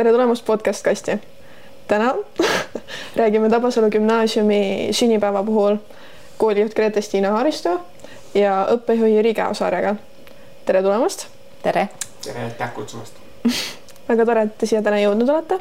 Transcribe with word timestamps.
tere 0.00 0.12
tulemast 0.12 0.44
podcast 0.44 0.82
kasti. 0.82 1.12
täna 1.88 2.14
räägime 3.16 3.50
Tabasalu 3.50 3.90
gümnaasiumi 3.90 4.88
sünnipäeva 4.90 5.42
puhul 5.44 5.76
koolijuht 6.38 6.74
Grete-Stiina 6.74 7.30
Haristo 7.30 7.80
ja 8.34 8.66
õppejuhi 8.72 9.16
Jüri 9.16 9.34
Käosaarega. 9.34 9.94
tere 10.64 10.82
tulemast. 10.82 11.26
tere. 11.62 11.88
tere, 12.24 12.44
aitäh 12.44 12.72
kutsumast 12.74 13.12
väga 14.08 14.26
tore, 14.26 14.42
et 14.42 14.56
te 14.58 14.66
siia 14.66 14.80
täna 14.82 15.02
jõudnud 15.02 15.28
olete. 15.28 15.58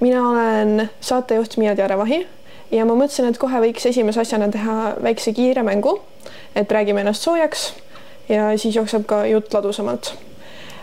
mina 0.00 0.22
olen 0.30 0.88
saatejuht 1.00 1.56
Miia 1.56 1.76
Tearevahi 1.76 2.26
ja 2.70 2.86
ma 2.88 2.96
mõtlesin, 2.96 3.28
et 3.28 3.38
kohe 3.38 3.60
võiks 3.66 3.84
esimese 3.90 4.20
asjana 4.24 4.48
teha 4.48 4.94
väikse 5.02 5.32
kiire 5.36 5.62
mängu, 5.62 5.98
et 6.56 6.72
räägime 6.72 7.04
ennast 7.04 7.28
soojaks 7.28 7.74
ja 8.28 8.48
siis 8.56 8.80
jookseb 8.80 9.04
ka 9.06 9.26
jutt 9.26 9.52
ladusamalt 9.52 10.14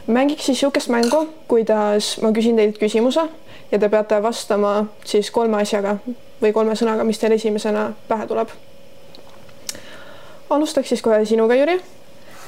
mängiks 0.08 0.45
siis 0.45 0.62
niisugust 0.62 0.90
mängu, 0.90 1.26
kuidas 1.48 2.16
ma 2.22 2.32
küsin 2.32 2.55
teilt 2.55 2.77
küsimuse 2.77 3.26
ja 3.72 3.80
te 3.80 3.90
peate 3.90 4.22
vastama 4.23 4.86
siis 5.05 5.31
kolme 5.31 5.58
asjaga 5.62 5.98
või 6.41 6.54
kolme 6.54 6.76
sõnaga, 6.78 7.04
mis 7.04 7.20
teil 7.20 7.34
esimesena 7.36 7.91
pähe 8.08 8.28
tuleb. 8.28 8.50
alustaks 10.50 10.90
siis 10.90 11.02
kohe 11.02 11.26
sinuga, 11.26 11.55
Jüri. 11.55 11.80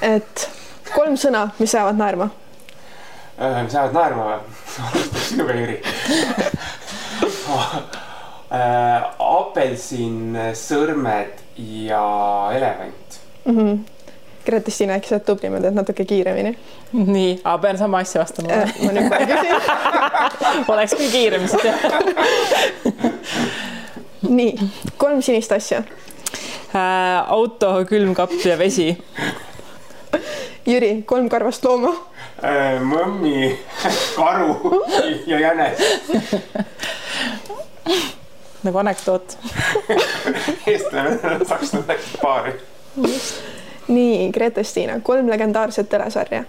et 0.01 0.49
kolm 0.95 1.17
sõna, 1.17 1.49
mis 1.59 1.75
ajavad 1.75 1.97
naerma. 1.97 2.29
mis 3.63 3.75
ajavad 3.75 3.93
naerma 3.93 4.23
või? 4.23 4.39
alustaks 4.93 5.29
sinuga, 5.29 5.53
Jüri 5.53 5.81
apelsin, 9.19 10.37
sõrmed 10.55 11.45
ja 11.57 12.07
elevant 12.53 13.21
mm. 13.45 13.57
-hmm 13.57 13.96
Grete-Stiina, 14.47 14.97
äkki 14.97 15.11
sa 15.11 15.17
oled 15.17 15.25
tublim 15.27 15.57
ja 15.57 15.61
teed 15.65 15.77
natuke 15.77 16.05
kiiremini? 16.07 16.53
nii, 16.93 17.31
aga 17.43 17.57
pean 17.65 17.77
sama 17.79 18.01
asja 18.03 18.21
vastama 18.23 18.53
äh,? 18.55 18.73
ma 18.85 18.91
nüüd 18.95 19.09
kohe 19.11 19.25
küsin 19.31 19.55
oleks 20.73 20.95
küll 20.97 21.11
kiirem 21.11 21.47
siis 21.51 21.63
jah. 21.67 21.79
nii, 24.39 24.69
kolm 24.97 25.21
sinist 25.25 25.51
asja 25.55 25.83
äh,. 25.83 27.31
auto, 27.37 27.73
külmkapp 27.89 28.37
ja 28.45 28.57
vesi. 28.59 28.91
Jüri, 30.67 30.91
kolm 31.07 31.29
karvast 31.31 31.65
looma 31.67 31.93
äh,. 32.43 32.79
mõmmi, 32.83 33.51
karu 34.15 34.81
ja 35.27 35.43
jänes 35.47 35.83
nagu 38.67 38.77
anekdoot 38.81 39.37
eestlane, 40.71 41.17
sakslane 41.45 41.85
läksid 41.87 42.17
paari. 42.21 42.53
Nii, 43.87 44.31
Grete-Stiina, 44.35 44.99
kolm 45.03 45.29
legendaarset 45.29 45.89
telesarja 45.89 46.43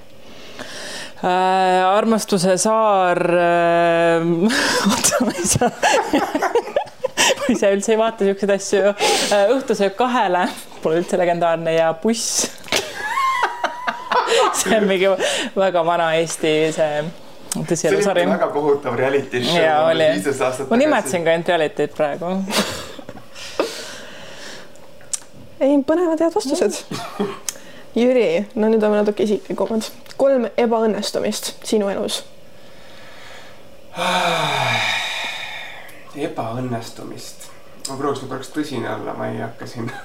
äh,. 1.22 1.96
armastuse 1.96 2.56
saar 2.56 3.22
äh,. 3.34 4.22
oota, 4.90 5.24
ma 5.24 5.32
ei 5.38 5.46
saa 5.46 5.70
ma 7.38 7.54
ise 7.54 7.72
üldse 7.74 7.94
ei 7.94 8.00
vaata 8.00 8.26
siukseid 8.28 8.54
asju 8.56 8.82
äh,. 8.90 9.46
õhtusöök 9.56 9.96
kahele, 9.98 10.46
pole 10.82 11.02
üldse 11.02 11.20
legendaarne 11.20 11.78
ja 11.78 11.92
buss 12.02 12.50
see 14.58 14.76
on 14.76 14.86
mingi 14.88 15.08
väga 15.56 15.84
vana 15.86 16.12
Eesti 16.18 16.52
see 16.74 17.02
tõsielusari. 17.56 18.26
väga 18.28 18.50
kohutav 18.52 18.98
reality 18.98 19.42
show. 19.44 20.68
ma 20.70 20.76
nimetasin 20.82 21.24
ka 21.24 21.34
ainult 21.34 21.54
reality't 21.54 21.96
praegu 21.96 22.36
ei, 25.60 25.82
põnevad 25.86 26.20
head 26.22 26.34
vastused. 26.34 26.84
Jüri, 27.98 28.46
no 28.54 28.68
nüüd 28.70 28.82
oleme 28.82 29.02
natuke 29.02 29.22
isiklikumad. 29.26 29.82
kolm 30.18 30.48
ebaõnnestumist 30.58 31.44
sinu 31.66 31.88
elus 31.92 32.22
ebaõnnestumist, 36.28 37.38
ma 37.88 37.94
prooviks 37.98 38.22
nüüd 38.22 38.32
korraks 38.32 38.50
tõsine 38.54 38.88
olla, 38.92 39.12
ma 39.18 39.24
ei 39.32 39.38
hakka 39.42 39.64
siin. 39.70 39.86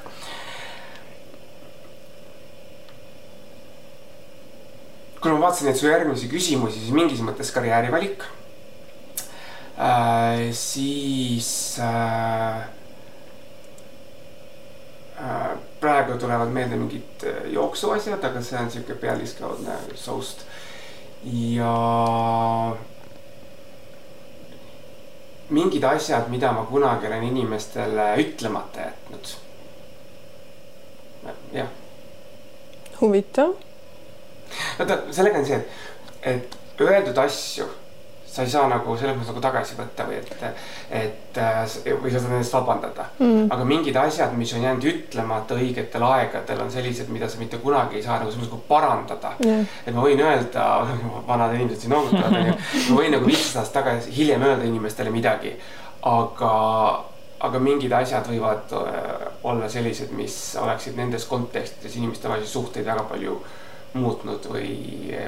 kui 5.23 5.31
ma 5.31 5.39
vaatasin 5.45 5.65
neid 5.69 5.79
su 5.79 5.87
järgmisi 5.87 6.31
küsimusi, 6.31 6.79
siis 6.81 6.95
mingis 6.95 7.21
mõttes 7.23 7.49
karjäärivalik 7.55 8.19
äh,. 9.79 10.51
siis 10.57 11.49
äh, 11.79 12.57
praegu 15.79 16.17
tulevad 16.19 16.51
meelde 16.51 16.75
mingid 16.75 17.27
äh, 17.27 17.51
jooksuasjad, 17.51 18.23
aga 18.23 18.41
see 18.41 18.59
on 18.59 18.71
sihuke 18.71 18.95
pealiskaudne 18.99 19.75
soust. 19.95 20.45
ja 21.23 21.75
mingid 25.49 25.83
asjad, 25.83 26.27
mida 26.29 26.51
ma 26.51 26.65
kunagi 26.65 27.07
olen 27.07 27.23
inimestele 27.23 28.07
ütlemata 28.23 28.87
jätnud. 28.87 29.35
jah. 31.53 31.67
huvitav. 33.01 33.55
vaata, 34.79 34.99
sellega 35.11 35.39
on 35.39 35.45
see, 35.45 35.61
et 36.21 36.59
öeldud 36.81 37.17
asju 37.17 37.69
sa 38.33 38.41
ei 38.41 38.49
saa 38.49 38.65
nagu 38.65 38.95
selles 38.97 39.13
mõttes 39.13 39.29
nagu 39.29 39.41
tagasi 39.43 39.75
võtta 39.77 40.07
või 40.07 40.15
et, 40.17 40.31
et 40.89 41.37
või 42.01 42.09
sa 42.09 42.17
saad 42.17 42.31
nendest 42.31 42.55
vabandada. 42.55 43.05
Mm.. 43.19 43.45
aga 43.53 43.67
mingid 43.69 43.97
asjad, 44.01 44.33
mis 44.37 44.53
on 44.57 44.63
jäänud 44.65 44.87
ütlemata 44.89 45.57
õigetel 45.59 46.05
aegadel, 46.07 46.63
on 46.63 46.71
sellised, 46.73 47.11
mida 47.13 47.29
sa 47.29 47.41
mitte 47.41 47.59
kunagi 47.61 47.99
ei 47.99 48.05
saa 48.05 48.17
nagu 48.17 48.31
selles 48.31 48.41
mõttes 48.41 48.55
nagu 48.55 48.69
parandada. 48.69 49.35
Yeah.. 49.45 49.67
et 49.85 49.93
ma 49.93 50.05
võin 50.07 50.23
öelda, 50.25 50.67
vanad 51.29 51.53
inimesed 51.53 51.85
siin 51.85 51.93
noogutavad 51.93 52.39
onju, 52.39 52.55
ma 52.89 53.01
võin 53.03 53.13
nagu 53.17 53.29
viisteist 53.29 53.59
aastat 53.61 53.83
tagasi 53.83 54.13
hiljem 54.15 54.45
öelda 54.47 54.65
inimestele 54.69 55.13
midagi, 55.13 55.53
aga 56.09 56.53
aga 57.43 57.59
mingid 57.59 57.91
asjad 57.93 58.25
võivad 58.31 58.71
äh, 58.79 59.27
olla 59.45 59.67
sellised, 59.69 60.13
mis 60.15 60.37
oleksid 60.57 60.95
nendes 60.97 61.27
kontekstides 61.29 61.99
inimeste 61.99 62.31
vahelisi 62.31 62.55
suhteid 62.55 62.87
väga 62.87 63.03
palju 63.09 63.35
muutnud 63.93 64.47
või, 64.49 64.71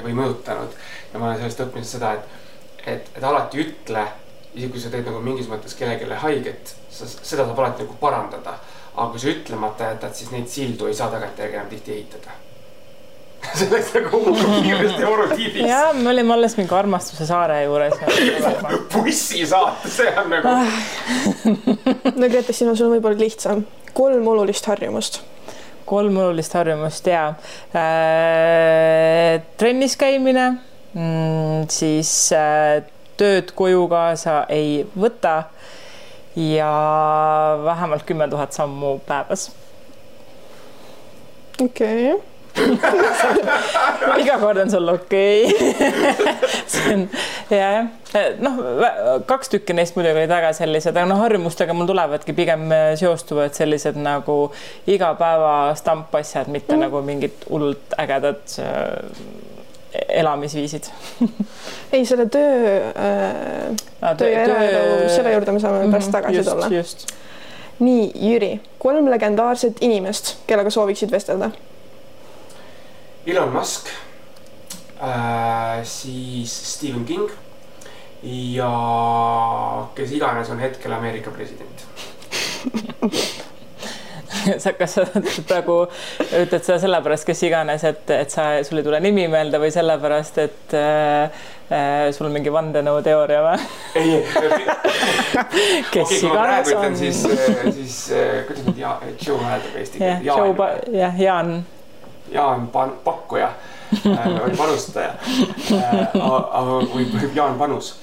või 0.02 0.16
mõjutanud. 0.16 0.74
ja 1.12 1.20
ma 1.20 1.28
olen 1.28 1.38
sellest 1.42 1.62
õppinud 1.66 1.86
seda, 1.86 2.16
et 2.16 2.42
et, 2.86 3.10
et 3.16 3.24
alati 3.24 3.60
ütle, 3.64 4.06
isegi 4.54 4.72
kui 4.72 4.80
sa 4.80 4.90
teed 4.92 5.06
nagu 5.08 5.20
mingis 5.24 5.50
mõttes 5.50 5.76
kellelegi 5.78 6.22
haiget, 6.22 6.74
sa, 6.90 7.08
seda 7.08 7.44
saab 7.44 7.58
alati 7.58 7.84
nagu 7.84 8.00
parandada. 8.00 8.58
aga 8.96 9.10
kui 9.12 9.20
sa 9.20 9.28
ütlemata 9.28 9.92
jätad, 9.92 10.14
siis 10.16 10.32
neid 10.32 10.48
sildu 10.48 10.86
ei 10.88 10.94
saa 10.96 11.10
tagantjärgi 11.12 11.58
enam 11.58 11.68
tihti 11.68 11.92
ehitada 11.92 12.36
see 13.58 13.68
läks 13.70 13.92
nagu 13.94 14.20
kiiresti 14.32 15.04
orutiivis. 15.04 15.68
ja 15.68 15.92
me 15.94 16.10
olime 16.10 16.34
alles 16.34 16.56
mingi 16.56 16.74
armastuse 16.74 17.26
saare 17.28 17.62
juures 17.64 17.94
bussisaate, 18.94 19.90
see 19.92 20.12
on 20.18 20.30
nagu 20.32 20.48
ah. 20.48 20.66
no 22.20 22.30
Grete, 22.32 22.56
siin 22.56 22.72
on 22.72 22.78
sul 22.78 22.92
võib-olla 22.94 23.20
lihtsam, 23.20 23.66
kolm 23.96 24.28
olulist 24.32 24.66
harjumust 24.70 25.20
kolm 25.86 26.16
olulist 26.18 26.56
harjumust 26.58 27.06
ja 27.10 27.28
äh, 27.76 29.42
trennis 29.60 29.94
käimine 30.00 30.48
siis 31.68 32.12
äh, 32.32 32.84
tööd 33.20 33.52
koju 33.56 33.86
kaasa 33.90 34.44
ei 34.52 34.86
võta 34.96 35.42
ja 36.36 36.70
vähemalt 37.64 38.06
kümme 38.08 38.28
tuhat 38.28 38.52
sammu 38.52 38.98
päevas. 39.08 39.50
okei 41.60 42.12
okay. 42.12 42.24
iga 44.22 44.38
kord 44.40 44.62
on 44.62 44.70
sul 44.72 44.88
okei 44.88 45.44
okay. 45.44 46.36
see 46.72 46.94
on 46.94 47.02
jah, 47.52 47.90
noh, 48.40 48.62
kaks 49.28 49.52
tükki 49.52 49.76
neist 49.76 49.96
muidugi 49.96 50.22
olid 50.22 50.32
väga 50.32 50.54
sellised, 50.56 50.96
aga 50.96 51.04
noh, 51.08 51.20
harjumustega 51.24 51.76
mul 51.76 51.88
tulevadki 51.88 52.36
pigem 52.36 52.70
seostuvad 52.96 53.56
sellised 53.56 54.00
nagu 54.00 54.38
igapäeva 54.88 55.74
stampasjad, 55.76 56.48
mitte 56.52 56.76
mm. 56.76 56.86
nagu 56.86 57.04
mingid 57.04 57.44
hullult 57.50 57.96
ägedad 58.00 58.56
elamisviisid 60.08 60.84
ei, 61.92 62.06
selle 62.06 62.26
töö 62.26 62.80
äh,, 62.88 64.16
töö 64.16 64.30
ja 64.30 64.42
eraelu, 64.42 65.08
selle 65.14 65.32
juurde 65.32 65.52
me 65.52 65.60
saame 65.60 65.78
mm 65.78 65.84
-hmm, 65.84 65.90
pärast 65.90 66.10
tagasi 66.10 66.36
just, 66.36 66.50
tulla. 66.50 66.68
just. 66.76 67.06
nii, 67.78 68.12
Jüri, 68.14 68.60
kolm 68.78 69.10
legendaarset 69.10 69.76
inimest, 69.80 70.36
kellega 70.46 70.70
sooviksid 70.70 71.10
vestelda? 71.10 71.50
Elon 73.26 73.52
Musk 73.52 73.86
äh,, 75.02 75.84
siis 75.84 76.74
Stephen 76.74 77.04
King 77.04 77.30
ja 78.22 78.70
kes 79.94 80.12
iganes 80.12 80.50
on 80.50 80.58
hetkel 80.58 80.92
Ameerika 80.92 81.30
president 81.30 81.86
sa, 84.62 84.72
kas 84.76 84.96
sa 84.96 85.04
praegu 85.48 85.78
ütled 86.22 86.62
seda 86.62 86.78
sellepärast, 86.82 87.26
kes 87.28 87.42
iganes, 87.48 87.84
et, 87.88 88.10
et 88.14 88.32
sa, 88.32 88.48
sul 88.66 88.80
ei 88.80 88.86
tule 88.86 89.00
nimi 89.04 89.26
meelde 89.32 89.60
või 89.62 89.72
sellepärast, 89.74 90.40
et 90.44 90.76
äh, 90.78 91.44
äh 91.66 92.08
sul 92.16 92.30
mingi 92.34 92.52
vandenõuteooria 92.54 93.42
või? 93.46 93.68
ei, 94.00 94.18
kes 95.94 96.16
okay, 96.16 96.20
iganes 96.22 96.72
on. 96.76 96.98
siis, 96.98 97.22
äh, 97.30 97.70
siis 97.76 98.00
äh, 98.14 98.42
kuidas 98.48 98.66
nüüd 98.68 98.82
ja, 98.82 98.96
Joe 99.20 99.38
hääldab 99.42 99.80
eesti 99.82 100.02
keeles? 100.02 100.90
jah, 100.94 101.20
Jaan. 101.20 101.56
Jaan 102.32 102.66
pakkuja 102.74 103.52
või 104.02 104.56
panustaja. 104.58 105.12
või 106.90 107.06
Jaan 107.36 107.54
Panus 107.60 107.94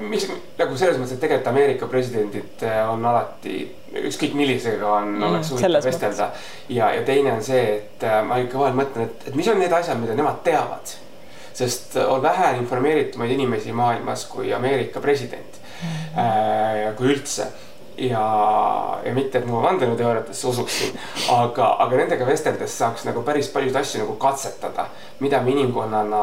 miks 0.00 0.26
nagu 0.58 0.76
selles 0.78 0.98
mõttes, 0.98 1.14
et 1.14 1.22
tegelikult 1.22 1.50
Ameerika 1.52 1.88
presidendid 1.90 2.64
on 2.90 3.04
alati, 3.06 3.60
ükskõik 4.00 4.34
millisega 4.38 4.88
on 4.88 5.12
mm,, 5.12 5.28
oleks 5.28 5.52
huvitav 5.54 5.86
vestelda. 5.86 6.30
ja, 6.68 6.90
ja 6.96 7.04
teine 7.06 7.36
on 7.36 7.44
see, 7.46 7.62
et 7.76 8.06
ma 8.26 8.40
ikka 8.42 8.58
vahel 8.58 8.76
mõtlen, 8.80 9.06
et, 9.06 9.30
et 9.30 9.38
mis 9.38 9.48
on 9.52 9.62
need 9.62 9.72
asjad, 9.72 10.00
mida 10.02 10.18
nemad 10.18 10.42
teavad. 10.46 10.96
sest 11.60 11.96
on 12.02 12.22
vähe 12.22 12.54
informeeritumaid 12.56 13.30
inimesi 13.34 13.72
maailmas 13.72 14.24
kui 14.30 14.52
Ameerika 14.54 15.00
president 15.00 15.60
mm. 15.82 15.88
-hmm. 16.16 16.94
kui 16.96 17.12
üldse 17.14 17.46
ja, 18.00 19.00
ja 19.04 19.12
mitte, 19.14 19.38
et 19.38 19.46
ma 19.48 19.60
vandenõuteooriatesse 19.64 20.48
usuksin, 20.50 20.96
aga, 21.34 21.74
aga 21.84 22.00
nendega 22.02 22.26
vesteldes 22.28 22.76
saaks 22.78 23.04
nagu 23.08 23.22
päris 23.26 23.50
paljusid 23.52 23.76
asju 23.80 24.02
nagu 24.04 24.16
katsetada, 24.20 24.86
mida 25.20 25.42
me 25.44 25.54
inimkonnana 25.54 26.22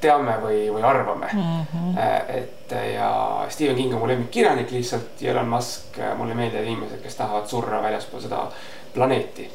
teame 0.00 0.36
või, 0.42 0.66
või 0.74 0.82
arvame 0.86 1.30
mm. 1.32 1.64
-hmm. 1.72 1.96
et 2.36 2.74
ja 2.94 3.10
Stephen 3.48 3.76
King 3.76 3.94
on 3.94 4.00
mu 4.02 4.10
lemmikkirjanik 4.10 4.70
lihtsalt 4.70 5.22
ja 5.22 5.32
Elon 5.32 5.48
Musk, 5.48 5.98
mulle 6.16 6.34
meeldivad 6.38 6.66
inimesed, 6.66 7.02
kes 7.02 7.16
tahavad 7.18 7.48
surra 7.50 7.82
väljaspool 7.82 8.22
seda 8.22 8.44
planeeti 8.94 9.48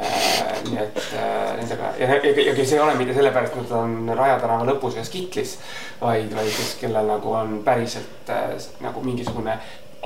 Äh, 0.00 0.62
nii 0.66 0.78
et 0.82 0.96
äh, 1.14 1.52
nendega 1.54 1.92
ja, 1.98 2.06
ja, 2.16 2.30
ja 2.48 2.54
see 2.56 2.74
ei 2.74 2.80
ole 2.82 2.96
mitte 2.98 3.14
sellepärast, 3.14 3.52
et 3.54 3.68
nad 3.70 3.74
on 3.78 4.08
Raja 4.18 4.40
tänava 4.42 4.64
lõpus 4.66 4.96
ühes 4.98 5.06
kitlis, 5.12 5.52
vaid, 6.00 6.32
vaid 6.34 6.50
kes, 6.50 6.72
kellel 6.80 7.06
nagu 7.06 7.30
on 7.30 7.60
päriselt 7.62 8.32
äh, 8.34 8.56
nagu 8.82 9.04
mingisugune 9.06 9.54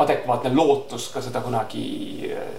adekvaatne 0.05 0.53
lootus 0.53 1.07
ka 1.15 1.23
seda 1.25 1.41
kunagi 1.41 1.87
äh, 2.37 2.51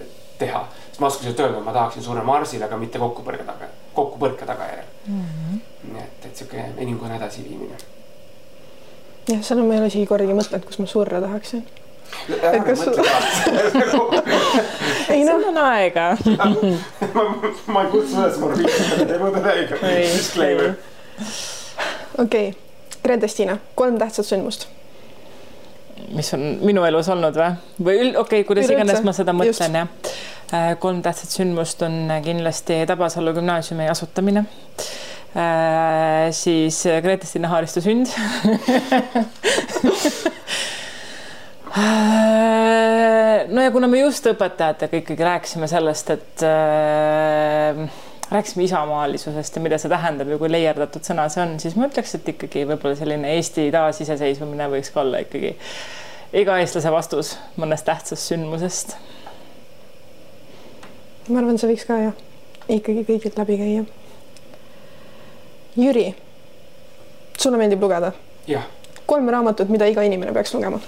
teha. 0.42 0.64
sest 0.88 1.06
oskasin 1.06 1.36
öelda, 1.36 1.60
et 1.60 1.68
ma 1.68 1.76
tahaksin 1.76 2.02
surra 2.02 2.26
Marsil, 2.26 2.66
aga 2.66 2.80
mitte 2.82 2.98
kokkupõrke 2.98 3.46
taga, 3.46 3.70
kokkupõrke 3.94 4.50
tagajärjel 4.50 4.90
mm. 5.06 5.22
-hmm. 5.22 5.62
nii 5.92 6.02
et 6.02 6.19
sihuke 6.40 6.64
inimkonna 6.78 7.18
edasiviimine. 7.20 7.76
jah, 9.28 9.42
seda 9.44 9.62
ma 9.62 9.76
ei 9.76 9.82
ole 9.82 9.92
isegi 9.92 10.08
kordagi 10.08 10.36
mõtelnud, 10.36 10.66
kus 10.68 10.80
ma 10.80 10.88
surra 10.90 11.20
tahaksin. 11.22 11.62
et 12.30 12.64
kas 12.66 12.82
sul 12.84 12.96
ei 15.14 15.22
noh. 15.28 15.44
on 15.52 15.60
aega 15.62 16.08
ma, 17.14 17.26
ma 17.70 17.84
ei 17.84 17.92
kutsu 17.92 18.18
üles 18.18 18.40
morbiidsetele 18.42 19.06
tegudele, 19.12 19.68
disclaimer. 20.16 20.74
okei 22.18 22.50
okay., 22.50 22.58
Grete-Stina, 23.00 23.56
kolm 23.78 23.96
tähtsat 24.00 24.28
sündmust 24.28 24.66
mis 26.16 26.34
on 26.34 26.42
minu 26.66 26.82
elus 26.88 27.08
olnud 27.12 27.36
või, 27.36 27.52
või 27.84 28.00
okei 28.00 28.18
okay,, 28.24 28.44
kuidas 28.48 28.72
iganes 28.72 29.04
ma 29.06 29.14
seda 29.16 29.36
mõtlen, 29.36 29.78
jah. 29.82 30.12
Äh, 30.50 30.72
kolm 30.82 30.98
tähtsat 31.04 31.30
sündmust 31.30 31.82
on 31.86 32.10
kindlasti 32.24 32.80
Tabasalu 32.90 33.36
gümnaasiumi 33.38 33.86
asutamine 33.92 34.42
äh,. 34.42 35.09
Siis 36.34 36.80
Grete-Stina 37.04 37.48
Haaristu 37.52 37.80
sünd 37.84 38.10
äh, 41.76 42.20
no 43.50 43.62
ja 43.62 43.70
kuna 43.70 43.86
me 43.90 44.00
just 44.00 44.26
õpetajatega 44.26 45.00
ikkagi 45.02 45.26
rääkisime 45.26 45.68
sellest, 45.70 46.10
et 46.16 46.42
äh, 46.46 47.78
rääkisime 48.30 48.64
isamaalisusest 48.64 49.56
ja 49.56 49.62
mida 49.62 49.78
see 49.78 49.90
tähendab 49.90 50.28
ja 50.30 50.38
kui 50.38 50.50
leierdatud 50.50 51.06
sõna 51.06 51.26
see 51.32 51.42
on, 51.44 51.56
siis 51.62 51.76
ma 51.78 51.88
ütleks, 51.90 52.14
et 52.18 52.28
ikkagi 52.34 52.66
võib-olla 52.68 52.98
selline 52.98 53.34
Eesti 53.36 53.68
taasiseseisvumine 53.74 54.68
võiks 54.74 54.92
ka 54.94 55.02
olla 55.04 55.22
ikkagi 55.24 55.54
iga 56.42 56.58
eestlase 56.62 56.92
vastus 56.94 57.34
mõnest 57.58 57.88
tähtsast 57.88 58.30
sündmusest. 58.30 58.96
ma 61.28 61.40
arvan, 61.42 61.58
see 61.58 61.72
võiks 61.72 61.86
ka 61.88 61.98
jah, 61.98 62.14
ikkagi 62.68 63.06
kõigilt 63.08 63.38
läbi 63.38 63.58
käia. 63.58 63.88
Jüri, 65.76 66.10
sulle 67.38 67.60
meeldib 67.60 67.82
lugeda? 67.82 68.12
jah. 68.50 68.66
kolm 69.06 69.28
raamatut, 69.30 69.68
mida 69.68 69.86
iga 69.90 70.02
inimene 70.06 70.32
peaks 70.34 70.54
lugema 70.54 70.80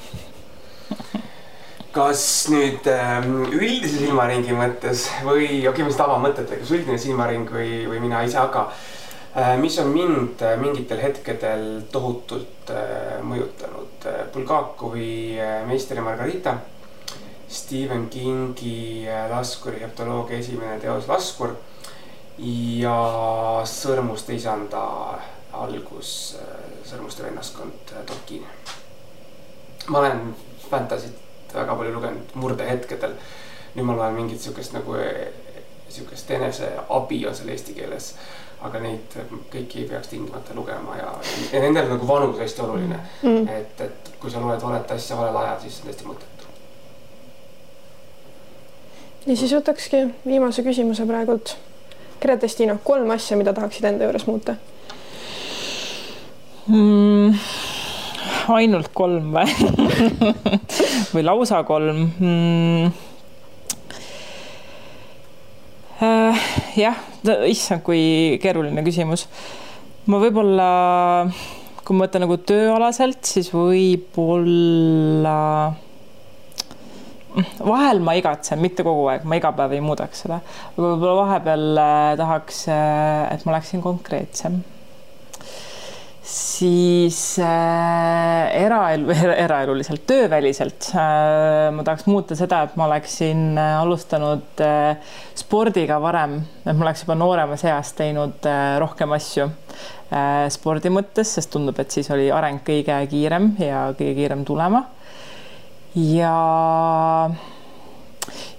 kas 1.97 2.25
nüüd 2.53 2.89
ähm, 2.89 3.45
üldise 3.53 4.01
silmaringi 4.01 4.57
mõttes 4.57 5.07
või, 5.27 5.45
okei 5.45 5.69
okay,, 5.69 5.87
mis 5.87 6.01
tavamõtetega, 6.01 6.65
kas 6.65 6.73
üldine 6.73 6.99
silmaring 7.01 7.51
või, 7.53 7.85
või 7.91 8.01
mina 8.03 8.23
ise, 8.27 8.41
aga 8.41 8.67
äh, 9.37 9.55
mis 9.61 9.77
on 9.83 9.93
mind 9.93 10.43
äh, 10.43 10.57
mingitel 10.61 11.03
hetkedel 11.03 11.67
tohutult 11.93 12.73
äh, 12.73 13.19
mõjutanud 13.27 14.09
äh,. 14.09 14.23
Bulgakovi 14.33 15.13
äh, 15.37 15.59
Meister 15.69 16.01
ja 16.01 16.07
Margarita, 16.07 16.57
Stephen 17.53 18.09
Kingi 18.11 19.05
äh, 19.05 19.29
Laskuri 19.31 19.85
heptoloogia 19.85 20.41
esimene 20.41 20.81
teos 20.81 21.11
Laskur 21.13 21.59
ja 22.39 22.97
Sõrmuste 23.69 24.35
isanda 24.35 24.85
algus 25.53 26.37
äh,, 26.41 26.63
Sõrmuste 26.89 27.27
vennaskond 27.27 27.93
äh, 27.93 28.07
Tolkien. 28.07 28.47
ma 29.89 29.99
olen 29.99 30.35
fantasy't 30.71 31.23
väga 31.55 31.77
palju 31.77 31.95
lugenud 31.95 32.35
murdehetkedel. 32.35 33.17
nüüd 33.75 33.87
ma 33.89 33.97
loen 33.97 34.15
mingit 34.15 34.41
sihukest 34.41 34.75
nagu, 34.77 34.97
sihukest 35.89 36.31
eneseabi 36.31 37.23
on 37.27 37.37
seal 37.37 37.53
eesti 37.53 37.77
keeles. 37.77 38.15
aga 38.63 38.79
neid 38.79 39.17
kõiki 39.51 39.81
ei 39.83 39.89
peaks 39.91 40.13
tingimata 40.13 40.55
lugema 40.55 40.95
ja, 40.95 41.09
ja 41.53 41.61
nendel 41.65 41.89
nagu 41.91 42.07
vanus 42.07 42.39
hästi 42.39 42.63
oluline 42.63 42.99
mm.. 43.23 43.49
et, 43.51 43.81
et 43.81 44.13
kui 44.23 44.31
sa 44.31 44.39
loed 44.39 44.63
valet 44.63 44.93
asja 44.95 45.17
valel 45.19 45.37
ajal, 45.41 45.57
siis 45.65 45.81
on 45.81 45.89
täiesti 45.89 46.07
mõttetu. 46.07 46.53
ja 49.27 49.37
siis 49.37 49.57
võtakski 49.59 50.05
viimase 50.27 50.63
küsimuse 50.63 51.07
praegult. 51.11 51.57
Grete-Stina, 52.23 52.79
kolm 52.85 53.11
asja, 53.15 53.37
mida 53.41 53.55
tahaksid 53.57 53.89
enda 53.91 54.09
juures 54.09 54.27
muuta 54.29 54.57
mm.? 56.67 57.39
ainult 58.57 58.91
kolm 58.95 59.33
või 59.35 59.47
või 61.15 61.25
lausa 61.27 61.63
kolm 61.69 62.05
mm.? 62.19 62.93
Äh, 66.03 66.35
jah, 66.75 66.97
issand, 67.47 67.85
kui 67.87 68.39
keeruline 68.43 68.83
küsimus. 68.83 69.29
ma 70.11 70.19
võib-olla, 70.19 70.67
kui 71.87 71.95
ma 71.95 72.05
mõtlen 72.05 72.25
nagu 72.25 72.37
tööalaselt, 72.43 73.23
siis 73.29 73.53
võib-olla 73.55 75.37
vahel 77.65 78.03
ma 78.05 78.17
igatsen, 78.19 78.61
mitte 78.63 78.85
kogu 78.87 79.07
aeg, 79.13 79.25
ma 79.29 79.39
iga 79.41 79.53
päev 79.57 79.73
ei 79.77 79.81
muudaks 79.85 80.25
seda, 80.27 80.43
võib-olla 80.77 81.17
vahepeal 81.23 81.81
äh, 81.81 82.13
tahaks, 82.21 82.67
äh, 82.73 83.33
et 83.35 83.47
ma 83.47 83.57
oleksin 83.57 83.83
konkreetsem. 83.85 84.63
Siis 86.33 87.17
äh, 87.43 88.47
eraelu, 88.55 89.11
eraeluliselt, 89.43 90.05
tööväliselt 90.07 90.93
äh, 90.95 91.67
ma 91.75 91.83
tahaks 91.83 92.07
muuta 92.07 92.37
seda, 92.39 92.61
et 92.69 92.77
ma 92.79 92.87
oleksin 92.87 93.59
äh, 93.59 93.73
alustanud 93.81 94.63
äh, 94.63 94.95
spordiga 95.35 95.99
varem, 96.01 96.39
et 96.63 96.71
ma 96.71 96.87
oleks 96.87 97.03
juba 97.03 97.19
nooremas 97.19 97.67
eas 97.67 97.91
teinud 97.99 98.47
äh, 98.47 98.77
rohkem 98.81 99.17
asju 99.19 99.49
äh, 99.49 100.47
spordi 100.55 100.95
mõttes, 100.95 101.35
sest 101.41 101.51
tundub, 101.57 101.83
et 101.83 101.91
siis 101.91 102.09
oli 102.15 102.31
areng 102.31 102.63
kõige 102.65 103.03
kiirem 103.11 103.57
ja 103.59 103.89
kõige 103.91 104.15
kiirem 104.23 104.47
tulema. 104.47 104.87
Ja 105.95 107.31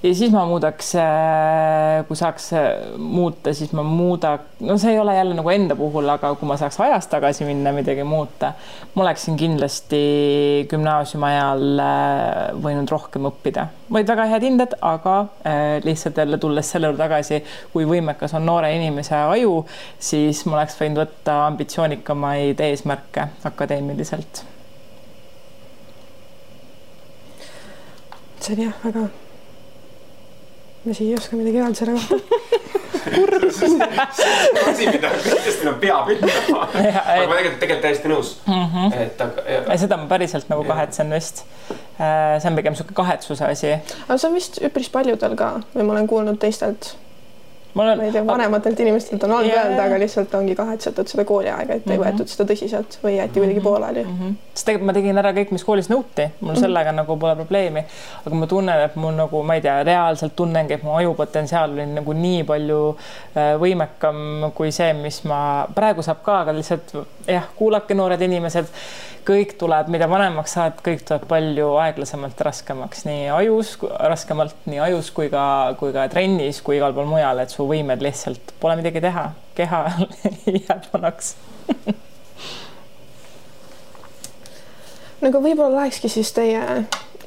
ja 0.03 0.11
siis 0.15 0.31
ma 0.33 0.43
muudaks, 0.47 0.89
äh, 0.99 2.03
kui 2.07 2.17
saaks 2.19 2.49
äh, 2.57 2.65
muuta, 2.99 3.53
siis 3.55 3.71
ma 3.75 3.85
muuda, 3.87 4.35
no 4.67 4.75
see 4.81 4.93
ei 4.93 4.99
ole 4.99 5.15
jälle 5.15 5.37
nagu 5.37 5.51
enda 5.53 5.77
puhul, 5.79 6.09
aga 6.11 6.33
kui 6.39 6.49
ma 6.49 6.57
saaks 6.59 6.79
ajas 6.83 7.07
tagasi 7.11 7.47
minna, 7.47 7.71
midagi 7.75 8.03
muuta, 8.07 8.53
ma 8.93 9.05
oleksin 9.05 9.37
kindlasti 9.39 10.03
gümnaasiumi 10.71 11.29
ajal 11.29 11.83
äh, 11.85 12.37
võinud 12.67 12.91
rohkem 12.91 13.29
õppida. 13.31 13.67
olid 13.93 14.09
väga 14.09 14.27
head 14.33 14.47
hinded, 14.47 14.77
aga 14.81 15.17
lihtsalt 15.85 16.17
jälle 16.17 16.39
tulles 16.41 16.71
selle 16.73 16.89
juurde 16.89 17.03
tagasi, 17.03 17.43
kui 17.73 17.87
võimekas 17.87 18.33
on 18.35 18.47
noore 18.49 18.73
inimese 18.75 19.15
aju, 19.19 19.61
siis 19.99 20.43
ma 20.47 20.59
oleks 20.59 20.79
võinud 20.81 21.05
võtta 21.05 21.43
ambitsioonikamaid 21.47 22.59
eesmärke 22.67 23.29
akadeemiliselt. 23.47 24.43
See 28.43 28.57
on 28.57 28.65
jah, 28.67 28.79
väga 28.83 29.07
ma 30.83 30.93
siin 30.93 31.09
ei 31.09 31.17
oska 31.17 31.39
midagi 31.39 31.62
öelda 31.62 31.79
selle 31.79 31.93
kohta 32.00 32.73
kurb. 33.03 33.43
asi, 34.67 34.88
mida 34.88 35.09
kindlasti 35.23 35.67
on 35.67 35.75
pea 35.79 36.00
pihta. 36.07 36.27
aga 36.63 37.27
ma 37.27 37.38
tegelikult, 37.38 37.59
tegelikult 37.59 37.85
täiesti 37.85 38.12
nõus 38.12 38.33
mm. 38.47 38.65
-hmm. 38.73 38.97
et 39.05 39.23
aga. 39.25 39.77
seda 39.85 39.97
ma 40.01 40.09
päriselt 40.12 40.50
nagu 40.51 40.65
kahetsen 40.67 41.13
vist. 41.13 41.45
Äh, 41.69 42.41
see 42.41 42.50
on 42.50 42.57
pigem 42.59 42.75
sihuke 42.75 42.95
kahetsuse 42.97 43.45
asi. 43.45 43.71
aga 44.07 44.17
see 44.17 44.29
on 44.29 44.35
vist 44.35 44.59
üpris 44.69 44.91
paljudel 44.91 45.38
ka 45.39 45.53
või 45.75 45.88
ma 45.88 45.97
olen 45.97 46.07
kuulnud 46.07 46.39
teistelt 46.41 46.93
ma 47.74 47.84
olen. 47.84 47.98
ma 47.98 48.03
ei 48.03 48.12
tea, 48.12 48.25
vanematelt 48.27 48.80
inimestelt 48.80 49.24
on 49.24 49.34
yeah. 49.46 49.65
öelda, 49.65 49.84
aga 49.84 50.00
lihtsalt 50.00 50.34
ongi 50.38 50.56
kahetsetud 50.56 51.08
seda 51.08 51.25
kooliaega, 51.25 51.74
et 51.74 51.86
mm 51.86 51.92
-hmm. 51.92 51.92
ei 51.92 51.98
mhm. 51.98 52.08
võetud 52.08 52.32
seda 52.32 52.48
tõsiselt 52.53 52.98
või 53.03 53.15
jäeti 53.18 53.39
kuidagi 53.39 53.60
mm 53.60 53.65
-hmm. 53.65 53.70
pooleli 53.70 54.03
mm. 54.03 54.18
-hmm. 54.20 54.36
sest 54.53 54.65
tegelikult 54.65 54.88
ma 54.88 54.94
tegin 54.94 55.18
ära 55.18 55.32
kõik, 55.38 55.51
mis 55.51 55.63
koolis 55.63 55.89
nõuti, 55.89 56.27
mul 56.39 56.50
mm 56.50 56.56
-hmm. 56.56 56.60
sellega 56.60 56.92
nagu 56.92 57.18
pole 57.18 57.36
probleemi. 57.36 57.86
aga 58.25 58.36
ma 58.36 58.48
tunnen, 58.48 58.80
et 58.80 58.96
mul 58.96 59.13
nagu, 59.13 59.44
ma 59.44 59.56
ei 59.56 59.62
tea, 59.62 59.84
reaalselt 59.84 60.36
tunnengi, 60.36 60.74
et 60.74 60.84
mu 60.84 60.96
ajupotentsiaal 60.96 61.72
oli 61.72 61.86
nagu 61.86 62.13
nii 62.13 62.44
palju 62.44 62.98
äh, 63.38 63.60
võimekam 63.60 64.51
kui 64.53 64.72
see, 64.72 64.94
mis 64.94 65.24
ma 65.24 65.68
praegu 65.75 66.01
saab 66.01 66.24
ka, 66.24 66.39
aga 66.39 66.53
lihtsalt 66.53 66.94
jah, 67.27 67.44
kuulake, 67.56 67.94
noored 67.94 68.22
inimesed 68.22 68.65
kõik 69.27 69.56
tuleb, 69.60 69.89
mida 69.94 70.08
vanemaks 70.12 70.56
saad, 70.58 70.80
kõik 70.86 71.03
tuleb 71.08 71.25
palju 71.30 71.74
aeglasemalt 71.82 72.39
ja 72.39 72.48
raskemaks 72.50 73.06
nii 73.08 73.27
ajus, 73.34 73.75
raskemalt 74.13 74.68
nii 74.70 74.80
ajus 74.89 75.12
kui 75.15 75.30
ka, 75.34 75.46
kui 75.80 75.94
ka 75.96 76.08
trennis, 76.12 76.62
kui 76.62 76.77
igal 76.80 76.96
pool 76.96 77.10
mujal, 77.10 77.39
et 77.44 77.53
su 77.53 77.68
võimed 77.70 78.03
lihtsalt 78.03 78.56
pole 78.60 78.77
midagi 78.80 79.03
teha, 79.03 79.30
keha 79.58 79.84
jääb 80.68 80.89
vanaks 80.94 81.36
no 85.24 85.32
aga 85.32 85.39
võib-olla 85.39 85.82
lähekski 85.82 86.12
siis 86.12 86.32
teie 86.36 86.62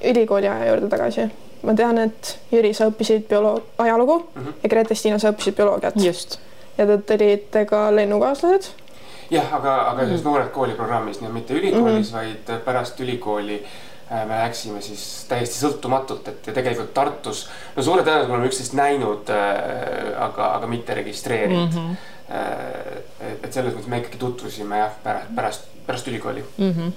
ülikooli 0.05 0.49
aja 0.51 0.71
juurde 0.71 0.89
tagasi. 0.93 1.29
ma 1.67 1.75
tean, 1.75 1.99
et 1.99 2.37
Jüri, 2.53 2.75
sa 2.77 2.91
õppisid 2.91 3.25
bioloog, 3.31 3.63
ajalugu 3.79 4.19
mm 4.19 4.43
-hmm. 4.43 4.59
ja 4.63 4.69
Grete-Stiina, 4.69 5.19
sa 5.19 5.33
õppisid 5.33 5.57
bioloogiat. 5.57 5.97
just. 5.97 6.39
ja 6.79 6.87
te 6.87 7.15
olite 7.15 7.65
ka 7.65 7.89
lennukaaslased 7.97 8.86
jah, 9.31 9.53
aga, 9.59 9.75
aga 9.91 10.05
selles 10.05 10.23
mm. 10.23 10.31
Noored 10.31 10.51
Kooli 10.55 10.75
programmis, 10.79 11.21
nii 11.21 11.29
et 11.29 11.35
mitte 11.35 11.55
ülikoolis 11.55 12.13
mm, 12.13 12.19
-hmm. 12.19 12.49
vaid 12.49 12.65
pärast 12.65 13.01
ülikooli 13.01 13.61
äh, 13.63 14.27
me 14.27 14.39
läksime 14.43 14.83
siis 14.83 15.27
täiesti 15.29 15.59
sõltumatult, 15.61 16.29
et 16.29 16.47
ja 16.47 16.53
tegelikult 16.57 16.93
Tartus, 16.95 17.47
no 17.77 17.83
suure 17.83 18.03
tõenäosusega 18.03 18.37
oleme 18.37 18.51
üksteist 18.51 18.77
näinud 18.79 19.33
äh,, 19.35 20.13
aga, 20.29 20.53
aga 20.59 20.67
mitte 20.67 20.95
registreerinud 20.95 21.75
mm. 21.75 21.89
-hmm. 21.89 21.97
et, 23.31 23.45
et 23.45 23.53
selles 23.53 23.75
mõttes 23.75 23.91
me 23.91 23.99
ikkagi 24.03 24.19
tutvusime 24.19 24.79
jah, 24.79 24.95
pärast, 25.03 25.35
pärast, 25.35 25.67
pärast 25.87 26.09
ülikooli 26.09 26.45
mm. 26.59 26.71
-hmm. 26.71 26.93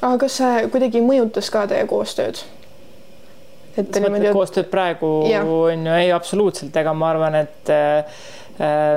aga 0.00 0.16
kas 0.24 0.40
see 0.40 0.66
kuidagi 0.68 1.04
mõjutas 1.04 1.52
ka 1.52 1.66
teie 1.66 1.86
koostööd? 1.86 2.42
et 3.78 4.00
niimoodi. 4.00 4.32
koostööd 4.32 4.68
praegu 4.70 5.06
on 5.24 5.86
ju, 5.86 5.94
ei 5.94 6.12
absoluutselt, 6.12 6.76
ega 6.76 6.94
ma 6.94 7.10
arvan, 7.10 7.34
et 7.34 7.72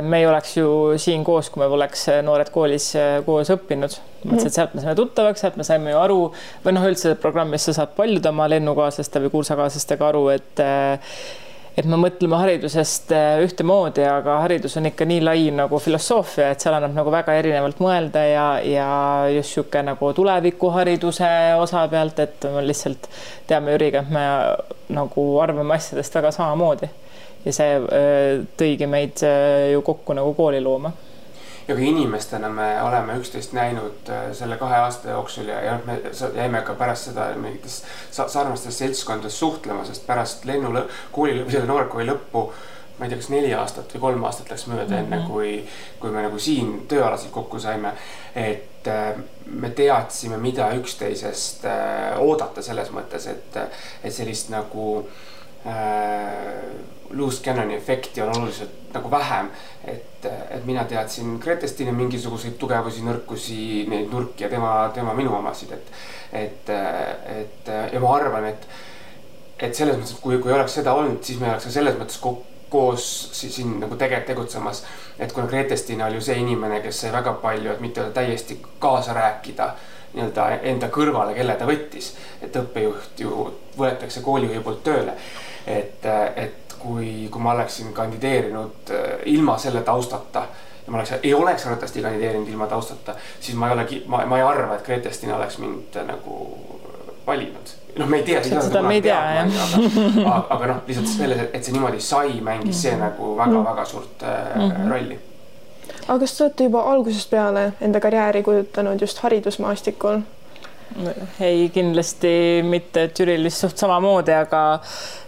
me 0.02 0.20
ei 0.20 0.26
oleks 0.28 0.58
ju 0.58 0.68
siin 1.00 1.24
koos, 1.24 1.50
kui 1.52 1.62
me 1.64 1.70
poleks 1.72 2.08
äh, 2.12 2.20
noored 2.26 2.50
koolis 2.52 2.90
äh, 3.00 3.14
koos 3.26 3.52
õppinud. 3.54 3.96
mõtlesin, 4.26 4.50
et 4.50 4.58
sealt 4.58 4.74
me 4.76 4.84
saime 4.84 4.96
tuttavaks, 5.00 5.44
sealt 5.44 5.56
me 5.60 5.68
saime 5.68 5.94
ju 5.94 6.02
aru 6.02 6.20
või 6.66 6.76
noh, 6.76 6.90
üldse 6.90 7.16
programmis 7.20 7.70
sa 7.70 7.78
saad 7.80 7.96
paljude 7.96 8.32
oma 8.32 8.50
lennukaaslaste 8.52 9.24
või 9.24 9.32
kursakaaslastega 9.38 10.10
aru, 10.10 10.28
et 10.36 10.64
et 11.74 11.88
me 11.90 11.98
mõtleme 11.98 12.38
haridusest 12.38 13.10
ühtemoodi, 13.42 14.04
aga 14.06 14.36
haridus 14.44 14.76
on 14.78 14.92
ikka 14.92 15.08
nii 15.10 15.24
lai 15.26 15.48
nagu 15.56 15.80
filosoofia, 15.82 16.52
et 16.54 16.62
seal 16.62 16.76
annab 16.78 16.94
nagu 16.94 17.12
väga 17.12 17.34
erinevalt 17.40 17.80
mõelda 17.82 18.22
ja, 18.30 18.48
ja 18.62 18.90
just 19.34 19.56
niisugune 19.56 19.88
nagu 19.90 20.12
tulevikuhariduse 20.20 21.32
osa 21.64 21.88
pealt, 21.90 22.20
et 22.22 22.46
me 22.54 22.62
lihtsalt 22.68 23.10
teame 23.50 23.74
Jüriga, 23.74 24.04
et 24.04 24.14
me 24.14 24.28
nagu 24.94 25.26
arvame 25.42 25.80
asjadest 25.80 26.20
väga 26.20 26.36
samamoodi 26.36 26.92
ja 27.46 27.54
see 27.56 27.80
äh, 27.80 28.44
tõigi 28.60 28.88
meid 28.90 29.24
äh, 29.28 29.72
ju 29.74 29.82
kokku 29.86 30.16
nagu 30.18 30.34
kooli 30.38 30.62
looma 30.64 30.94
ja 31.68 31.76
ka 31.76 31.82
inimestena 31.82 32.50
me 32.52 32.68
oleme 32.84 33.18
üksteist 33.20 33.56
näinud 33.56 34.12
äh, 34.12 34.30
selle 34.36 34.58
kahe 34.60 34.80
aasta 34.84 35.16
jooksul 35.16 35.50
ja, 35.52 35.62
ja 35.64 35.80
me 35.86 36.00
jäime 36.36 36.62
ka 36.68 36.76
pärast 36.80 37.12
seda 37.12 37.32
mingites 37.40 37.82
sarnastes 38.12 38.78
seltskondades 38.80 39.40
suhtlema, 39.40 39.86
sest 39.88 40.08
pärast 40.08 40.46
lennu 40.46 40.72
kooli, 41.12 41.44
selle 41.50 41.68
noorkooli 41.70 42.08
lõppu 42.12 42.48
ma 43.00 43.08
ei 43.08 43.10
tea, 43.10 43.20
kas 43.20 43.32
neli 43.34 43.54
aastat 43.58 43.96
või 43.96 44.04
kolm 44.08 44.26
aastat 44.30 44.52
läks 44.54 44.68
mööda 44.70 44.86
mm 44.86 44.94
-hmm. 44.94 45.14
enne, 45.14 45.28
kui, 45.28 45.54
kui 46.00 46.12
me 46.14 46.22
nagu 46.22 46.40
siin 46.40 46.84
tööalaselt 46.88 47.32
kokku 47.32 47.60
saime. 47.60 47.94
et 48.36 48.88
me 49.46 49.70
teadsime, 49.70 50.38
mida 50.38 50.68
üksteisest 50.76 51.64
oodata 52.20 52.62
selles 52.62 52.90
mõttes, 52.92 53.28
et, 53.28 53.58
et 54.04 54.14
sellist 54.14 54.50
nagu 54.50 55.00
äh, 55.00 55.33
loose 57.14 57.44
cannon'i 57.46 57.76
efekti 57.78 58.22
on 58.22 58.34
oluliselt 58.38 58.94
nagu 58.94 59.12
vähem. 59.12 59.50
et, 59.88 60.26
et 60.26 60.66
mina 60.66 60.84
teadsin 60.88 61.38
Gretestini 61.40 61.92
mingisuguseid 61.92 62.56
tugevusi, 62.60 63.04
nõrkusi, 63.04 63.60
neid 63.92 64.12
nurki 64.12 64.46
ja 64.46 64.50
tema, 64.50 64.74
tema 64.96 65.14
minu 65.14 65.34
omasid, 65.36 65.74
et, 65.76 65.92
et, 66.32 66.72
et 67.36 67.72
ja 67.94 68.00
ma 68.00 68.14
arvan, 68.16 68.48
et, 68.48 68.68
et 69.60 69.76
selles 69.76 69.98
mõttes, 70.00 70.16
et 70.16 70.24
kui, 70.24 70.40
kui 70.44 70.56
oleks 70.56 70.80
seda 70.80 70.96
olnud, 70.96 71.20
siis 71.24 71.42
me 71.42 71.52
oleks 71.52 71.68
ka 71.68 71.74
selles 71.76 72.00
mõttes 72.00 72.20
koos 72.74 73.08
siin 73.38 73.76
nagu 73.80 73.96
tegelikult 73.96 74.28
tegutsemas. 74.28 74.84
et 75.20 75.34
kuna 75.34 75.48
Gretestina 75.48 76.06
oli 76.06 76.16
ju 76.16 76.22
see 76.22 76.40
inimene, 76.42 76.80
kes 76.82 77.02
sai 77.02 77.12
väga 77.14 77.34
palju, 77.42 77.72
et 77.72 77.82
mitte 77.82 78.06
täiesti 78.14 78.58
kaasa 78.80 79.14
rääkida 79.14 79.74
nii-öelda 80.14 80.48
enda 80.72 80.90
kõrvale, 80.94 81.34
kelle 81.38 81.56
ta 81.58 81.68
võttis. 81.70 82.14
et 82.42 82.56
õppejuht 82.56 83.20
ju 83.26 83.52
võetakse 83.78 84.22
koolijuhi 84.22 84.64
poolt 84.64 84.84
tööle. 84.84 85.14
Et, 86.36 86.76
kui, 86.80 87.28
kui 87.32 87.42
ma 87.42 87.52
oleksin 87.52 87.94
kandideerinud 87.94 88.92
äh, 88.92 89.20
ilma 89.26 89.58
selle 89.58 89.82
taustata 89.82 90.48
ja 90.86 90.92
ma 90.92 90.98
oleks, 90.98 91.14
ei 91.24 91.34
oleks 91.34 91.66
arvatavasti 91.66 92.02
kandideerinud 92.02 92.48
ilma 92.48 92.68
taustata, 92.68 93.16
siis 93.40 93.58
ma 93.58 93.70
ei 93.70 93.74
ole, 93.74 93.88
ma, 94.06 94.26
ma 94.26 94.38
ei 94.38 94.44
arva, 94.44 94.76
et 94.76 94.86
Gretestina 94.86 95.36
oleks 95.36 95.58
mind 95.58 95.96
äh, 95.96 96.08
nagu 96.08 96.40
valinud. 97.28 97.76
noh, 97.98 98.08
me 98.10 98.18
ei 98.18 98.24
tea. 98.24 98.44
seda 98.44 98.82
me 98.82 98.96
ei 98.96 99.02
tea, 99.02 99.20
jah. 99.36 99.48
aga, 100.26 100.48
aga 100.50 100.68
noh, 100.68 100.82
lihtsalt 100.88 101.08
selles, 101.08 101.44
et 101.54 101.64
see 101.64 101.76
niimoodi 101.76 102.02
sai, 102.02 102.40
mängis 102.42 102.82
see 102.82 102.96
mhm. 102.96 103.04
nagu 103.06 103.36
väga-väga 103.38 103.86
suurt 103.86 104.24
äh, 104.24 104.56
mm 104.56 104.72
-hmm. 104.72 104.92
rolli. 104.92 105.20
aga 106.08 106.20
kas 106.20 106.38
te 106.38 106.44
olete 106.44 106.64
juba 106.64 106.84
algusest 106.92 107.30
peale 107.30 107.74
enda 107.82 108.00
karjääri 108.00 108.44
kujutanud 108.44 109.02
just 109.02 109.20
haridusmaastikul? 109.20 110.20
Ei, 111.40 111.70
kindlasti 111.74 112.62
mitte, 112.68 113.08
et 113.08 113.20
Jüril 113.20 113.44
vist 113.48 113.64
suht 113.64 113.82
samamoodi, 113.82 114.36
aga 114.38 114.64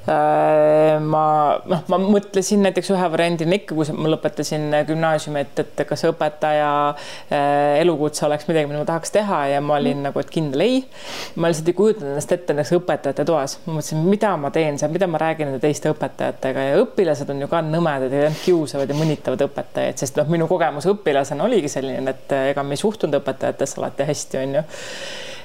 Äh, 0.05 0.99
ma 1.01 1.57
noh, 1.65 1.79
ma 1.89 1.97
mõtlesin 1.97 2.61
näiteks 2.61 2.91
ühe 2.93 3.07
variandina 3.09 3.57
ikka, 3.57 3.73
kui 3.73 3.95
ma 3.97 4.11
lõpetasin 4.13 4.67
gümnaasiumi, 4.85 5.41
et, 5.41 5.61
et 5.63 5.81
kas 5.89 6.05
õpetaja 6.05 6.67
äh, 6.93 7.79
elukutse 7.79 8.27
oleks 8.27 8.45
midagi, 8.45 8.69
mida 8.69 8.83
ma 8.83 8.85
tahaks 8.85 9.15
teha 9.15 9.39
ja 9.55 9.63
ma 9.65 9.79
olin 9.79 9.97
mm. 9.97 10.05
nagu, 10.05 10.21
et 10.21 10.29
kindel 10.29 10.61
ei. 10.61 10.77
ma 11.41 11.49
lihtsalt 11.49 11.73
ei 11.73 11.77
kujutanud 11.79 12.11
ennast 12.11 12.37
ette 12.37 12.53
näiteks 12.53 12.77
õpetajate 12.77 13.25
toas, 13.25 13.57
ma 13.65 13.79
mõtlesin, 13.79 14.05
mida 14.05 14.35
ma 14.37 14.53
teen 14.53 14.77
seal, 14.77 14.93
mida 14.93 15.09
ma 15.09 15.23
räägin 15.25 15.49
nende 15.49 15.63
teiste 15.65 15.89
õpetajatega 15.89 16.69
ja 16.69 16.79
õpilased 16.83 17.33
on 17.33 17.41
ju 17.41 17.49
ka 17.49 17.65
nõmedad 17.65 18.13
ja 18.13 18.29
kiusavad 18.43 18.93
ja 18.93 18.99
mõnitavad 19.01 19.41
õpetajaid, 19.47 20.03
sest 20.05 20.21
noh, 20.21 20.29
minu 20.29 20.45
kogemus 20.51 20.85
õpilasena 20.93 21.49
oligi 21.49 21.71
selline, 21.79 22.13
et 22.13 22.41
ega 22.53 22.61
me 22.61 22.77
ei 22.77 22.85
suhtunud 22.85 23.23
õpetajatesse 23.23 23.81
alati 23.81 24.05
hästi, 24.13 24.45
onju 24.45 24.67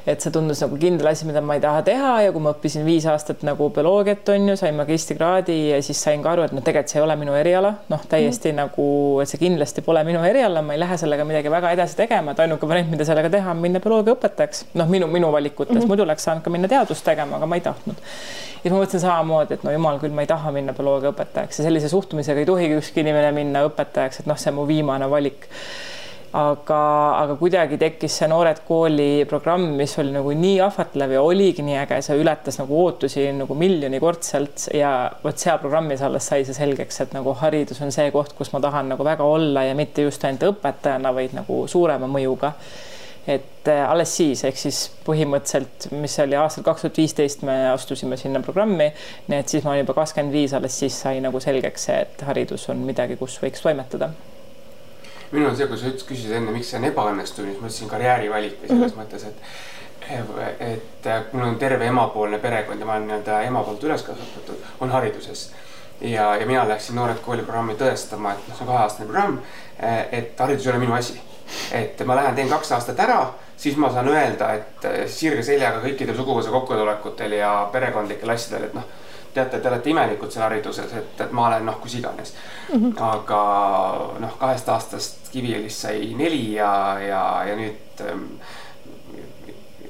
et 0.07 0.23
see 0.23 0.33
tundus 0.33 0.63
nagu 0.65 0.77
kindel 0.81 1.11
asi, 1.11 1.27
mida 1.29 1.43
ma 1.45 1.57
ei 1.59 1.63
taha 1.63 1.83
teha 1.87 2.13
ja 2.25 2.33
kui 2.33 2.43
ma 2.45 2.55
õppisin 2.55 2.87
viis 2.87 3.07
aastat 3.11 3.43
nagu 3.47 3.69
bioloogiat 3.75 4.29
on 4.35 4.49
ju, 4.53 4.57
sain 4.61 4.77
magistrikraadi 4.79 5.57
ja 5.75 5.81
siis 5.85 6.01
sain 6.03 6.23
ka 6.25 6.33
aru, 6.33 6.47
et 6.49 6.55
noh, 6.57 6.65
tegelikult 6.65 6.93
see 6.93 7.01
ei 7.01 7.05
ole 7.05 7.17
minu 7.21 7.35
eriala, 7.37 7.75
noh, 7.93 8.07
täiesti 8.09 8.53
mm. 8.53 8.61
nagu, 8.63 8.87
et 9.23 9.31
see 9.31 9.43
kindlasti 9.43 9.85
pole 9.87 10.03
minu 10.09 10.23
eriala, 10.27 10.63
ma 10.65 10.77
ei 10.77 10.83
lähe 10.83 10.99
sellega 11.01 11.27
midagi 11.29 11.53
väga 11.53 11.75
edasi 11.77 11.99
tegema, 12.01 12.35
et 12.35 12.45
ainuke 12.47 12.69
variant, 12.71 12.91
mida 12.95 13.07
sellega 13.09 13.33
teha, 13.33 13.53
on 13.53 13.61
minna 13.61 13.83
bioloogiaõpetajaks. 13.85 14.65
noh, 14.81 14.91
minu, 14.91 15.11
minu 15.11 15.33
valikutest 15.33 15.75
mm, 15.75 15.83
-hmm. 15.83 15.93
muidu 15.93 16.07
oleks 16.09 16.25
saanud 16.29 16.45
ka 16.45 16.51
minna 16.51 16.69
teadust 16.69 17.05
tegema, 17.05 17.37
aga 17.37 17.47
ma 17.47 17.61
ei 17.61 17.67
tahtnud. 17.67 18.01
ja 18.01 18.63
siis 18.63 18.73
ma 18.73 18.81
mõtlesin 18.81 19.05
samamoodi, 19.07 19.55
et 19.55 19.65
no 19.65 19.77
jumal 19.77 20.01
küll, 20.01 20.17
ma 20.17 20.25
ei 20.25 20.31
taha 20.31 20.53
minna 20.53 20.73
bioloogiaõpetajaks 20.77 21.61
ja 21.61 21.69
sellise 21.69 21.89
suhtumisega 21.89 22.41
ei 22.41 22.47
tohigi 22.47 22.81
ükski 22.81 23.05
inimene 23.05 23.33
minna 23.33 23.65
õpetajaks, 23.69 24.21
et 24.21 24.27
noh, 24.31 24.39
see 24.41 24.53
on 24.53 24.61
mu 24.61 24.69
viimane 24.69 25.11
valik 25.11 25.49
aga, 26.37 26.81
aga 27.19 27.35
kuidagi 27.41 27.79
tekkis 27.81 28.21
see 28.21 28.29
Noored 28.31 28.61
Kooli 28.67 29.25
programm, 29.31 29.65
mis 29.79 29.97
oli 29.99 30.13
nagu 30.15 30.31
nii 30.37 30.61
ahvatlev 30.63 31.17
ja 31.17 31.23
oligi 31.27 31.65
nii 31.67 31.79
äge, 31.83 31.99
see 32.07 32.21
ületas 32.23 32.61
nagu 32.61 32.77
ootusi 32.85 33.25
nagu 33.35 33.57
miljonikordselt 33.59 34.69
ja 34.77 34.93
vot 35.25 35.43
seal 35.43 35.59
programmis 35.63 36.05
alles 36.07 36.31
sai 36.31 36.47
see 36.47 36.55
selgeks, 36.55 37.03
et 37.03 37.17
nagu 37.17 37.35
haridus 37.43 37.83
on 37.83 37.91
see 37.95 38.13
koht, 38.15 38.37
kus 38.39 38.55
ma 38.55 38.63
tahan 38.63 38.93
nagu 38.95 39.07
väga 39.07 39.27
olla 39.27 39.67
ja 39.67 39.75
mitte 39.79 40.07
just 40.07 40.25
ainult 40.25 40.47
õpetajana, 40.53 41.15
vaid 41.17 41.35
nagu 41.41 41.65
suurema 41.71 42.11
mõjuga. 42.11 42.55
Et 43.31 43.69
äh, 43.69 43.83
alles 43.85 44.15
siis, 44.17 44.41
ehk 44.49 44.57
siis 44.57 44.79
põhimõtteliselt, 45.05 45.91
mis 45.93 46.15
oli 46.23 46.39
aastal 46.41 46.65
kaks 46.67 46.87
tuhat 46.87 47.03
viisteist, 47.03 47.45
me 47.47 47.59
astusime 47.69 48.17
sinna 48.19 48.41
programmi, 48.43 48.89
nii 49.29 49.43
et 49.43 49.53
siis 49.53 49.67
ma 49.67 49.75
olin 49.75 49.85
juba 49.85 49.99
kakskümmend 49.99 50.35
viis, 50.35 50.55
alles 50.57 50.79
siis 50.81 50.97
sai 51.05 51.21
nagu 51.23 51.43
selgeks 51.43 51.91
see, 51.91 52.01
et 52.07 52.27
haridus 52.27 52.65
on 52.73 52.81
midagi, 52.87 53.21
kus 53.21 53.37
võiks 53.43 53.63
toimetada 53.67 54.15
minul 55.31 55.51
on 55.51 55.57
see, 55.57 55.67
kui 55.71 55.79
sa 55.79 55.91
küsisid 56.09 56.37
enne, 56.37 56.53
miks 56.55 56.73
see 56.73 56.79
on 56.81 56.87
ebaõnnestunud, 56.91 57.53
siis 57.53 57.61
ma 57.61 57.69
ütlesin 57.69 57.91
karjäärivalik 57.91 58.57
või 58.63 58.73
selles 58.73 58.95
mm 58.95 59.01
-hmm. 59.01 59.03
mõttes, 59.05 59.27
et 59.29 59.79
et 60.11 61.33
mul 61.33 61.45
on 61.45 61.59
terve 61.59 61.87
emapoolne 61.87 62.39
perekond 62.39 62.81
ja 62.81 62.87
ma 62.87 62.97
olen 62.97 63.07
nii-öelda 63.07 63.43
ema 63.47 63.63
poolt 63.63 63.85
üles 63.85 64.03
kasvatatud, 64.03 64.63
on 64.81 64.91
hariduses. 64.91 65.53
ja, 66.01 66.35
ja 66.37 66.47
mina 66.47 66.69
läksin 66.69 66.97
Noored 66.97 67.21
Kooli 67.23 67.43
programmi 67.43 67.75
tõestama, 67.75 68.33
et 68.33 68.49
noh, 68.49 68.57
see 68.57 68.65
on 68.65 68.73
kaheaastane 68.73 69.09
programm, 69.09 69.39
et 70.13 70.41
haridus 70.41 70.67
ei 70.67 70.73
ole 70.73 70.79
minu 70.79 70.95
asi. 70.95 71.21
et 71.73 72.01
ma 72.07 72.17
lähen, 72.17 72.35
teen 72.35 72.49
kaks 72.49 72.73
aastat 72.73 73.01
ära, 73.01 73.33
siis 73.57 73.77
ma 73.77 73.93
saan 73.93 74.09
öelda, 74.09 74.53
et 74.55 75.11
sirge 75.11 75.43
seljaga 75.43 75.81
kõikidel 75.85 76.17
suguvõsa 76.17 76.51
kokkutulekutel 76.51 77.33
ja 77.33 77.69
perekondlikel 77.73 78.31
asjadel, 78.31 78.65
et 78.65 78.75
noh 78.75 78.85
teate, 79.35 79.61
te 79.61 79.69
olete 79.69 79.91
imelikud 79.91 80.33
seal 80.33 80.45
hariduses, 80.47 80.93
et, 80.97 81.21
et 81.25 81.33
ma 81.37 81.47
olen 81.49 81.67
noh, 81.67 81.79
kus 81.83 81.95
iganes 82.01 82.35
mm. 82.73 82.75
-hmm. 82.75 83.03
aga 83.11 83.43
noh, 84.25 84.39
kahest 84.39 84.69
aastast 84.69 85.31
Kiviõlis 85.31 85.77
sai 85.83 86.15
neli 86.19 86.55
ja, 86.55 86.99
ja, 86.99 87.23
ja 87.47 87.57
nüüd 87.57 88.03
ähm, 88.03 88.25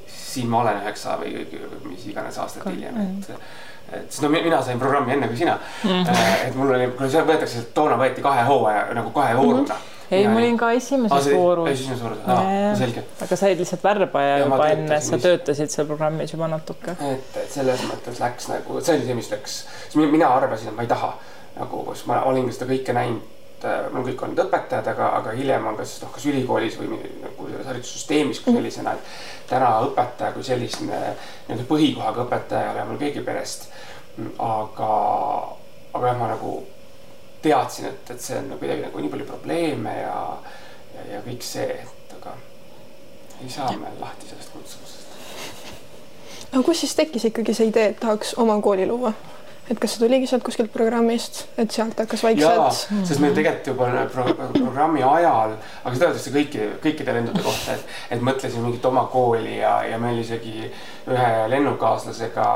siin 0.07 0.49
ma 0.49 0.61
olen 0.61 0.83
üheksa 0.83 1.17
või 1.21 1.47
mis 1.89 2.07
iganes 2.07 2.39
aastat 2.39 2.67
hiljem, 2.69 3.01
et 3.01 3.31
et 3.91 4.13
siis 4.13 4.23
no 4.23 4.29
mina 4.29 4.63
sain 4.63 4.79
programmi 4.79 5.13
enne 5.13 5.29
kui 5.29 5.37
sina 5.37 5.59
mm. 5.85 5.91
-hmm. 5.91 6.49
et 6.49 6.55
mul 6.55 6.75
oli, 6.75 6.91
kui 6.99 7.11
see 7.11 7.23
võetakse, 7.27 7.65
toona 7.75 7.97
võeti 7.99 8.23
kahe 8.23 8.45
hooaja 8.47 8.95
nagu 8.95 9.11
kahe 9.11 9.37
vooruna 9.37 9.63
mm. 9.63 9.79
-hmm 9.79 9.90
ei, 10.11 10.29
ma 10.29 10.39
olin 10.41 10.59
ka 10.61 10.71
esimeses 10.77 11.31
voorus. 11.35 11.71
esimeses 11.73 12.05
voorus, 12.05 12.23
aa, 12.27 12.77
selge. 12.79 13.05
aga 13.27 13.41
sa 13.41 13.51
olid 13.51 13.63
lihtsalt 13.63 13.85
värbaja 13.87 14.37
ja 14.37 14.45
juba 14.45 14.71
enne, 14.75 15.01
sa 15.07 15.19
töötasid 15.23 15.73
seal 15.73 15.89
programmis 15.91 16.33
juba 16.35 16.49
natuke. 16.51 16.97
et, 17.11 17.37
et 17.45 17.59
selles 17.59 17.85
mõttes 17.89 18.23
läks 18.23 18.49
nagu, 18.53 18.81
see 18.85 18.97
oli 18.99 19.11
see, 19.11 19.19
mis 19.19 19.31
läks, 19.33 19.59
mina 20.01 20.33
arvasin, 20.37 20.73
et 20.73 20.79
ma 20.79 20.87
ei 20.87 20.91
taha 20.91 21.13
nagu, 21.59 21.85
sest 21.95 22.11
ma 22.11 22.25
olingi 22.31 22.57
seda 22.57 22.71
kõike 22.71 22.97
näinud 22.97 23.37
mul 23.93 24.07
kõik 24.07 24.23
olnud 24.25 24.41
õpetajad, 24.47 24.87
aga, 24.89 25.11
aga 25.19 25.33
hiljem 25.37 25.67
on 25.69 25.77
kas 25.77 25.99
noh, 26.01 26.09
kas 26.15 26.25
ülikoolis 26.31 26.79
või 26.81 26.97
nagu 27.21 27.49
haridussüsteemis 27.67 28.41
kui 28.41 28.55
mhm. 28.55 28.61
sellisena, 28.61 28.95
et 28.97 29.51
täna 29.51 29.73
õpetaja 29.85 30.33
kui 30.33 30.47
selline 30.47 31.01
nii-öelda 31.49 31.67
põhikohaga 31.69 32.25
õpetaja 32.25 32.71
ei 32.71 32.73
ole 32.75 32.87
mul 32.89 33.01
keegi 33.03 33.25
perest. 33.27 33.69
aga, 34.39 34.91
aga 35.93 36.07
jah, 36.07 36.17
ma 36.19 36.31
nagu 36.33 36.55
teadsin, 37.43 37.91
et, 37.91 38.15
et 38.15 38.21
see 38.21 38.39
on 38.39 38.53
nagu 38.53 38.61
kuidagi 38.61 38.87
nagu 38.87 39.03
nii 39.03 39.13
palju 39.13 39.27
probleeme 39.29 39.97
ja, 39.97 40.21
ja, 40.95 41.07
ja 41.15 41.25
kõik 41.27 41.45
see, 41.47 41.81
et 41.81 42.15
aga 42.19 42.37
ei 43.41 43.51
saa 43.53 43.73
me 43.81 43.93
lahti 44.01 44.29
sellest 44.29 44.53
kutsumusest. 44.55 44.97
aga 46.53 46.65
kus 46.67 46.85
siis 46.85 46.97
tekkis 46.99 47.29
ikkagi 47.31 47.57
see 47.57 47.71
idee, 47.73 47.93
et 47.95 48.01
tahaks 48.03 48.35
oma 48.41 48.61
kooli 48.65 48.89
luua? 48.91 49.15
et 49.71 49.79
kas 49.79 49.93
see 49.95 50.03
tuligi 50.03 50.27
sealt 50.27 50.43
kuskilt 50.43 50.73
programmist, 50.75 51.45
et 51.61 51.71
sealt 51.71 51.99
hakkas 52.03 52.25
vaikselt? 52.27 52.81
sest 53.07 53.21
meil 53.23 53.37
tegelikult 53.37 53.69
juba 53.71 54.07
pro 54.11 54.25
programmi 54.57 55.05
ajal, 55.07 55.55
aga 55.85 55.93
seda 55.95 56.09
öeldakse 56.09 56.33
kõiki, 56.35 56.65
kõikide 56.83 57.15
lendude 57.15 57.45
kohta, 57.45 57.77
et, 57.77 57.93
et 58.17 58.25
mõtlesime 58.27 58.67
mingit 58.67 58.89
oma 58.91 59.05
kooli 59.13 59.61
ja, 59.61 59.77
ja 59.87 60.01
meil 60.03 60.19
isegi 60.25 60.67
ühe 60.67 61.31
lennukaaslasega 61.55 62.49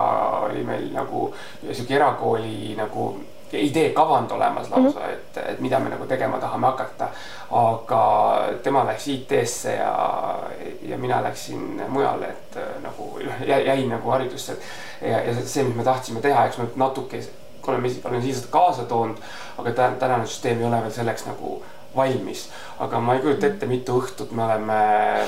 oli 0.49 0.67
meil 0.67 0.91
nagu 0.95 1.29
sihuke 1.71 1.95
erakooli 2.01 2.75
nagu 2.81 3.13
idee 3.53 3.91
kavand 3.91 4.31
olemas 4.31 4.71
lausa 4.71 4.99
mm, 4.99 5.07
-hmm. 5.07 5.13
et, 5.13 5.37
et 5.49 5.61
mida 5.61 5.79
me 5.79 5.91
nagu 5.91 6.07
tegema 6.07 6.39
tahame 6.39 6.67
hakata. 6.67 7.09
aga 7.51 8.39
tema 8.63 8.87
läks 8.87 9.09
IT-sse 9.09 9.75
ja, 9.75 10.39
ja 10.83 10.99
mina 10.99 11.23
läksin 11.23 11.83
mujale, 11.89 12.27
et 12.27 12.59
nagu 12.83 13.19
jäin 13.47 13.89
nagu 13.89 14.11
haridusse. 14.11 14.57
ja, 15.01 15.21
ja 15.21 15.35
see, 15.45 15.65
mis 15.65 15.77
me 15.77 15.85
tahtsime 15.85 16.21
teha, 16.21 16.47
eks 16.47 16.59
me 16.59 16.67
natuke 16.77 17.21
oleme, 17.67 17.89
olen 18.05 18.23
siia 18.23 18.35
seda 18.35 18.49
kaasa 18.51 18.85
toonud, 18.85 19.17
aga 19.59 19.73
tänane 19.73 20.27
süsteem 20.27 20.59
ei 20.59 20.67
ole 20.67 20.81
veel 20.83 20.93
selleks 20.93 21.27
nagu 21.27 21.63
valmis. 21.97 22.49
aga 22.79 23.01
ma 23.01 23.15
ei 23.15 23.21
kujuta 23.23 23.47
ette, 23.47 23.67
mitu 23.67 23.99
õhtut 24.01 24.33
me 24.33 24.45
oleme 24.45 24.79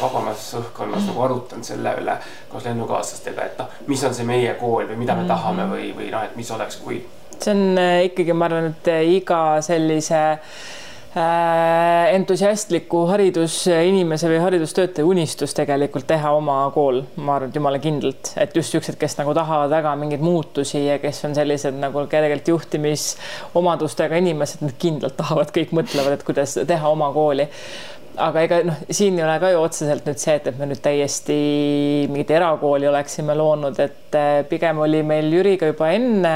vabamas 0.00 0.49
õhkkonnas 0.61 1.06
nagu 1.06 1.23
arutanud 1.23 1.64
selle 1.64 1.94
üle 2.00 2.16
koos 2.50 2.64
lennukaaslastega, 2.66 3.44
et 3.44 3.61
noh, 3.61 3.76
mis 3.87 4.04
on 4.04 4.14
see 4.14 4.26
meie 4.26 4.54
kool 4.61 4.88
või 4.88 5.02
mida 5.04 5.14
me 5.18 5.28
tahame 5.28 5.68
või, 5.70 5.92
või 5.96 6.11
noh, 6.14 6.25
et 6.26 6.37
mis 6.37 6.50
oleks, 6.50 6.80
kui 6.82 7.04
see 7.37 7.52
on 7.52 7.78
äh, 7.78 8.06
ikkagi, 8.08 8.32
ma 8.32 8.49
arvan, 8.49 8.70
et 8.73 8.90
äh, 8.90 9.04
iga 9.18 9.61
sellise 9.64 10.23
entusiastliku 11.16 13.06
haridusinimese 13.08 14.28
või 14.28 14.40
haridustöötaja 14.42 15.06
unistus 15.08 15.54
tegelikult 15.56 16.04
teha 16.11 16.32
oma 16.37 16.58
kool, 16.75 17.00
ma 17.16 17.38
arvan, 17.38 17.49
et 17.49 17.56
jumala 17.56 17.80
kindlalt, 17.80 18.35
et 18.37 18.56
just 18.56 18.75
siuksed, 18.75 18.99
kes 19.00 19.16
nagu 19.16 19.32
tahavad 19.37 19.73
väga 19.73 19.94
mingeid 19.96 20.25
muutusi 20.25 20.82
ja 20.85 20.99
kes 21.00 21.23
on 21.25 21.37
sellised 21.38 21.78
nagu 21.80 22.04
tegelikult 22.12 22.52
juhtimisomadustega 22.52 24.20
inimesed, 24.20 24.66
nad 24.66 24.76
kindlalt 24.82 25.16
tahavad, 25.16 25.52
kõik 25.56 25.73
mõtlevad, 25.76 26.18
et 26.18 26.26
kuidas 26.26 26.58
teha 26.68 26.92
oma 26.92 27.08
kooli 27.16 27.49
aga 28.16 28.42
ega 28.46 28.58
noh, 28.64 28.76
siin 28.92 29.18
ei 29.18 29.25
ole 29.25 29.35
ka 29.42 29.50
ju 29.52 29.61
otseselt 29.61 30.07
nüüd 30.09 30.20
see, 30.20 30.37
et, 30.38 30.46
et 30.50 30.59
me 30.59 30.68
nüüd 30.70 30.81
täiesti 30.85 31.37
mingit 32.11 32.31
erakooli 32.37 32.88
oleksime 32.88 33.35
loonud, 33.37 33.79
et 33.83 34.16
äh, 34.16 34.40
pigem 34.48 34.81
oli 34.85 35.02
meil 35.07 35.29
Jüriga 35.33 35.68
juba 35.70 35.90
enne 35.94 36.35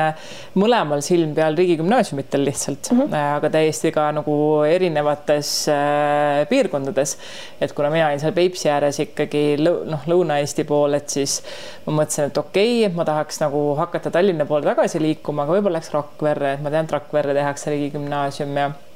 mõlemal 0.61 1.03
silm 1.05 1.33
peal 1.37 1.57
riigigümnaasiumitel 1.59 2.45
lihtsalt 2.49 2.91
mm, 2.93 3.01
-hmm. 3.07 3.17
aga 3.39 3.53
täiesti 3.57 3.93
ka 3.95 4.09
nagu 4.17 4.35
erinevates 4.69 5.53
äh, 5.73 6.43
piirkondades. 6.51 7.17
et 7.61 7.73
kuna 7.73 7.91
mina 7.91 8.09
olin 8.09 8.21
seal 8.21 8.37
Peipsi 8.37 8.71
ääres 8.71 9.01
ikkagi 9.07 9.45
noh, 9.65 10.05
Lõuna-Eesti 10.11 10.67
pool, 10.69 10.95
et 11.01 11.09
siis 11.09 11.41
ma 11.87 12.01
mõtlesin, 12.03 12.29
et 12.29 12.39
okei 12.39 12.85
okay,, 12.85 12.95
ma 12.97 13.05
tahaks 13.09 13.41
nagu 13.41 13.65
hakata 13.81 14.11
Tallinna 14.11 14.47
poole 14.47 14.69
tagasi 14.69 15.01
liikuma, 15.01 15.45
aga 15.45 15.59
võib-olla 15.59 15.81
läks 15.81 15.93
Rakverre, 15.95 16.55
et 16.55 16.63
ma 16.63 16.71
tean, 16.71 16.85
et 16.85 16.97
Rakverre 16.99 17.35
tehakse 17.35 17.73
riigigümnaasium 17.73 18.57
ja 18.57 18.71
Eh, 18.71 18.90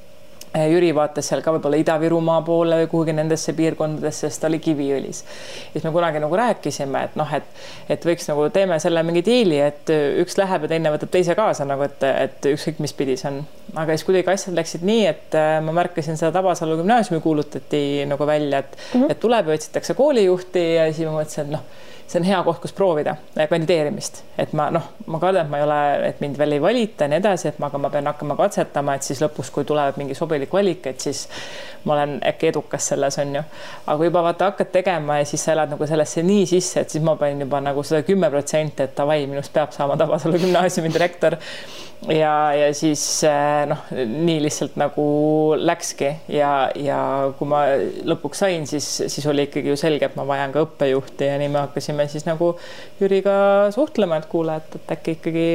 Jüri 0.54 0.92
vaatas 0.94 1.26
seal 1.26 1.42
ka 1.42 1.50
võib-olla 1.56 1.78
Ida-Virumaa 1.80 2.42
poole 2.46 2.76
või 2.82 2.88
kuhugi 2.90 3.14
nendesse 3.16 3.52
piirkondadesse, 3.58 4.28
sest 4.28 4.42
ta 4.42 4.46
oli 4.46 4.60
Kiviõlis. 4.62 5.24
siis 5.72 5.84
me 5.84 5.90
kunagi 5.90 6.20
nagu 6.22 6.36
rääkisime, 6.38 7.04
et 7.08 7.16
noh, 7.18 7.32
et, 7.34 7.48
et 7.90 8.06
võiks 8.06 8.28
nagu 8.30 8.46
teeme 8.54 8.78
selle 8.82 9.02
mingi 9.02 9.24
diili, 9.26 9.58
et 9.58 9.90
üks 10.22 10.38
läheb 10.38 10.66
ja 10.66 10.74
teine 10.74 10.92
võtab 10.94 11.10
teise 11.10 11.34
kaasa 11.34 11.66
nagu, 11.66 11.82
et, 11.88 12.06
et 12.06 12.50
ükskõik 12.52 12.78
mis 12.84 12.94
pidi 12.94 13.16
see 13.18 13.32
on. 13.32 13.40
aga 13.74 13.96
siis 13.96 14.06
kuidagi 14.06 14.30
asjad 14.30 14.54
läksid 14.54 14.86
nii, 14.86 15.06
et 15.10 15.38
äh, 15.38 15.56
ma 15.64 15.74
märkasin 15.80 16.20
seda 16.20 16.30
Tabasalu 16.38 16.78
gümnaasiumi 16.82 17.22
kuulutati 17.24 18.04
nagu 18.06 18.26
välja, 18.26 18.62
et 18.62 18.76
mm, 18.76 19.00
-hmm. 19.00 19.10
et 19.10 19.20
tuleb 19.20 19.50
ja 19.50 19.58
otsitakse 19.58 19.94
koolijuhti 19.98 20.64
ja 20.74 20.86
siis 20.92 21.08
ma 21.08 21.18
mõtlesin, 21.18 21.48
et 21.48 21.58
noh 21.58 21.66
see 22.06 22.20
on 22.20 22.26
hea 22.28 22.40
koht, 22.46 22.60
kus 22.62 22.74
proovida 22.76 23.16
kandideerimist, 23.34 24.22
et 24.38 24.52
ma 24.56 24.68
noh, 24.74 24.90
ma 25.10 25.20
kardan, 25.22 25.46
et 25.46 25.52
ma 25.52 25.60
ei 25.60 25.66
ole, 25.66 25.78
et 26.10 26.20
mind 26.22 26.38
veel 26.40 26.56
ei 26.56 26.62
valita 26.62 27.06
ja 27.06 27.12
nii 27.12 27.20
edasi, 27.22 27.48
et 27.50 27.60
ma, 27.62 27.70
aga 27.70 27.80
ma 27.80 27.90
pean 27.94 28.10
hakkama 28.10 28.36
katsetama, 28.38 28.96
et 28.98 29.06
siis 29.06 29.22
lõpus, 29.24 29.50
kui 29.54 29.66
tuleb 29.68 29.98
mingi 30.00 30.16
sobilik 30.18 30.52
valik, 30.52 30.86
et 30.90 31.00
siis 31.04 31.24
ma 31.84 31.96
olen 31.96 32.18
äkki 32.24 32.48
edukas 32.52 32.88
selles 32.92 33.18
on 33.18 33.34
ju. 33.36 33.42
aga 33.86 33.96
kui 33.96 34.08
juba 34.08 34.22
vaata 34.24 34.50
hakkad 34.50 34.72
tegema 34.72 35.18
ja 35.20 35.24
siis 35.28 35.44
sa 35.44 35.52
elad 35.52 35.72
nagu 35.74 35.86
sellesse 35.86 36.22
nii 36.24 36.46
sisse, 36.48 36.80
et 36.80 36.90
siis 36.90 37.04
ma 37.04 37.16
panin 37.20 37.44
juba 37.44 37.60
nagu 37.64 37.82
seda 37.84 38.02
kümme 38.06 38.30
protsenti, 38.32 38.84
et 38.84 38.96
davai, 38.96 39.24
minust 39.30 39.52
peab 39.52 39.72
saama 39.76 39.96
Tabasalu 40.00 40.40
gümnaasiumi 40.44 40.92
direktor. 40.92 41.36
Ja, 42.08 42.52
ja 42.52 42.68
siis 42.76 43.00
eh, 43.24 43.64
noh, 43.68 43.86
nii 43.96 44.42
lihtsalt 44.44 44.74
nagu 44.76 45.04
läkski. 45.56 46.10
Ja, 46.28 46.68
ja 46.76 46.98
kui 47.38 47.48
ma 47.48 47.62
lõpuks 48.04 48.42
sain, 48.44 48.66
siis, 48.68 48.88
siis 49.08 49.24
oli 49.30 49.46
ikkagi 49.48 49.72
ju 49.72 49.78
selge, 49.80 50.10
et 50.10 50.18
ma 50.18 50.26
vajan 50.28 50.52
ka 50.52 50.66
õppejuhti 50.66 51.30
ja 51.30 51.38
nii 51.40 51.48
me 51.54 51.62
hakkasime 51.62 51.93
siis 52.10 52.26
nagu 52.26 52.54
Jüriga 53.00 53.70
suhtlema, 53.74 54.18
et 54.20 54.28
kuule, 54.30 54.58
et, 54.60 54.76
et 54.80 54.92
äkki 54.96 55.16
ikkagi 55.18 55.46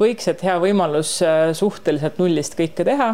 võiks, 0.00 0.30
et 0.30 0.46
hea 0.46 0.56
võimalus 0.62 1.18
eh, 1.26 1.50
suhteliselt 1.58 2.18
nullist 2.22 2.58
kõike 2.58 2.86
teha 2.86 3.12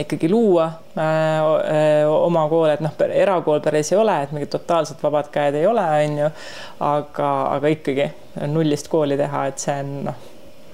ikkagi 0.00 0.28
luua 0.30 0.64
äh, 0.96 2.08
oma 2.08 2.48
koole, 2.48 2.72
et 2.76 2.82
noh, 2.84 2.94
erakool 3.12 3.60
päris 3.60 3.92
ei 3.92 3.98
ole, 4.00 4.14
et 4.22 4.32
mingid 4.32 4.52
totaalselt 4.52 5.02
vabad 5.02 5.28
käed 5.32 5.58
ei 5.58 5.66
ole, 5.68 5.84
on 6.06 6.18
ju, 6.22 6.28
aga, 6.86 7.30
aga 7.58 7.72
ikkagi 7.72 8.08
nullist 8.52 8.88
kooli 8.92 9.18
teha, 9.20 9.46
et 9.50 9.62
see 9.62 9.80
on 9.82 9.96
noh. 10.08 10.28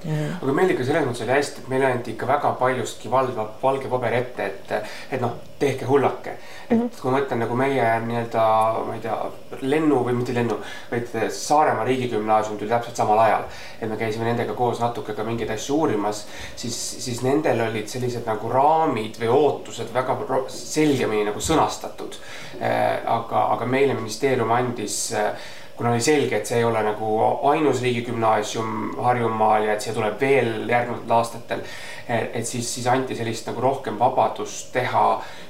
Aga 0.06 0.54
meil 0.54 0.70
ikka 0.72 0.86
selles 0.86 1.06
mõttes 1.06 1.24
oli 1.24 1.34
hästi, 1.34 1.64
et 1.64 1.68
meile 1.72 1.90
anti 1.90 2.14
ikka 2.14 2.28
väga 2.28 2.52
paljustki 2.60 3.10
valdav 3.10 3.56
valge 3.62 3.90
paber 3.90 4.14
ette, 4.20 4.46
et, 4.46 4.92
et 5.10 5.20
noh, 5.22 5.34
tehke 5.58 5.88
hullake. 5.88 6.30
et 6.70 6.78
mm 6.78 6.82
-hmm. 6.82 7.00
kui 7.00 7.10
ma 7.10 7.18
mõtlen 7.18 7.40
nagu 7.42 7.54
meie 7.56 7.84
nii-öelda, 8.06 8.42
ma 8.86 8.94
ei 8.94 9.00
tea, 9.00 9.16
lennu 9.60 10.04
või 10.04 10.12
mitte 10.12 10.34
lennu, 10.34 10.58
vaid 10.90 11.08
Saaremaa 11.30 11.84
riigigümnaasium 11.84 12.58
tuli 12.58 12.70
täpselt 12.70 12.96
samal 12.96 13.18
ajal. 13.18 13.42
et 13.80 13.90
me 13.90 13.96
käisime 13.96 14.24
nendega 14.24 14.54
koos 14.54 14.80
natuke 14.80 15.14
ka 15.14 15.24
mingeid 15.24 15.50
asju 15.50 15.76
uurimas, 15.76 16.26
siis, 16.56 17.04
siis 17.04 17.22
nendel 17.22 17.60
olid 17.60 17.88
sellised 17.88 18.26
nagu 18.26 18.48
raamid 18.48 19.18
või 19.20 19.28
ootused 19.28 19.94
väga 19.94 20.18
selgemini 20.48 21.24
nagu 21.24 21.40
sõnastatud. 21.40 22.14
Äh, 22.62 22.98
aga, 23.06 23.46
aga 23.52 23.66
meile 23.66 23.94
ministeerium 23.94 24.50
andis 24.50 25.12
äh, 25.12 25.32
kuna 25.78 25.92
oli 25.94 26.00
selge, 26.02 26.36
et 26.36 26.46
see 26.46 26.58
ei 26.58 26.64
ole 26.66 26.80
nagu 26.82 27.08
ainus 27.46 27.82
riigigümnaasium 27.82 28.96
Harjumaal 28.98 29.68
ja 29.68 29.76
et 29.76 29.84
siia 29.84 29.94
tuleb 29.94 30.16
veel 30.20 30.50
järgnevatel 30.68 31.14
aastatel. 31.14 31.62
et 32.08 32.46
siis, 32.46 32.74
siis 32.74 32.86
anti 32.86 33.14
sellist 33.14 33.46
nagu 33.46 33.60
rohkem 33.60 33.98
vabadust 33.98 34.72
teha 34.72 35.04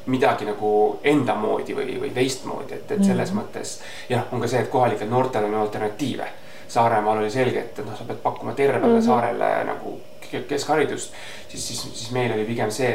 midagi 0.07 0.45
nagu 0.45 0.73
enda 1.05 1.35
moodi 1.39 1.77
või, 1.77 1.97
või 2.03 2.11
teistmoodi, 2.15 2.75
et, 2.75 2.91
et 2.91 3.05
selles 3.05 3.33
mm. 3.33 3.41
mõttes. 3.41 3.79
jah, 4.09 4.29
on 4.33 4.45
ka 4.45 4.51
see, 4.51 4.61
et 4.61 4.71
kohalikel 4.71 5.09
noortel 5.09 5.49
on 5.49 5.55
alternatiive. 5.63 6.29
Saaremaal 6.69 7.23
oli 7.23 7.31
selge, 7.33 7.63
et, 7.65 7.81
noh, 7.87 7.97
sa 7.97 8.05
pead 8.05 8.21
pakkuma 8.21 8.53
tervele 8.53 8.93
mm 8.93 8.99
-hmm. 8.99 9.07
saarele 9.07 9.65
nagu 9.65 9.99
keskharidust, 10.49 11.15
siis, 11.49 11.69
siis, 11.69 11.83
siis 11.83 12.11
meil 12.13 12.33
oli 12.33 12.45
pigem 12.45 12.71
see, 12.71 12.91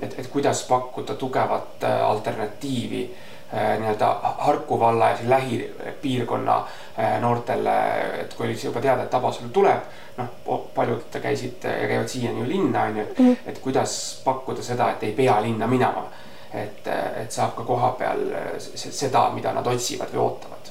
et, 0.00 0.18
et 0.18 0.26
kuidas 0.32 0.62
pakkuda 0.68 1.14
tugevat 1.14 1.84
äh, 1.84 2.04
alternatiivi 2.10 3.10
nii-öelda 3.52 4.08
Harku 4.38 4.80
valla 4.80 5.08
ja 5.08 5.16
siin 5.16 5.30
lähipiirkonna 5.30 6.56
äh, 6.98 7.20
noortele, 7.20 7.76
et 8.20 8.34
kui 8.34 8.46
oli 8.46 8.56
juba 8.64 8.80
teada, 8.80 9.02
et 9.02 9.10
Tabasalu 9.10 9.48
tuleb, 9.48 9.86
noh, 10.16 10.60
paljud 10.74 11.20
käisid 11.22 11.64
ja 11.64 11.88
käivad 11.88 12.08
siiani 12.08 12.40
ju 12.40 12.48
linna, 12.48 12.82
on 12.82 12.96
ju, 12.96 13.04
mhm. 13.18 13.32
et 13.46 13.58
kuidas 13.58 14.20
pakkuda 14.24 14.62
seda, 14.62 14.90
et 14.90 15.02
ei 15.02 15.12
pea 15.12 15.42
linna 15.42 15.66
minema. 15.66 16.08
et, 16.54 16.86
et 17.22 17.32
saab 17.32 17.50
ka 17.56 17.62
koha 17.62 17.90
peal 17.98 18.22
seda, 18.58 19.26
mida 19.34 19.52
nad 19.52 19.66
otsivad 19.66 20.08
või 20.14 20.22
ootavad 20.22 20.70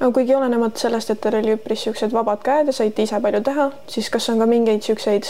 no 0.00 0.12
kuigi 0.12 0.34
olenemata 0.34 0.80
sellest, 0.80 1.10
et 1.10 1.20
teil 1.20 1.36
oli 1.42 1.52
üpris 1.58 1.82
siuksed 1.84 2.12
vabad 2.12 2.40
käed 2.44 2.70
ja 2.70 2.72
saite 2.72 3.04
ise 3.04 3.20
palju 3.20 3.42
teha, 3.44 3.70
siis 3.86 4.08
kas 4.10 4.30
on 4.32 4.40
ka 4.40 4.46
mingeid 4.46 4.82
siukseid 4.82 5.28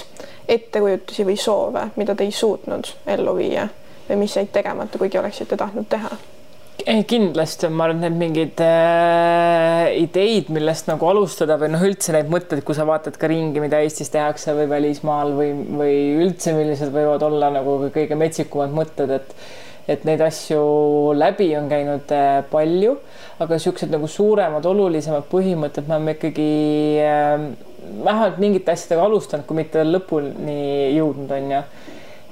ettekujutusi 0.49 1.27
või 1.27 1.37
soove, 1.43 1.89
mida 1.97 2.15
te 2.15 2.29
ei 2.29 2.33
suutnud 2.33 2.95
ellu 3.07 3.37
viia 3.37 3.69
või 4.09 4.23
mis 4.25 4.37
jäid 4.37 4.53
tegemata, 4.53 4.99
kuigi 4.99 5.19
oleksite 5.19 5.57
tahtnud 5.57 5.89
teha? 5.89 6.11
Kindlasti 6.89 7.67
on, 7.69 7.75
ma 7.77 7.85
arvan, 7.85 8.01
need 8.01 8.15
mingid 8.17 8.61
äh, 8.65 9.91
ideid, 10.01 10.49
millest 10.55 10.89
nagu 10.89 11.05
alustada 11.11 11.59
või 11.61 11.69
noh, 11.75 11.83
üldse 11.85 12.15
neid 12.15 12.31
mõtteid, 12.33 12.63
kui 12.65 12.77
sa 12.77 12.87
vaatad 12.89 13.19
ka 13.21 13.29
ringi, 13.29 13.61
mida 13.61 13.81
Eestis 13.85 14.09
tehakse 14.15 14.55
või 14.57 14.69
välismaal 14.71 15.35
või, 15.37 15.51
või 15.53 15.97
üldse, 16.25 16.55
millised 16.57 16.93
võivad 16.95 17.25
olla 17.29 17.51
nagu 17.59 17.77
kõige 17.95 18.17
metsikumad 18.19 18.73
mõtted, 18.77 19.13
et 19.19 19.35
et 19.89 20.03
neid 20.05 20.21
asju 20.21 21.15
läbi 21.17 21.47
on 21.57 21.69
käinud 21.71 22.11
äh, 22.13 22.43
palju, 22.51 22.99
aga 23.41 23.57
niisugused 23.57 23.89
nagu 23.93 24.09
suuremad, 24.13 24.67
olulisemad 24.69 25.25
põhimõtted 25.31 25.89
me 25.89 25.97
oleme 25.97 26.17
ikkagi 26.19 26.49
äh, 27.01 27.47
vähemalt 28.05 28.41
mingite 28.43 28.75
asjadega 28.75 29.07
alustanud, 29.09 29.47
kui 29.49 29.63
mitte 29.63 29.85
lõpuni 29.89 30.59
jõudnud, 30.93 31.33
on 31.33 31.53
ju. 31.55 31.63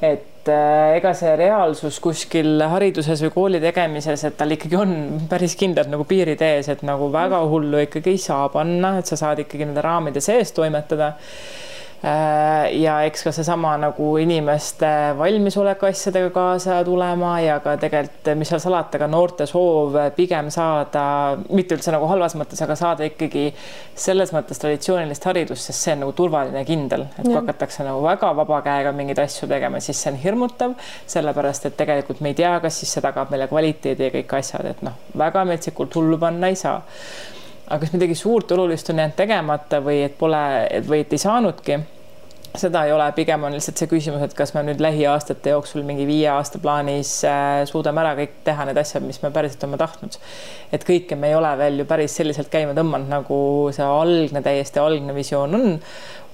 et 0.04 0.32
äh, 0.52 0.96
ega 0.98 1.12
see 1.16 1.32
reaalsus 1.38 2.00
kuskil 2.02 2.62
hariduses 2.72 3.22
või 3.26 3.32
kooli 3.34 3.60
tegemises, 3.62 4.24
et 4.28 4.36
tal 4.38 4.54
ikkagi 4.56 4.78
on 4.80 4.96
päris 5.30 5.56
kindlalt 5.58 5.92
nagu 5.92 6.06
piirid 6.08 6.42
ees, 6.42 6.70
et 6.72 6.82
nagu 6.86 7.10
väga 7.12 7.42
hullu 7.50 7.82
ikkagi 7.84 8.14
ei 8.14 8.20
saa 8.22 8.48
panna, 8.52 8.96
et 9.00 9.10
sa 9.10 9.18
saad 9.20 9.44
ikkagi 9.44 9.68
nende 9.68 9.84
raamide 9.84 10.22
sees 10.24 10.54
toimetada 10.56 11.14
ja 12.02 12.96
eks 13.06 13.24
ka 13.24 13.32
seesama 13.32 13.72
nagu 13.80 14.08
inimeste 14.20 14.88
valmisolek 15.18 15.82
asjadega 15.88 16.30
kaasa 16.34 16.78
tulema 16.84 17.36
ja 17.40 17.58
ka 17.64 17.76
tegelikult, 17.80 18.30
mis 18.38 18.50
seal 18.52 18.60
salata, 18.62 19.00
ka 19.00 19.08
noorte 19.10 19.46
soov 19.48 19.96
pigem 20.16 20.50
saada, 20.54 21.04
mitte 21.48 21.78
üldse 21.78 21.94
nagu 21.94 22.08
halvas 22.10 22.36
mõttes, 22.38 22.60
aga 22.62 22.76
saada 22.78 23.06
ikkagi 23.08 23.48
selles 23.96 24.32
mõttes 24.36 24.60
traditsioonilist 24.62 25.24
haridust, 25.30 25.70
sest 25.70 25.86
see 25.86 25.96
on 25.96 26.04
nagu 26.04 26.16
turvaline 26.16 26.62
ja 26.62 26.68
kindel, 26.68 27.06
et 27.16 27.24
kui 27.24 27.36
hakatakse 27.36 27.86
nagu 27.86 28.02
väga 28.04 28.32
vaba 28.36 28.60
käega 28.66 28.92
mingeid 28.96 29.22
asju 29.24 29.48
tegema, 29.50 29.80
siis 29.80 30.02
see 30.02 30.12
on 30.12 30.20
hirmutav, 30.20 30.76
sellepärast 31.10 31.70
et 31.70 31.78
tegelikult 31.80 32.20
me 32.20 32.34
ei 32.34 32.40
tea, 32.42 32.52
kas 32.62 32.82
siis 32.82 32.92
see 32.96 33.04
tagab 33.04 33.32
meile 33.32 33.48
kvaliteedi 33.50 34.08
ja 34.08 34.12
kõik 34.18 34.36
asjad, 34.40 34.68
et 34.74 34.84
noh, 34.86 35.00
väga 35.16 35.46
metsikult 35.48 35.96
hullu 35.96 36.20
panna 36.20 36.52
ei 36.52 36.60
saa 36.60 36.82
aga 37.66 37.82
kas 37.82 37.92
midagi 37.96 38.14
suurt 38.14 38.52
olulist 38.54 38.90
on 38.90 39.02
jäänud 39.02 39.18
tegemata 39.18 39.82
või 39.82 40.04
et 40.06 40.18
pole 40.18 40.42
või 40.86 41.02
et 41.02 41.12
ei 41.12 41.22
saanudki 41.22 41.80
seda 42.60 42.84
ei 42.86 42.92
ole, 42.92 43.06
pigem 43.16 43.44
on 43.46 43.54
lihtsalt 43.54 43.80
see 43.80 43.88
küsimus, 43.90 44.22
et 44.24 44.34
kas 44.36 44.52
me 44.54 44.62
nüüd 44.66 44.80
lähiaastate 44.82 45.52
jooksul 45.52 45.84
mingi 45.86 46.06
viie 46.08 46.28
aasta 46.32 46.60
plaanis 46.62 47.12
äh, 47.28 47.62
suudame 47.68 48.02
ära 48.02 48.14
kõik 48.18 48.38
teha 48.46 48.66
need 48.68 48.80
asjad, 48.80 49.04
mis 49.06 49.20
me 49.22 49.30
päriselt 49.34 49.64
oleme 49.66 49.80
tahtnud. 49.80 50.18
et 50.72 50.86
kõike 50.86 51.18
me 51.18 51.30
ei 51.30 51.36
ole 51.38 51.52
veel 51.60 51.82
ju 51.82 51.88
päris 51.88 52.16
selliselt 52.16 52.50
käima 52.52 52.74
tõmmanud, 52.76 53.10
nagu 53.12 53.38
see 53.76 53.86
algne, 53.86 54.42
täiesti 54.44 54.82
algne 54.82 55.14
visioon 55.16 55.58
on 55.58 55.68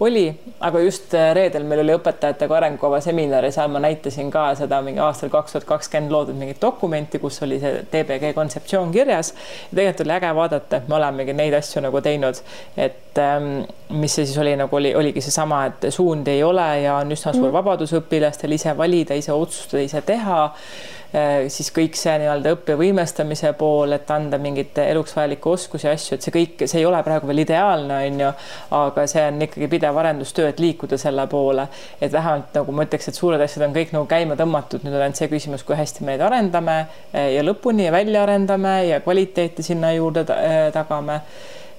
oli, 0.03 0.25
aga 0.61 0.81
just 0.83 1.15
äh, 1.15 1.31
reedel 1.37 1.65
meil 1.69 1.83
oli 1.85 1.95
õpetajatega 1.95 2.57
arengukava 2.59 3.01
seminar 3.05 3.47
ja 3.47 3.53
seal 3.55 3.71
ma 3.73 3.83
näitasin 3.83 4.31
ka 4.35 4.49
seda 4.59 4.81
mingi 4.85 5.03
aastal 5.03 5.31
kaks 5.33 5.55
tuhat 5.55 5.67
kakskümmend 5.69 6.15
loodud 6.15 6.39
mingit 6.39 6.61
dokumenti, 6.63 7.21
kus 7.23 7.39
oli 7.47 7.61
see 7.63 7.85
TBG 7.93 8.33
kontseptsioon 8.37 8.93
kirjas. 8.95 9.33
ja 9.35 9.77
tegelikult 9.77 10.07
oli 10.07 10.17
äge 10.17 10.33
vaadata, 10.39 10.81
et 10.81 10.89
me 10.89 10.99
olemegi 10.99 11.37
neid 11.39 11.55
asju 11.59 11.85
nagu 11.85 12.01
teinud, 12.05 12.41
et 12.77 13.21
ähm, 13.23 13.53
mis 13.93 14.17
see 14.19 14.27
siis 14.27 14.39
oli 14.43 14.57
nagu 14.59 14.77
oli, 14.77 14.95
oligi 14.99 15.23
seesama, 15.25 15.65
et 15.71 15.87
suundi 15.95 16.37
ei 16.37 16.43
ole 16.43 16.67
ja 16.87 16.97
on 16.97 17.15
üsna 17.15 17.35
suur 17.35 17.51
mhm. 17.51 17.59
vabadus 17.61 17.95
õpilastel 18.01 18.59
ise 18.59 18.75
valida, 18.79 19.19
ise 19.19 19.33
otsustada, 19.37 19.87
ise 19.87 20.03
teha 20.07 20.43
Äh, 21.13 21.51
siis 21.53 21.69
kõik 21.77 21.93
see 22.01 22.15
nii-öelda 22.23 22.55
õppe 22.55 22.73
võimestamise 22.81 23.51
pool, 23.61 23.93
et 23.93 24.09
anda 24.15 24.39
mingeid 24.41 24.79
eluks 24.81 25.13
vajalikke 25.13 25.51
oskusi, 25.51 25.91
asju, 25.91 26.17
et 26.17 26.25
see 26.25 26.33
kõik, 26.33 26.63
see 26.65 26.81
ei 26.81 26.87
ole 26.89 27.03
praegu 27.05 27.29
veel 27.29 27.43
ideaalne, 27.43 27.99
on 28.09 28.23
ju, 28.23 28.31
aga 28.79 29.05
see 29.13 29.27
on 29.29 29.45
ikkagi 29.45 29.69
pidev 29.75 29.92
arendustöö, 29.99 30.49
et 30.53 30.61
liikuda 30.63 30.99
selle 31.01 31.27
poole, 31.31 31.67
et 32.01 32.13
vähemalt 32.13 32.55
nagu 32.59 32.77
ma 32.77 32.87
ütleks, 32.87 33.09
et 33.09 33.19
suured 33.19 33.41
asjad 33.43 33.67
on 33.69 33.75
kõik 33.77 33.93
nagu 33.97 34.09
käima 34.11 34.39
tõmmatud, 34.39 34.87
nüüd 34.87 34.97
on 34.97 35.07
ainult 35.07 35.21
see 35.21 35.31
küsimus, 35.33 35.67
kui 35.67 35.79
hästi 35.79 36.07
me 36.07 36.15
neid 36.15 36.25
arendame 36.25 36.79
äh, 36.83 37.33
ja 37.37 37.45
lõpuni 37.47 37.89
ja 37.89 37.93
välja 37.95 38.23
arendame 38.27 38.79
ja 38.89 39.03
kvaliteeti 39.05 39.65
sinna 39.67 39.93
juurde 39.97 40.27
äh, 40.29 40.65
tagame. 40.75 41.21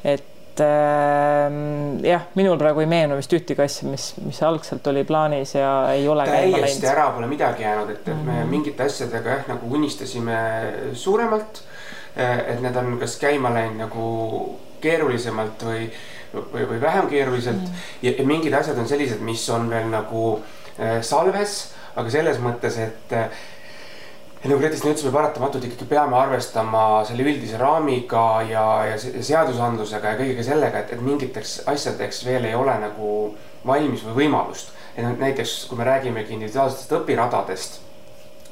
et 0.03 0.29
et 0.53 0.61
äh, 0.61 2.05
jah, 2.05 2.27
minul 2.37 2.59
praegu 2.61 2.83
ei 2.83 2.89
meenu 2.89 3.17
vist 3.17 3.33
ühtegi 3.33 3.63
asja, 3.63 3.87
mis, 3.89 4.11
mis 4.21 4.41
algselt 4.45 4.85
oli 4.91 5.01
plaanis 5.07 5.55
ja 5.55 5.71
ei 5.95 6.05
ole 6.07 6.27
täiesti 6.29 6.89
ära 6.89 7.07
pole 7.15 7.27
midagi 7.31 7.65
jäänud, 7.65 7.89
et, 7.89 8.03
et 8.05 8.19
me 8.19 8.35
mhm. 8.43 8.51
mingite 8.51 8.85
asjadega 8.85 9.37
jah, 9.37 9.47
nagu 9.55 9.71
unistasime 9.73 10.37
suuremalt. 10.93 11.63
Äh, 12.13 12.43
et 12.53 12.61
need 12.61 12.77
on 12.77 12.99
kas 13.01 13.17
käima 13.17 13.49
läinud 13.55 13.81
nagu 13.81 14.03
keerulisemalt 14.83 15.63
või, 15.67 15.87
või, 16.33 16.67
või 16.73 16.81
vähem 16.81 17.09
keeruliselt 17.11 17.61
mm. 17.61 17.87
ja, 18.03 18.13
ja 18.17 18.27
mingid 18.27 18.53
asjad 18.57 18.79
on 18.81 18.89
sellised, 18.89 19.23
mis 19.25 19.43
on 19.53 19.69
veel 19.71 19.89
nagu 19.93 20.27
äh, 20.35 20.99
salves, 21.05 21.73
aga 21.95 22.13
selles 22.13 22.39
mõttes, 22.43 22.79
et 22.81 23.17
äh, 23.17 23.43
ja 24.43 24.51
nagu 24.51 24.59
Gretis 24.59 24.83
ütles, 24.83 25.05
me 25.07 25.13
paratamatult 25.15 25.63
ikkagi 25.69 25.87
peame 25.87 26.17
arvestama 26.19 26.83
selle 27.07 27.23
üldise 27.23 27.59
raamiga 27.61 28.25
ja, 28.49 28.65
ja 28.89 28.97
seadusandlusega 28.99 30.13
ja 30.13 30.19
kõigega 30.19 30.43
sellega, 30.43 30.83
et, 30.83 30.91
et 30.91 31.03
mingiteks 31.03 31.61
asjadeks 31.71 32.25
veel 32.27 32.49
ei 32.49 32.57
ole 32.59 32.75
nagu 32.81 33.13
valmis 33.65 34.03
või 34.09 34.25
võimalust. 34.25 34.73
et 34.97 35.05
näiteks, 35.19 35.65
kui 35.69 35.79
me 35.79 35.87
räägimegi 35.87 36.35
individuaalsetest 36.35 36.91
õpiradadest, 36.99 37.79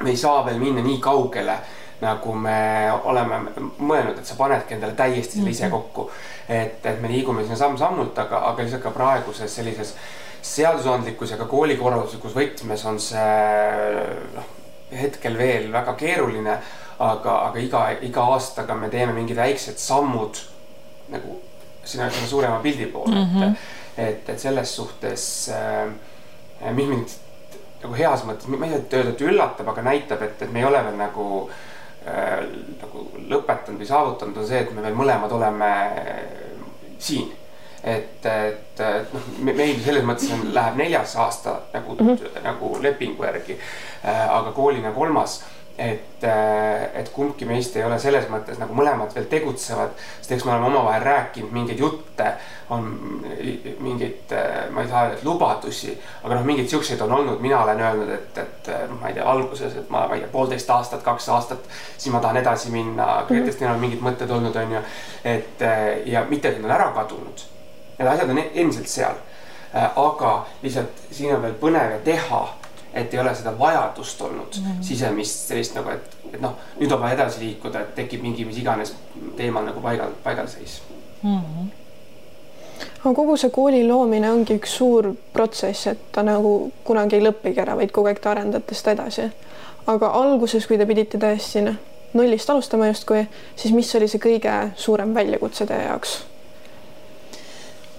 me 0.02 0.10
ei 0.10 0.18
saa 0.18 0.46
veel 0.46 0.58
minna 0.64 0.82
nii 0.82 0.98
kaugele, 1.04 1.60
nagu 2.02 2.34
me 2.34 2.92
oleme 3.04 3.42
mõelnud, 3.78 4.18
et 4.18 4.26
sa 4.26 4.38
panedki 4.40 4.76
endale 4.76 4.98
täiesti 4.98 5.38
selle 5.38 5.54
ise 5.54 5.68
mhm. 5.68 5.76
kokku. 5.76 6.10
et, 6.50 6.86
et 6.86 7.02
me 7.02 7.12
liigume 7.12 7.44
sinna 7.44 7.60
samm-sammult, 7.60 8.18
aga, 8.18 8.46
aga 8.52 8.64
lihtsalt 8.66 8.84
ka 8.84 8.94
praeguses 8.96 9.56
sellises 9.56 9.94
seadusandlikus 10.42 11.32
ja 11.32 11.38
ka 11.38 11.46
koolikorralduslikus 11.46 12.34
võtmes 12.36 12.86
on 12.90 12.98
see 13.00 13.30
noh 14.34 14.58
hetkel 14.92 15.38
veel 15.40 15.70
väga 15.72 15.94
keeruline, 15.96 16.58
aga, 17.00 17.36
aga 17.48 17.62
iga, 17.64 17.84
iga 18.04 18.26
aastaga 18.34 18.76
me 18.76 18.90
teeme 18.92 19.14
mingid 19.16 19.40
väiksed 19.40 19.80
sammud 19.80 20.42
nagu 21.14 21.38
sinna, 21.84 22.10
sinna 22.12 22.28
suurema 22.28 22.60
pildi 22.64 22.90
poole 22.92 23.16
mm, 23.16 23.30
-hmm. 23.30 23.44
et, 23.44 23.50
mhm. 23.50 24.08
et, 24.08 24.30
et 24.30 24.40
selles 24.40 24.76
suhtes 24.76 25.50
äh,, 25.50 26.74
mis 26.76 26.88
mind 26.88 27.16
nagu 27.82 27.96
heas 27.98 28.26
mõttes, 28.28 28.48
ma 28.48 28.66
ei 28.66 28.72
saa 28.72 29.00
öelda, 29.00 29.10
et 29.10 29.22
üllatab, 29.22 29.70
aga 29.72 29.82
näitab, 29.82 30.22
et, 30.22 30.42
et 30.42 30.52
me 30.52 30.60
ei 30.60 30.66
ole 30.66 30.84
veel 30.86 30.98
nagu 31.00 31.28
äh,, 31.50 31.71
nagu 32.02 33.04
lõpetanud 33.30 33.78
või 33.78 33.88
saavutanud, 33.88 34.38
on 34.42 34.48
see, 34.48 34.64
et 34.64 34.72
me 34.74 34.82
veel 34.82 34.96
mõlemad 34.98 35.32
oleme 35.38 35.70
siin 36.98 37.30
et, 37.84 38.26
et, 38.26 38.80
et 38.80 39.14
noh, 39.14 39.30
meil 39.42 39.80
selles 39.82 40.06
mõttes 40.06 40.30
on, 40.34 40.44
läheb 40.54 40.78
neljas 40.78 41.16
aasta 41.22 41.56
nagu 41.74 41.96
mm, 41.98 42.12
-hmm. 42.14 42.44
nagu 42.46 42.76
lepingu 42.82 43.26
järgi 43.26 43.58
äh,. 43.58 44.30
aga 44.30 44.52
koolina 44.52 44.92
kolmas 44.92 45.42
et, 45.78 46.24
äh, 46.24 46.84
et 47.00 47.10
kumbki 47.14 47.46
meist 47.46 47.76
ei 47.76 47.84
ole 47.84 47.98
selles 48.00 48.28
mõttes 48.30 48.60
nagu 48.62 48.76
mõlemad 48.78 49.14
veel 49.16 49.28
tegutsevad, 49.32 49.94
sest 50.20 50.34
eks 50.36 50.46
me 50.46 50.54
oleme 50.54 50.68
omavahel 50.70 51.06
rääkinud 51.06 51.54
mingeid 51.56 51.80
jutte, 51.80 52.28
on 52.70 52.90
mingeid, 53.80 54.36
äh, 54.36 54.68
ma 54.72 54.84
ei 54.84 54.92
saa 54.92 55.06
öelda, 55.06 55.18
et 55.18 55.26
lubadusi, 55.26 55.96
aga 56.24 56.36
noh, 56.36 56.46
mingeid 56.48 56.70
siukseid 56.72 57.02
on 57.08 57.16
olnud, 57.20 57.42
mina 57.42 57.64
olen 57.64 57.82
öelnud, 57.88 58.14
et, 58.18 58.44
et 58.44 58.72
noh, 58.92 59.00
ma 59.02 59.10
ei 59.10 59.18
tea, 59.18 59.26
alguses, 59.26 59.80
et 59.82 59.90
ma, 59.90 60.06
ma 60.08 60.20
ei 60.20 60.26
tea, 60.26 60.34
poolteist 60.36 60.70
aastat, 60.76 61.04
kaks 61.08 61.30
aastat, 61.34 61.72
siis 61.98 62.14
ma 62.14 62.22
tahan 62.24 62.44
edasi 62.44 62.72
minna, 62.74 63.10
Gretestil 63.30 63.72
on 63.72 63.82
mingid 63.82 64.04
mõtted 64.04 64.32
olnud, 64.32 64.56
on 64.56 64.78
ju, 64.78 64.86
et 65.36 65.68
ja 66.06 66.26
mitte, 66.30 66.52
et 66.52 66.60
need 66.60 66.70
on 66.70 66.78
ära 66.78 66.92
kadunud. 66.96 67.48
Need 67.98 68.10
asjad 68.10 68.32
on 68.34 68.40
endiselt 68.42 68.90
seal. 68.90 69.20
Äh, 69.76 69.98
aga 69.98 70.46
lihtsalt 70.64 71.06
siin 71.16 71.32
on 71.36 71.46
veel 71.46 71.54
põnev 71.62 71.94
ja 71.94 72.00
teha, 72.04 72.42
et 72.94 73.14
ei 73.14 73.20
ole 73.20 73.36
seda 73.36 73.54
vajadust 73.60 74.22
olnud 74.22 74.58
mm 74.58 74.66
-hmm. 74.66 74.82
sisemist 74.82 75.48
sellist 75.48 75.76
nagu, 75.76 75.90
et, 75.90 76.18
et 76.34 76.42
noh, 76.42 76.56
nüüd 76.80 76.92
on 76.92 77.02
vaja 77.02 77.14
edasi 77.14 77.40
liikuda, 77.40 77.80
et 77.80 77.96
tekib 77.96 78.22
mingi 78.22 78.46
mis 78.46 78.58
iganes 78.58 78.96
teemal 79.38 79.66
nagu 79.66 79.82
paigal, 79.82 80.12
paigalseis 80.24 80.82
mm. 81.24 81.38
-hmm 81.38 81.70
aga 83.04 83.14
kogu 83.16 83.38
see 83.38 83.50
kooli 83.50 83.88
loomine 83.88 84.32
ongi 84.32 84.56
üks 84.60 84.76
suur 84.78 85.16
protsess, 85.34 85.88
et 85.88 86.00
ta 86.12 86.24
nagu 86.24 86.72
kunagi 86.84 87.16
ei 87.16 87.26
lõppegi 87.26 87.62
ära, 87.62 87.76
vaid 87.76 87.92
kogu 87.92 88.08
aeg 88.08 88.20
te 88.22 88.30
arendate 88.30 88.76
seda 88.76 88.92
edasi. 88.92 89.30
aga 89.88 90.08
alguses, 90.08 90.68
kui 90.68 90.78
te 90.78 90.86
pidite 90.86 91.18
tõesti 91.18 91.62
noh, 91.66 91.76
nullist 92.14 92.50
alustama 92.50 92.88
justkui, 92.88 93.26
siis 93.56 93.74
mis 93.74 93.96
oli 93.96 94.08
see 94.08 94.22
kõige 94.22 94.58
suurem 94.76 95.16
väljakutse 95.16 95.66
teie 95.66 95.88
jaoks? 95.88 96.31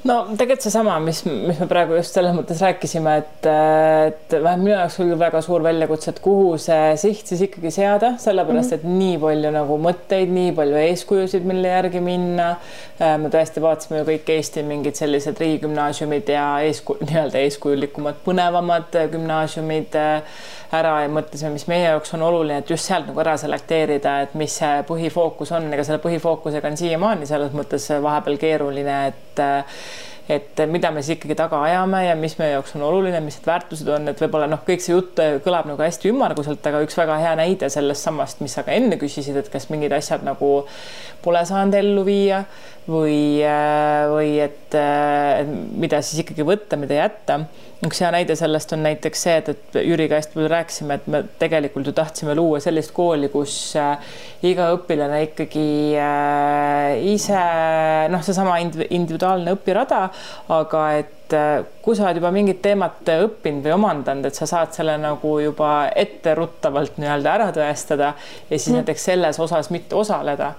No 0.09 0.17
tegelikult 0.35 0.65
seesama, 0.67 0.97
mis, 1.03 1.21
mis 1.29 1.59
me 1.63 1.67
praegu 1.71 1.95
just 1.99 2.17
selles 2.17 2.35
mõttes 2.35 2.63
rääkisime, 2.65 3.15
et, 3.23 3.49
et 3.49 4.35
vähemalt 4.35 4.65
minu 4.65 4.75
jaoks 4.75 4.99
oli 5.05 5.19
väga 5.19 5.43
suur 5.45 5.63
väljakutse, 5.65 6.11
et 6.11 6.23
kuhu 6.25 6.57
see 6.63 6.97
siht 7.01 7.31
siis 7.31 7.45
ikkagi 7.47 7.71
seada, 7.75 8.15
sellepärast 8.23 8.77
et 8.79 8.87
nii 8.89 9.19
palju 9.23 9.53
nagu 9.55 9.79
mõtteid, 9.87 10.33
nii 10.35 10.55
palju 10.59 10.81
eeskujusid, 10.83 11.47
mille 11.49 11.71
järgi 11.71 12.03
minna. 12.03 12.49
Äh, 13.03 13.15
me 13.23 13.31
tõesti 13.33 13.63
vaatasime 13.63 14.03
ju 14.03 14.09
kõik 14.11 14.35
Eesti 14.37 14.67
mingid 14.67 14.99
sellised 14.99 15.39
riigigümnaasiumid 15.43 16.35
ja 16.35 16.49
eesku-, 16.67 16.99
nii-öelda 17.05 17.45
eeskujulikumad, 17.47 18.19
põnevamad 18.27 18.99
gümnaasiumid 19.13 19.99
äh, 20.01 20.43
ära 20.73 20.93
ja 21.05 21.09
mõtlesime, 21.13 21.53
mis 21.57 21.67
meie 21.69 21.85
jaoks 21.85 22.15
on 22.17 22.25
oluline, 22.25 22.63
et 22.63 22.71
just 22.73 22.89
sealt 22.89 23.09
nagu 23.11 23.21
ära 23.21 23.35
selekteerida, 23.41 24.15
et 24.25 24.37
mis 24.39 24.55
see 24.61 24.81
põhifookus 24.89 25.53
on, 25.57 25.69
ega 25.75 25.85
selle 25.85 26.01
põhifookusega 26.03 26.71
on 26.73 26.79
siiamaani 26.81 27.29
selles 27.29 27.53
mõttes 27.57 27.89
vahepeal 28.03 28.39
keeruline, 28.41 28.97
et 29.13 29.32
et 30.33 30.61
mida 30.71 30.91
me 30.95 31.03
siis 31.03 31.17
ikkagi 31.17 31.35
taga 31.39 31.59
ajame 31.67 32.05
ja 32.07 32.15
mis 32.19 32.37
meie 32.39 32.53
jaoks 32.55 32.77
on 32.77 32.85
oluline, 32.87 33.21
mis 33.25 33.39
need 33.39 33.49
väärtused 33.49 33.89
on, 33.91 34.07
et 34.13 34.21
võib-olla 34.23 34.47
noh, 34.51 34.61
kõik 34.67 34.85
see 34.85 34.95
jutt 34.95 35.19
kõlab 35.45 35.67
nagu 35.71 35.83
hästi 35.83 36.13
ümmarguselt, 36.13 36.67
aga 36.69 36.83
üks 36.85 36.97
väga 36.99 37.19
hea 37.23 37.33
näide 37.41 37.71
sellest 37.73 38.07
samast, 38.07 38.41
mis 38.45 38.55
sa 38.55 38.65
ka 38.67 38.75
enne 38.77 38.99
küsisid, 39.01 39.37
et 39.41 39.51
kas 39.53 39.69
mingid 39.73 39.93
asjad 39.97 40.25
nagu 40.27 40.53
pole 41.25 41.43
saanud 41.49 41.75
ellu 41.79 42.07
viia 42.07 42.45
või, 42.87 43.43
või 44.15 44.39
et, 44.47 44.79
et 44.79 45.53
mida 45.85 46.03
siis 46.03 46.25
ikkagi 46.25 46.47
võtta, 46.47 46.79
mida 46.81 47.03
jätta 47.03 47.43
üks 47.83 47.99
hea 47.99 48.11
näide 48.15 48.35
sellest 48.39 48.73
on 48.77 48.85
näiteks 48.87 49.25
see, 49.27 49.39
et, 49.41 49.49
et 49.51 49.79
Jüriga 49.83 50.15
hästi 50.21 50.37
palju 50.37 50.51
rääkisime, 50.53 50.99
et 51.01 51.07
me 51.11 51.23
tegelikult 51.41 51.89
ju 51.91 51.95
tahtsime 51.97 52.37
luua 52.39 52.61
sellist 52.63 52.93
kooli, 52.95 53.27
kus 53.33 53.57
äh, 53.81 54.13
iga 54.47 54.69
õpilane 54.77 55.19
ikkagi 55.27 55.65
äh, 55.99 57.03
ise 57.11 57.41
noh, 58.13 58.23
seesama 58.23 58.61
individuaalne 58.63 59.57
õpirada, 59.57 60.05
aga 60.55 60.85
et 61.01 61.35
äh, 61.35 61.65
kui 61.83 61.99
sa 61.99 62.07
oled 62.07 62.23
juba 62.23 62.31
mingit 62.35 62.63
teemat 62.63 63.11
õppinud 63.17 63.67
või 63.67 63.75
omandanud, 63.75 64.31
et 64.31 64.39
sa 64.39 64.47
saad 64.47 64.79
selle 64.79 64.95
nagu 65.03 65.35
juba 65.43 65.73
etteruttavalt 66.05 67.03
nii-öelda 67.03 67.35
ära 67.35 67.51
tõestada 67.57 68.13
ja 68.15 68.55
siis 68.55 68.71
mm. 68.71 68.79
näiteks 68.79 69.11
selles 69.11 69.43
osas 69.43 69.73
mitte 69.75 69.99
osaleda 69.99 70.53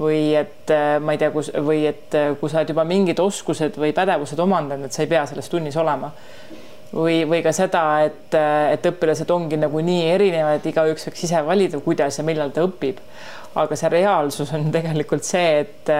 või 0.00 0.30
et 0.40 0.72
ma 1.04 1.12
ei 1.12 1.20
tea, 1.20 1.28
kus 1.34 1.50
või 1.52 1.84
et 1.84 2.14
kui 2.40 2.48
sa 2.48 2.62
oled 2.62 2.72
juba 2.72 2.88
mingid 2.88 3.20
oskused 3.20 3.76
või 3.76 3.92
pädevused 3.92 4.40
omandanud, 4.40 4.88
et 4.88 4.96
sa 4.96 5.04
ei 5.04 5.10
pea 5.10 5.26
selles 5.28 5.52
tunnis 5.52 5.76
olema 5.76 6.08
või, 6.92 7.22
või 7.28 7.42
ka 7.44 7.52
seda, 7.56 7.84
et, 8.06 8.34
et 8.36 8.90
õpilased 8.92 9.30
ongi 9.32 9.58
nagu 9.60 9.80
nii 9.84 10.04
erinevad, 10.12 10.66
igaüks 10.68 11.08
võiks 11.08 11.24
ise 11.28 11.42
valida, 11.46 11.80
kuidas 11.84 12.18
ja 12.18 12.26
millal 12.26 12.52
ta 12.54 12.66
õpib. 12.66 13.00
aga 13.54 13.76
see 13.76 13.88
reaalsus 13.92 14.52
on 14.56 14.70
tegelikult 14.72 15.26
see, 15.28 15.64
et 15.64 15.90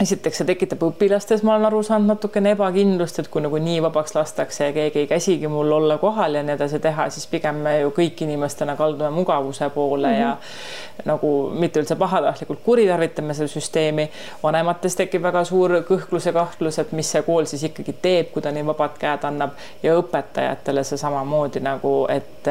esiteks 0.00 0.40
see 0.40 0.46
tekitab 0.48 0.82
õpilastes, 0.84 1.40
ma 1.46 1.54
olen 1.54 1.66
aru 1.70 1.80
saanud, 1.86 2.10
natukene 2.10 2.52
ebakindlust, 2.52 3.20
et 3.22 3.28
kui 3.32 3.40
nagu 3.44 3.56
nii 3.62 3.78
vabaks 3.86 4.12
lastakse 4.16 4.68
ja 4.68 4.74
keegi 4.76 5.02
ei 5.02 5.08
käsigi 5.08 5.48
mul 5.48 5.72
olla 5.72 5.96
kohal 6.00 6.36
ja 6.36 6.42
nii 6.44 6.56
edasi 6.56 6.80
teha, 6.84 7.08
siis 7.14 7.24
pigem 7.30 7.62
me 7.64 7.78
ju 7.80 7.92
kõik 7.96 8.20
inimestena 8.26 8.76
kaldume 8.76 9.10
mugavuse 9.14 9.70
poole 9.72 10.08
mm 10.08 10.14
-hmm. 10.14 10.20
ja 10.20 10.36
mhm. 10.36 11.08
nagu 11.08 11.32
mitte 11.54 11.80
üldse 11.80 11.96
pahatahtlikult 11.96 12.60
kuritarvitame 12.64 13.34
seda 13.34 13.48
süsteemi. 13.48 14.10
vanemates 14.42 14.96
tekib 14.96 15.22
väga 15.22 15.44
suur 15.44 15.70
kõhklus 15.88 16.26
ja 16.26 16.32
kahtlus, 16.32 16.78
et 16.78 16.92
mis 16.92 17.10
see 17.10 17.22
kool 17.22 17.44
siis 17.44 17.62
ikkagi 17.62 17.92
teeb, 18.02 18.32
kui 18.32 18.42
ta 18.42 18.52
nii 18.52 18.66
vabad 18.66 18.98
käed 18.98 19.24
annab 19.24 19.50
ja 19.82 19.96
õpetajatele 19.96 20.84
see 20.84 20.98
samamoodi 20.98 21.60
nagu, 21.60 22.06
et 22.08 22.48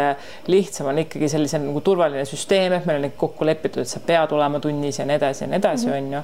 lihtsam 0.47 0.88
on 0.88 0.97
ikkagi 0.97 1.29
sellise 1.29 1.60
nagu 1.60 1.81
turvaline 1.81 2.25
süsteem, 2.25 2.73
et 2.73 2.86
meil 2.86 3.03
on 3.03 3.12
kokku 3.17 3.45
lepitud, 3.45 3.81
et 3.81 3.88
sa 3.88 3.99
pead 3.99 4.31
olema 4.31 4.60
tunnis 4.60 4.99
ja 4.99 5.05
nii 5.05 5.15
edasi 5.15 5.43
ja 5.43 5.47
nii 5.47 5.58
edasi, 5.58 5.88
mhm. 5.88 5.95
on 5.97 6.13
ju 6.13 6.21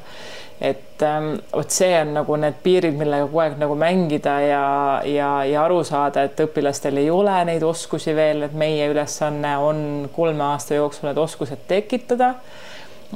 et 0.61 1.01
ähm, 1.01 1.31
vot 1.53 1.73
see 1.73 1.93
on 1.97 2.13
nagu 2.19 2.35
need 2.37 2.59
piirid, 2.61 2.93
millega 2.97 3.25
kogu 3.25 3.41
aeg 3.41 3.55
nagu 3.61 3.75
mängida 3.81 4.35
ja, 4.45 4.65
ja, 5.09 5.29
ja 5.49 5.63
aru 5.65 5.79
saada, 5.87 6.27
et 6.27 6.43
õpilastel 6.45 7.01
ei 7.01 7.09
ole 7.09 7.39
neid 7.49 7.65
oskusi 7.65 8.13
veel, 8.15 8.45
et 8.45 8.53
meie 8.53 8.91
ülesanne 8.91 9.55
on 9.57 9.81
kolme 10.13 10.45
aasta 10.51 10.77
jooksul 10.77 11.09
need 11.09 11.21
oskused 11.21 11.65
tekitada 11.71 12.35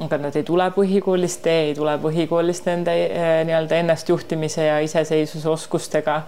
aga 0.04 0.18
nad 0.20 0.34
ei 0.36 0.44
tule 0.44 0.66
põhikoolist, 0.74 1.46
ei 1.48 1.72
tule 1.76 1.94
põhikoolist 2.02 2.66
nende 2.68 2.92
äh, 3.06 3.40
nii-öelda 3.48 3.78
ennastjuhtimise 3.80 4.66
ja 4.66 4.78
iseseisvuse 4.84 5.48
oskustega. 5.48 6.22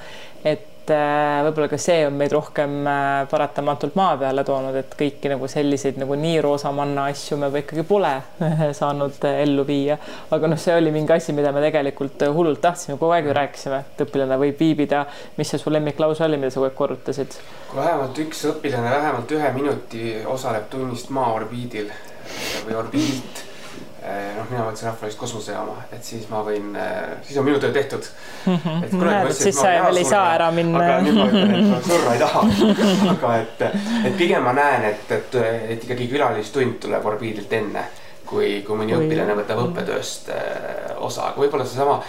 et 0.44 0.77
et 0.88 0.94
äh, 0.96 1.42
võib-olla 1.44 1.68
ka 1.68 1.78
see 1.80 2.04
on 2.06 2.16
meid 2.16 2.32
rohkem 2.32 2.86
äh, 2.88 3.26
paratamatult 3.30 3.96
maa 3.98 4.16
peale 4.20 4.44
toonud, 4.46 4.76
et 4.78 4.94
kõiki 4.98 5.30
nagu 5.32 5.48
selliseid 5.50 5.98
nagu 6.00 6.16
nii 6.18 6.40
roosamanna 6.44 7.08
asju 7.12 7.38
me 7.40 7.50
ikkagi 7.60 7.84
pole 7.88 8.12
saanud 8.80 9.18
äh, 9.28 9.42
ellu 9.44 9.66
viia. 9.68 9.98
aga 10.34 10.50
noh, 10.50 10.60
see 10.60 10.76
oli 10.78 10.92
mingi 10.94 11.12
asi, 11.12 11.34
mida 11.36 11.52
me 11.52 11.62
tegelikult 11.64 12.24
hullult 12.34 12.62
tahtsime, 12.64 12.96
kogu 13.00 13.16
aeg 13.16 13.28
ju 13.28 13.36
rääkisime, 13.36 13.82
et 13.84 14.04
õpilane 14.06 14.40
võib 14.40 14.62
viibida. 14.64 15.04
mis 15.36 15.52
see 15.52 15.60
su 15.60 15.72
lemmiklause 15.72 16.24
oli, 16.24 16.40
mida 16.40 16.52
sa 16.52 16.60
kogu 16.60 16.70
aeg 16.70 16.78
korrutasid? 16.78 17.36
kui 17.68 17.82
vähemalt 17.82 18.22
üks 18.24 18.46
õpilane 18.54 18.94
vähemalt 18.94 19.36
ühe 19.36 19.52
minuti 19.56 20.16
osaleb 20.26 20.70
tunnist 20.72 21.12
maa 21.12 21.34
orbiidil 21.36 21.92
või 22.64 22.80
orbiidilt 22.80 23.47
noh, 24.38 24.46
mina 24.50 24.64
mõtlesin 24.64 24.88
rahvusvahelist 24.88 25.18
kosmosejaama, 25.18 25.76
et 25.92 26.04
siis 26.06 26.26
ma 26.30 26.40
võin, 26.46 26.70
eh, 26.78 27.16
siis 27.26 27.38
on 27.40 27.46
minu 27.48 27.58
töö 27.62 27.72
tehtud. 27.74 28.06
Mhm. 28.46 28.84
et 28.84 28.90
kunagi 28.90 29.26
mõtlesin, 29.26 29.48
et 29.48 29.58
ma 29.58 29.84
veel 29.86 30.00
ei 30.02 30.08
saa 30.08 30.34
ära 30.34 30.50
minna. 30.54 30.82
aga 30.84 30.98
nüüd 31.02 31.18
ma 31.18 31.26
ütlen, 31.26 31.54
et 31.58 31.70
ma 31.72 31.80
surra 31.86 32.14
ei 32.14 32.22
taha. 32.22 32.42
aga 33.14 33.36
et, 33.42 33.64
et 34.06 34.16
pigem 34.16 34.44
ma 34.46 34.54
näen, 34.56 34.88
et, 34.92 35.12
et, 35.18 35.38
et 35.74 35.84
ikkagi 35.88 36.08
külalistund 36.12 36.78
tuleb 36.86 37.06
orbiidilt 37.12 37.52
enne, 37.60 37.84
kui, 38.26 38.62
kui 38.66 38.78
mõni 38.78 38.94
või... 38.94 39.08
õpilane 39.08 39.38
võtab 39.42 39.64
õppetööst 39.66 40.30
äh, 40.34 40.94
osa, 40.96 41.32
aga 41.32 41.42
võib-olla 41.42 41.66
seesama 41.66 42.00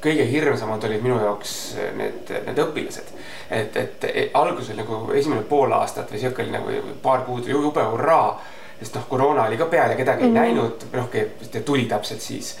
kõige 0.00 0.26
hirmsamad 0.28 0.84
olid 0.86 1.02
minu 1.02 1.16
jaoks 1.18 1.52
need, 1.96 2.28
need 2.46 2.58
õpilased. 2.62 3.08
et, 3.50 3.76
et 3.76 4.04
alguses 4.34 4.76
nagu 4.76 5.06
esimene 5.16 5.42
pool 5.48 5.72
aastat 5.72 6.12
või 6.12 6.20
sihuke 6.20 6.44
oli 6.44 6.52
nagu 6.54 6.96
paar 7.02 7.24
kuud 7.26 7.48
jube 7.48 7.82
hurraa 7.82 8.36
sest 8.80 8.94
noh, 8.94 9.06
koroona 9.08 9.46
oli 9.48 9.56
ka 9.56 9.66
peal 9.72 9.90
ja 9.90 9.96
kedagi 9.96 10.24
mm 10.24 10.34
-hmm. 10.34 10.42
ei 10.44 10.52
mhm. 10.52 10.58
näinud, 10.58 10.86
noh, 10.92 11.64
tuli 11.64 11.84
täpselt 11.84 12.20
siis 12.20 12.56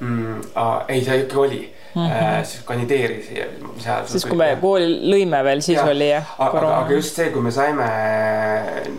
mm,. 0.00 0.40
ei, 0.88 1.04
see 1.04 1.20
ikka 1.20 1.40
oli 1.40 1.74
mm, 1.94 2.06
-hmm. 2.06 2.12
äh, 2.12 2.44
siis 2.44 2.64
kandideeris 2.64 3.30
siis, 4.06 4.26
kui 4.26 4.36
me 4.36 4.56
kooli 4.60 5.00
lõime 5.12 5.42
veel, 5.44 5.60
siis 5.60 5.78
ja, 5.78 5.84
oli 5.84 6.10
jah. 6.10 6.34
aga, 6.38 6.76
aga 6.76 6.92
just 6.92 7.16
see, 7.16 7.30
kui 7.30 7.42
me 7.42 7.50
saime 7.50 7.88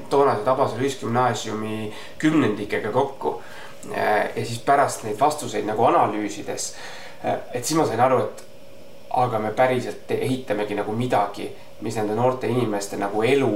toonase 0.10 0.44
Tabasalu 0.44 0.82
ühisgümnaasiumi 0.82 1.94
kümnendikega 2.18 2.92
kokku 2.92 3.42
äh, 3.98 4.30
ja 4.36 4.46
siis 4.46 4.60
pärast 4.60 5.04
neid 5.04 5.20
vastuseid 5.20 5.66
nagu 5.66 5.86
analüüsides, 5.86 6.76
äh, 7.26 7.38
et 7.54 7.66
siis 7.66 7.80
ma 7.80 7.88
sain 7.88 8.00
aru, 8.00 8.24
et 8.24 8.44
aga 9.10 9.40
me 9.40 9.52
päriselt 9.52 10.12
ehitamegi 10.12 10.76
nagu 10.76 10.92
midagi, 10.92 11.50
mis 11.82 11.96
nende 11.96 12.16
noorte 12.16 12.48
inimeste 12.48 12.98
nagu 12.98 13.24
elu 13.24 13.54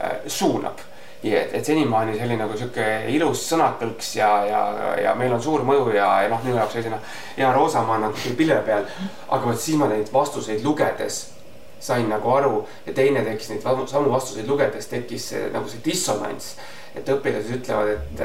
äh, 0.00 0.18
suunab 0.26 0.78
ja 1.22 1.42
et, 1.42 1.54
et 1.54 1.64
senimaani 1.64 2.16
see 2.16 2.26
oli 2.26 2.36
nagu 2.40 2.56
sihuke 2.58 2.86
ilus 3.14 3.44
sõnakõlks 3.52 4.16
ja, 4.18 4.30
ja, 4.48 4.62
ja 5.02 5.14
meil 5.18 5.34
on 5.36 5.42
suur 5.42 5.62
mõju 5.66 5.92
ja, 5.94 6.08
ja 6.24 6.32
noh, 6.32 6.42
minu 6.44 6.58
jaoks 6.58 6.74
oli 6.76 6.86
selline 6.86 7.00
hea 7.36 7.52
roosamaa 7.54 8.00
nagu 8.02 8.34
pille 8.38 8.58
peal. 8.66 8.88
aga 9.28 9.46
vot 9.46 9.60
siis 9.60 9.78
ma 9.78 9.90
neid 9.92 10.10
vastuseid 10.12 10.64
lugedes 10.66 11.22
sain 11.82 12.08
nagu 12.10 12.30
aru 12.30 12.66
ja 12.86 12.94
teine 12.94 13.24
tekkis 13.26 13.50
neid 13.50 13.64
samu 13.90 14.10
vastuseid 14.10 14.48
lugedes 14.48 14.86
tekkis 14.90 15.28
see, 15.32 15.48
nagu 15.54 15.68
see 15.68 15.82
dissonants. 15.84 16.56
et 16.94 17.08
õpilased 17.08 17.54
ütlevad, 17.56 17.88
et, 17.88 18.20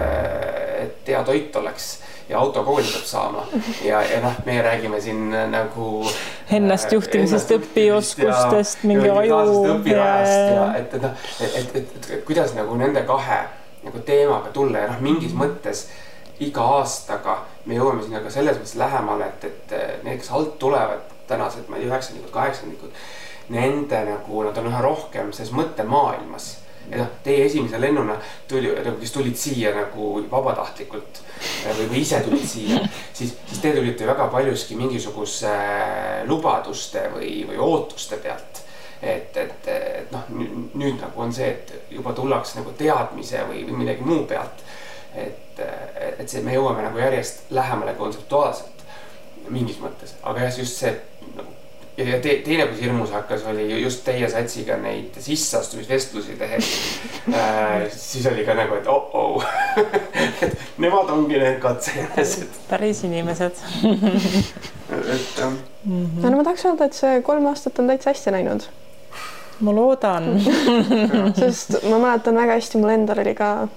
et 0.83 1.09
hea 1.13 1.21
toit 1.23 1.55
oleks 1.55 1.85
ja 2.29 2.39
autokooli 2.39 2.87
peab 2.93 3.05
saama. 3.05 3.45
ja, 3.83 4.01
ja 4.01 4.21
noh, 4.21 4.39
meie 4.45 4.61
räägime 4.61 5.01
siin 5.01 5.29
nagu. 5.51 6.07
Ennastjuhtimisest, 6.51 7.53
õpioskustest, 7.57 8.83
mingi 8.87 9.09
aju. 9.09 9.39
õpirajast 9.77 10.55
ja 10.55 10.65
et, 10.79 10.93
et 10.93 11.07
noh, 11.07 11.29
et, 11.39 11.55
et, 11.61 11.75
et, 11.75 11.95
et, 11.95 12.11
et 12.17 12.25
kuidas 12.27 12.55
nagu 12.57 12.75
nende 12.79 13.03
kahe 13.07 13.45
nagu 13.83 14.03
teemaga 14.05 14.51
tulla 14.55 14.83
ja 14.83 14.91
noh, 14.91 14.99
mingis 15.03 15.35
mõttes 15.37 15.87
iga 16.43 16.63
aastaga 16.77 17.41
me 17.65 17.77
jõuame 17.77 18.03
sinna 18.03 18.21
ka 18.23 18.31
selles 18.33 18.59
mõttes 18.59 18.75
lähemale, 18.79 19.31
et, 19.31 19.47
et 19.47 20.03
need, 20.05 20.19
kes 20.21 20.31
alt 20.35 20.57
tulevad, 20.61 21.15
tänased, 21.27 21.67
ma 21.67 21.77
ei 21.77 21.83
tea, 21.85 21.91
üheksandikud, 21.91 22.31
kaheksandikud. 22.31 23.01
Nende 23.51 23.99
nagu, 24.07 24.43
nad 24.43 24.57
on 24.59 24.69
üha 24.69 24.79
rohkem 24.83 25.31
selles 25.35 25.53
mõttemaailmas 25.55 26.49
ja 26.91 27.01
noh, 27.01 27.09
teie 27.23 27.45
esimese 27.45 27.79
lennuna 27.81 28.15
tuli, 28.47 28.71
nagu 28.71 28.97
kes 29.01 29.11
tulid 29.15 29.35
siia 29.39 29.73
nagu 29.75 30.11
vabatahtlikult 30.31 31.21
või, 31.77 31.87
või 31.89 32.03
ise 32.03 32.21
tulid 32.25 32.45
siia, 32.47 32.79
siis, 33.17 33.33
siis 33.49 33.63
te 33.63 33.73
tulite 33.75 34.07
väga 34.07 34.29
paljuski 34.31 34.77
mingisuguse 34.79 35.51
äh, 35.51 36.21
lubaduste 36.29 37.07
või, 37.15 37.41
või 37.49 37.59
ootuste 37.59 38.21
pealt. 38.23 38.63
et, 39.01 39.37
et, 39.37 39.67
et 39.67 40.11
noh, 40.11 40.31
nüüd 40.31 40.97
nagu 41.01 41.21
on 41.21 41.33
see, 41.33 41.51
et 41.51 41.91
juba 41.93 42.15
tullakse 42.17 42.57
nagu 42.61 42.73
teadmise 42.77 43.43
või, 43.49 43.65
või 43.67 43.83
millegi 43.83 44.07
muu 44.07 44.23
pealt. 44.29 44.63
et, 45.17 45.59
et 45.59 46.29
see, 46.29 46.41
me 46.45 46.53
jõuame 46.53 46.83
nagu 46.85 46.99
järjest 46.99 47.51
lähemale 47.51 47.93
kontseptuaalselt 47.97 48.83
mingis 49.49 49.77
mõttes, 49.81 50.15
aga 50.23 50.47
jah, 50.47 50.57
just 50.59 50.81
see 50.81 50.91
nagu 51.35 51.53
ja, 51.97 52.05
ja 52.05 52.19
te, 52.21 52.35
teine, 52.45 52.65
mis 52.71 52.81
hirmus 52.81 53.11
hakkas, 53.15 53.45
oli 53.49 53.67
just 53.81 54.03
teie 54.05 54.29
satsiga 54.29 54.77
neid 54.81 55.17
sisseastumisvestlusi 55.23 56.37
tehes 56.39 56.71
äh,. 57.33 57.87
siis 57.91 58.27
oli 58.29 58.45
ka 58.45 58.55
nagu, 58.57 58.77
et 58.77 58.87
oh-oh 58.87 59.45
et 60.41 60.57
nemad 60.83 61.09
ongi 61.13 61.39
need 61.41 61.59
katsejänesed. 61.63 62.61
päris 62.69 63.03
inimesed 63.07 63.51
et 63.51 65.39
jah 65.39 65.51
mm 65.51 66.05
-hmm.. 66.05 66.29
no 66.29 66.37
ma 66.37 66.43
tahaks 66.43 66.65
öelda, 66.65 66.85
et 66.85 66.93
see 66.93 67.21
kolm 67.21 67.45
aastat 67.45 67.79
on 67.79 67.87
täitsa 67.87 68.09
hästi 68.09 68.31
läinud. 68.31 68.69
ma 69.59 69.75
loodan 69.75 70.41
sest 71.41 71.83
ma 71.89 71.99
mäletan 71.99 72.35
väga 72.35 72.59
hästi, 72.61 72.77
mul 72.77 72.89
endal 72.93 73.25
oli 73.25 73.35
ka 73.35 73.67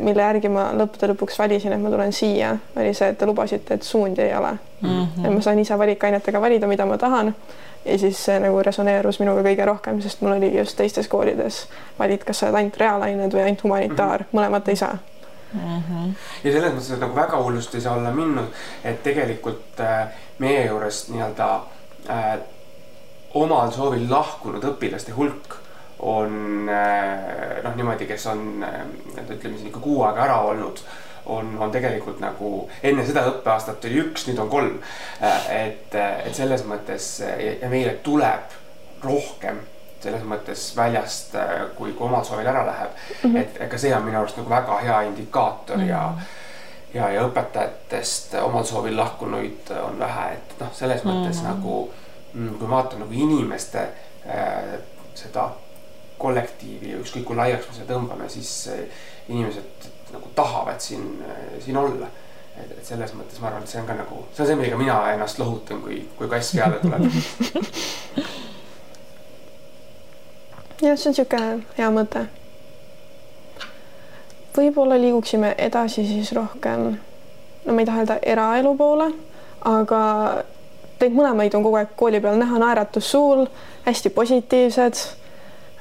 mille 0.00 0.22
järgi 0.22 0.48
ma 0.52 0.68
lõppude 0.78 1.10
lõpuks 1.12 1.38
valisin, 1.38 1.72
et 1.74 1.80
ma 1.82 1.90
tulen 1.90 2.12
siia, 2.14 2.52
oli 2.76 2.94
see, 2.94 3.08
et 3.12 3.18
te 3.18 3.26
lubasite, 3.26 3.74
et 3.74 3.82
suundi 3.82 4.22
ei 4.22 4.34
ole 4.36 4.52
mm. 4.52 4.88
-hmm. 4.88 5.26
et 5.26 5.34
ma 5.34 5.40
sain 5.40 5.58
ise 5.58 5.78
valikainetega 5.78 6.40
valida, 6.40 6.66
mida 6.66 6.86
ma 6.86 6.98
tahan. 6.98 7.34
ja 7.84 7.98
siis 7.98 8.24
see 8.24 8.38
nagu 8.40 8.62
resoneerus 8.62 9.20
minuga 9.20 9.42
kõige 9.42 9.64
rohkem, 9.66 10.00
sest 10.02 10.20
mul 10.20 10.36
oli 10.36 10.52
just 10.58 10.76
teistes 10.76 11.08
koolides 11.08 11.66
valid, 11.98 12.24
kas 12.24 12.38
sa 12.38 12.46
oled 12.46 12.60
ainult 12.60 12.76
reaalained 12.76 13.32
või 13.32 13.42
ainult 13.42 13.64
humanitaar 13.64 14.20
mm, 14.20 14.26
-hmm. 14.26 14.38
mõlemat 14.38 14.68
ei 14.68 14.76
saa 14.76 14.98
mm. 15.52 15.82
-hmm. 15.88 16.14
ja 16.44 16.52
selles 16.52 16.72
mõttes, 16.72 16.92
et 16.94 17.00
nagu 17.00 17.16
väga 17.16 17.42
hullust 17.42 17.74
ei 17.74 17.80
saa 17.80 17.96
olla 17.96 18.10
minnud, 18.10 18.48
et 18.84 19.02
tegelikult 19.02 19.80
äh, 19.80 20.08
meie 20.38 20.66
juurest 20.66 21.08
nii-öelda 21.08 21.54
äh, 22.10 22.38
omal 23.34 23.70
soovil 23.72 24.10
lahkunud 24.10 24.64
õpilaste 24.64 25.12
hulk 25.16 25.61
on 26.02 26.68
äh, 26.68 27.62
noh, 27.62 27.76
niimoodi, 27.76 28.06
kes 28.06 28.26
on 28.26 28.64
äh, 28.66 28.80
ütleme 29.30 29.56
siin 29.56 29.70
ikka 29.70 29.80
kuu 29.80 30.02
aega 30.02 30.24
ära 30.24 30.40
olnud 30.50 30.82
on, 31.26 31.52
on 31.58 31.70
tegelikult 31.70 32.18
nagu 32.20 32.68
enne 32.82 33.04
seda 33.06 33.22
õppeaastat 33.30 33.84
oli 33.86 34.00
üks, 34.02 34.26
nüüd 34.26 34.40
on 34.42 34.50
kolm. 34.50 34.80
Äh, 35.22 35.46
et, 35.58 35.94
et 35.94 36.34
selles 36.34 36.66
mõttes 36.66 37.12
ja 37.22 37.70
meile 37.70 37.94
tuleb 38.02 38.58
rohkem 39.04 39.62
selles 40.02 40.24
mõttes 40.26 40.64
väljast, 40.74 41.36
kui, 41.78 41.92
kui 41.94 42.06
omal 42.08 42.24
soovil 42.26 42.48
ära 42.50 42.64
läheb 42.66 42.90
mm. 42.90 43.30
-hmm. 43.30 43.36
et 43.38 43.60
ega 43.68 43.78
see 43.78 43.94
on 43.94 44.02
minu 44.02 44.18
arust 44.18 44.40
nagu 44.40 44.50
väga 44.50 44.78
hea 44.82 45.02
indikaator 45.06 45.76
mm 45.76 45.82
-hmm. 45.82 45.88
ja 45.88 46.14
ja, 46.94 47.08
ja 47.10 47.22
õpetajatest 47.26 48.34
omal 48.42 48.64
soovil 48.64 48.96
lahkunuid 48.96 49.70
on 49.82 49.98
vähe, 49.98 50.32
et 50.32 50.60
noh, 50.60 50.72
selles 50.74 51.04
mõttes 51.04 51.42
mm 51.42 51.46
-hmm. 51.46 51.54
nagu 51.54 51.90
kui 52.58 52.68
ma 52.68 52.76
vaatan 52.76 53.00
nagu 53.00 53.12
inimeste 53.12 53.78
äh, 54.26 54.80
seda 55.14 55.50
kollektiivi 56.22 56.92
ja 56.92 57.00
ükskõik 57.02 57.26
kui 57.28 57.38
laiaks 57.38 57.68
me 57.68 57.78
seda 57.78 57.94
tõmbame, 57.94 58.28
siis 58.32 58.52
inimesed 59.28 59.88
nagu 60.12 60.30
tahavad 60.36 60.80
siin, 60.82 61.06
siin 61.64 61.76
olla. 61.76 62.10
et, 62.52 62.70
et 62.78 62.84
selles 62.84 63.14
mõttes 63.16 63.40
ma 63.40 63.48
arvan, 63.48 63.62
et 63.64 63.70
see 63.72 63.80
on 63.80 63.86
ka 63.88 63.94
nagu, 63.96 64.26
see 64.36 64.42
on 64.44 64.50
see, 64.50 64.56
millega 64.60 64.78
mina 64.78 64.96
ennast 65.14 65.38
lohutan, 65.40 65.80
kui, 65.80 66.02
kui 66.18 66.28
kass 66.28 66.52
peale 66.52 66.82
tuleb 66.82 67.06
jah, 70.82 70.98
see 70.98 71.08
on 71.08 71.14
niisugune 71.14 71.62
hea 71.78 71.90
mõte. 71.94 72.26
võib-olla 74.56 74.98
liiguksime 75.00 75.54
edasi 75.58 76.04
siis 76.06 76.32
rohkem, 76.36 76.98
no 77.64 77.72
ma 77.74 77.80
ei 77.80 77.88
taha 77.88 78.02
öelda 78.02 78.18
eraelu 78.34 78.74
poole, 78.76 79.08
aga 79.64 80.00
teid 80.98 81.14
mõlemaid 81.16 81.54
on 81.56 81.64
kogu 81.64 81.78
aeg 81.80 81.94
kooli 81.96 82.20
peal 82.20 82.38
näha, 82.40 82.58
naeratus 82.62 83.10
suul, 83.14 83.46
hästi 83.86 84.10
positiivsed. 84.14 85.00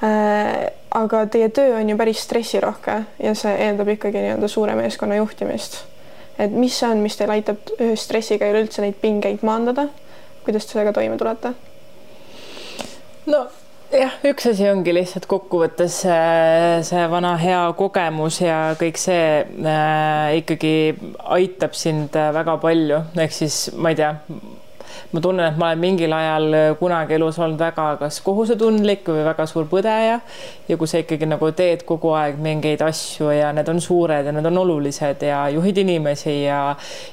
Aga 0.01 1.25
teie 1.29 1.49
töö 1.53 1.75
on 1.77 1.89
ju 1.89 1.97
päris 1.97 2.23
stressirohke 2.25 2.95
ja 3.21 3.33
see 3.37 3.53
eeldab 3.67 3.91
ikkagi 3.93 4.23
nii-öelda 4.23 4.47
suure 4.49 4.73
meeskonna 4.75 5.19
juhtimist. 5.19 5.83
et 6.39 6.51
mis 6.51 6.79
see 6.79 6.89
on, 6.89 7.03
mis 7.05 7.17
teil 7.17 7.29
aitab 7.29 7.73
stressiga 7.95 8.49
üleüldse 8.49 8.81
neid 8.81 8.97
pingeid 9.01 9.45
maandada? 9.45 9.87
kuidas 10.43 10.65
te 10.65 10.73
sellega 10.73 10.93
toime 10.97 11.17
tulete? 11.21 11.53
no 13.29 13.45
jah, 13.91 14.13
üks 14.27 14.47
asi 14.51 14.67
ongi 14.71 14.93
lihtsalt 14.95 15.27
kokkuvõttes 15.29 16.01
äh, 16.09 16.79
see 16.87 17.03
vana 17.11 17.33
hea 17.41 17.61
kogemus 17.77 18.39
ja 18.43 18.59
kõik 18.79 18.99
see 19.01 19.25
äh, 19.43 20.37
ikkagi 20.39 20.73
aitab 21.37 21.75
sind 21.77 22.15
äh, 22.17 22.31
väga 22.35 22.57
palju, 22.63 23.01
ehk 23.19 23.35
siis 23.35 23.63
ma 23.75 23.91
ei 23.93 23.99
tea 23.99 24.13
ma 25.11 25.21
tunnen, 25.23 25.47
et 25.51 25.57
ma 25.59 25.71
olen 25.71 25.81
mingil 25.81 26.13
ajal 26.15 26.47
äh, 26.53 26.67
kunagi 26.79 27.17
elus 27.17 27.39
olnud 27.41 27.59
väga 27.59 27.87
kas 28.01 28.21
kohusetundlik 28.25 29.07
või 29.09 29.25
väga 29.25 29.45
suur 29.49 29.67
põdeja. 29.71 30.19
Ja 30.69 30.77
kui 30.79 30.87
sa 30.87 31.01
ikkagi 31.01 31.27
nagu 31.27 31.51
teed 31.55 31.83
kogu 31.87 32.13
aeg 32.15 32.37
mingeid 32.41 32.83
asju 32.85 33.31
ja 33.35 33.51
need 33.55 33.67
on 33.71 33.81
suured 33.83 34.27
ja 34.27 34.33
need 34.35 34.47
on 34.47 34.61
olulised 34.61 35.25
ja 35.27 35.43
juhid 35.51 35.81
inimesi 35.83 36.37
ja 36.45 36.61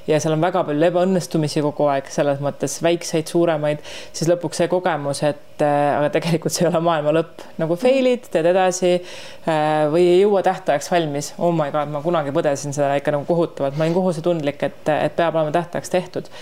ja 0.07 0.21
seal 0.21 0.37
on 0.37 0.45
väga 0.45 0.63
palju 0.69 0.89
ebaõnnestumisi 0.91 1.63
kogu 1.65 1.89
aeg 1.93 2.11
selles 2.13 2.43
mõttes 2.45 2.79
väikseid, 2.85 3.29
suuremaid, 3.31 3.83
siis 4.13 4.31
lõpuks 4.31 4.63
see 4.63 4.71
kogemus, 4.71 5.23
et 5.27 5.65
äh, 5.65 5.97
aga 5.97 6.13
tegelikult 6.19 6.55
see 6.55 6.67
ei 6.67 6.71
ole 6.71 6.83
maailma 6.85 7.15
lõpp, 7.19 7.45
nagu 7.61 7.79
fail'id, 7.81 8.31
teed 8.33 8.49
edasi 8.53 8.95
äh, 8.95 9.89
või 9.93 10.07
ei 10.15 10.23
jõua 10.23 10.45
tähtajaks 10.47 10.91
valmis. 10.93 11.33
oh 11.39 11.53
my 11.55 11.71
god, 11.75 11.91
ma 11.93 12.03
kunagi 12.05 12.35
põdesin 12.35 12.77
seda 12.77 12.95
ikka 12.99 13.15
nagu 13.17 13.29
kohutavalt, 13.29 13.79
ma 13.79 13.87
olin 13.87 13.99
kohusetundlik, 13.99 14.63
et, 14.71 14.81
et 14.95 15.19
peab 15.19 15.39
olema 15.39 15.55
tähtajaks 15.59 15.95
tehtud 15.95 16.33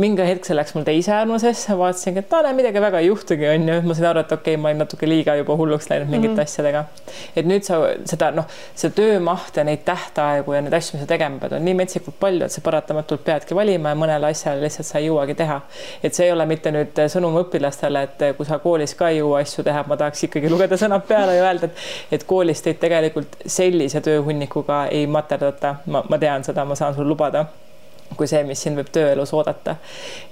mingi 0.00 0.24
hetk 0.24 0.46
see 0.48 0.56
läks 0.56 0.72
mul 0.76 0.84
teise 0.86 1.12
äärmusesse, 1.14 1.74
vaatasingi, 1.78 2.22
et 2.22 2.32
no 2.32 2.52
midagi 2.56 2.80
väga 2.82 3.00
ei 3.02 3.08
juhtugi, 3.08 3.46
onju. 3.50 3.76
ma 3.86 3.96
sain 3.96 4.08
aru, 4.10 4.22
et 4.24 4.32
okei 4.32 4.54
okay,, 4.54 4.60
ma 4.62 4.70
olin 4.70 4.80
natuke 4.82 5.08
liiga 5.08 5.34
juba 5.38 5.56
hulluks 5.58 5.90
läinud 5.90 6.10
mingite 6.10 6.32
mm 6.32 6.38
-hmm. 6.38 6.42
asjadega. 6.42 6.84
et 7.36 7.46
nüüd 7.46 7.66
sa 7.66 7.78
seda 8.12 8.30
noh, 8.30 8.46
see 8.74 8.90
töömaht 8.96 9.56
ja 9.56 9.64
neid 9.64 9.84
tähtaegu 9.84 10.52
ja 10.56 10.62
neid 10.64 10.74
asju, 10.78 10.96
mis 10.96 11.04
sa 11.04 11.10
tegema 11.14 11.38
pead, 11.42 11.52
on 11.58 11.64
nii 11.64 11.76
metsikult 11.82 12.18
palju, 12.20 12.44
et 12.44 12.52
sa 12.52 12.60
paratamatult 12.64 13.24
peadki 13.24 13.54
valima 13.54 13.94
ja 13.94 14.00
mõnele 14.02 14.30
asjale 14.30 14.64
lihtsalt 14.64 14.86
sa 14.86 14.98
ei 14.98 15.08
jõuagi 15.08 15.34
teha. 15.34 15.60
et 16.02 16.14
see 16.14 16.26
ei 16.26 16.32
ole 16.32 16.46
mitte 16.46 16.70
nüüd 16.70 17.04
sõnum 17.14 17.40
õpilastele, 17.44 18.02
et 18.02 18.36
kui 18.36 18.46
sa 18.46 18.58
koolis 18.58 18.94
ka 18.94 19.08
ei 19.08 19.18
jõua 19.18 19.40
asju 19.40 19.64
teha, 19.64 19.84
ma 19.88 19.96
tahaks 19.96 20.24
ikkagi 20.28 20.50
lugeda 20.50 20.76
sõnad 20.76 21.06
peale 21.08 21.36
ja 21.36 21.48
öelda, 21.48 21.66
et, 21.66 21.88
et 22.12 22.24
koolis 22.24 22.62
teid 22.62 22.78
tegelikult 22.80 23.36
sellise 23.46 24.00
tööhunnikuga 24.00 24.86
ei 24.86 25.06
materdata. 25.06 25.74
ma, 25.86 26.04
ma 26.08 26.18
tean 26.18 26.44
seda, 26.44 26.64
ma 26.64 26.74
saan 26.74 26.94
sulle 26.94 27.08
lubada 27.08 27.46
kui 28.16 28.28
see, 28.30 28.42
mis 28.46 28.60
sind 28.62 28.78
võib 28.78 28.90
tööelus 28.92 29.32
oodata. 29.36 29.76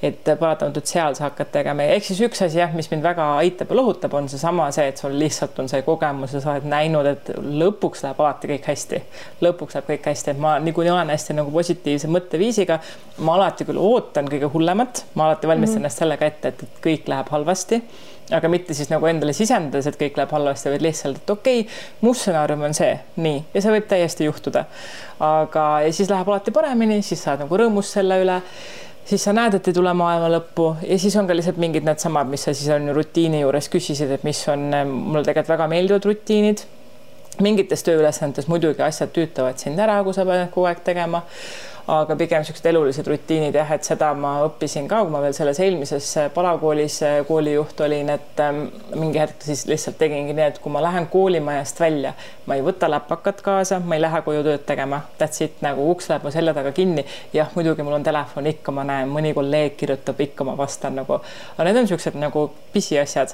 et 0.03 0.25
paratamatult 0.27 0.91
seal 0.91 1.15
sa 1.19 1.29
hakkad 1.29 1.53
tegema, 1.55 1.87
ehk 1.95 2.05
siis 2.09 2.21
üks 2.27 2.43
asi 2.45 2.61
jah, 2.61 2.75
mis 2.75 2.91
mind 2.91 3.07
väga 3.07 3.29
aitab 3.43 3.73
ja 3.73 3.79
lohutab, 3.79 4.15
on 4.19 4.29
seesama 4.29 4.69
see, 4.75 4.89
et 4.91 5.01
sul 5.01 5.15
lihtsalt 5.19 5.59
on 5.63 5.71
see 5.71 5.83
kogemus 5.87 6.35
ja 6.35 6.43
sa 6.45 6.55
oled 6.55 6.69
näinud, 6.69 7.07
et 7.07 7.33
lõpuks 7.39 8.05
läheb 8.07 8.21
alati 8.25 8.53
kõik 8.53 8.69
hästi. 8.73 9.03
lõpuks 9.47 9.79
läheb 9.79 9.91
kõik 9.93 10.11
hästi, 10.13 10.35
et 10.35 10.43
ma 10.43 10.59
niikuinii 10.63 10.95
olen 10.95 11.15
hästi 11.15 11.39
nagu 11.39 11.55
positiivse 11.55 12.11
mõtteviisiga. 12.13 12.81
ma 13.19 13.35
alati 13.39 13.67
küll 13.69 13.81
ootan 13.81 14.29
kõige 14.29 14.51
hullemat, 14.53 15.05
ma 15.15 15.31
alati 15.31 15.47
valmistan 15.47 15.79
mm 15.79 15.85
-hmm. 15.85 15.87
ennast 15.87 15.99
sellega 15.99 16.27
ette, 16.27 16.49
et 16.49 16.65
kõik 16.85 17.09
läheb 17.09 17.29
halvasti 17.29 17.83
aga 18.35 18.49
mitte 18.49 18.75
siis 18.77 18.91
nagu 18.93 19.07
endale 19.09 19.33
sisendades, 19.37 19.87
et 19.89 19.99
kõik 20.01 20.19
läheb 20.19 20.33
halvasti, 20.35 20.73
vaid 20.73 20.85
lihtsalt, 20.85 21.23
et 21.23 21.31
okei 21.33 21.61
okay,, 21.65 21.79
mu 22.05 22.15
stsenaarium 22.17 22.67
on 22.69 22.77
see, 22.77 22.93
nii, 23.25 23.41
ja 23.55 23.63
see 23.65 23.73
võib 23.73 23.89
täiesti 23.91 24.29
juhtuda. 24.29 24.65
Aga, 25.25 25.65
ja 25.85 25.93
siis 25.95 26.11
läheb 26.11 26.29
alati 26.29 26.55
paremini, 26.55 27.01
siis 27.03 27.23
sa 27.23 27.33
oled 27.33 27.47
nagu 27.47 27.61
rõõmus 27.63 27.95
selle 27.97 28.21
üle. 28.23 28.39
Siis 29.09 29.23
sa 29.25 29.33
näed, 29.33 29.55
et 29.57 29.69
ei 29.71 29.77
tule 29.77 29.93
maailma 29.97 30.29
lõppu. 30.35 30.67
Ja 30.85 30.99
siis 31.01 31.15
on 31.17 31.29
ka 31.29 31.37
lihtsalt 31.37 31.57
mingid 31.61 31.87
needsamad, 31.87 32.29
mis 32.29 32.43
sa 32.45 32.53
siis 32.53 32.69
on 32.75 32.91
rutiini 32.93 33.41
juures 33.41 33.71
küsisid, 33.73 34.11
et 34.13 34.27
mis 34.27 34.43
on, 34.53 34.67
mulle 34.91 35.25
tegelikult 35.25 35.55
väga 35.55 35.71
meeldivad 35.73 36.11
rutiinid. 36.11 36.67
mingites 37.39 37.85
tööülesannetes 37.87 38.49
muidugi 38.51 38.83
asjad 38.83 39.13
tüütavad 39.15 39.61
sind 39.63 39.79
ära, 39.79 40.01
kui 40.03 40.13
sa 40.13 40.25
pead 40.27 40.49
kogu 40.51 40.67
aeg 40.67 40.81
tegema 40.85 41.21
aga 41.89 42.17
pigem 42.21 42.43
niisugused 42.43 42.67
elulised 42.69 43.07
rutiinid 43.09 43.55
jah, 43.57 43.71
et 43.73 43.87
seda 43.87 44.11
ma 44.13 44.35
õppisin 44.45 44.85
ka, 44.91 45.01
kui 45.05 45.13
ma 45.13 45.23
veel 45.25 45.33
selles 45.37 45.57
eelmises 45.65 46.09
äh, 46.21 46.27
palavkoolis 46.35 46.99
äh, 47.07 47.15
koolijuht 47.25 47.81
olin, 47.81 48.11
et 48.13 48.43
ähm, 48.45 48.67
mingi 48.93 49.23
hetk 49.23 49.47
siis 49.47 49.65
lihtsalt 49.71 49.97
tegingi 50.01 50.35
nii, 50.37 50.51
et 50.53 50.59
kui 50.61 50.73
ma 50.75 50.83
lähen 50.85 51.09
koolimajast 51.09 51.81
välja, 51.81 52.13
ma 52.45 52.59
ei 52.59 52.65
võta 52.67 52.91
läpakat 52.93 53.41
kaasa, 53.47 53.79
ma 53.81 53.97
ei 53.97 54.05
lähe 54.05 54.21
koju 54.27 54.45
tööd 54.45 54.67
tegema, 54.69 55.01
that's 55.21 55.41
it, 55.45 55.57
nagu 55.65 55.87
uks 55.95 56.11
läheb 56.13 56.29
mu 56.29 56.33
selja 56.35 56.53
taga 56.59 56.75
kinni. 56.77 57.07
jah, 57.33 57.49
muidugi 57.57 57.87
mul 57.87 57.97
on 57.97 58.05
telefon 58.05 58.53
ikka, 58.53 58.75
ma 58.77 58.85
näen, 58.85 59.09
mõni 59.09 59.33
kolleeg 59.37 59.81
kirjutab, 59.81 60.21
ikka 60.29 60.45
ma 60.45 60.59
vastan 60.61 61.01
nagu, 61.01 61.23
aga 61.57 61.69
need 61.71 61.81
on 61.81 61.89
niisugused 61.89 62.21
nagu 62.21 62.45
pisiasjad 62.75 63.33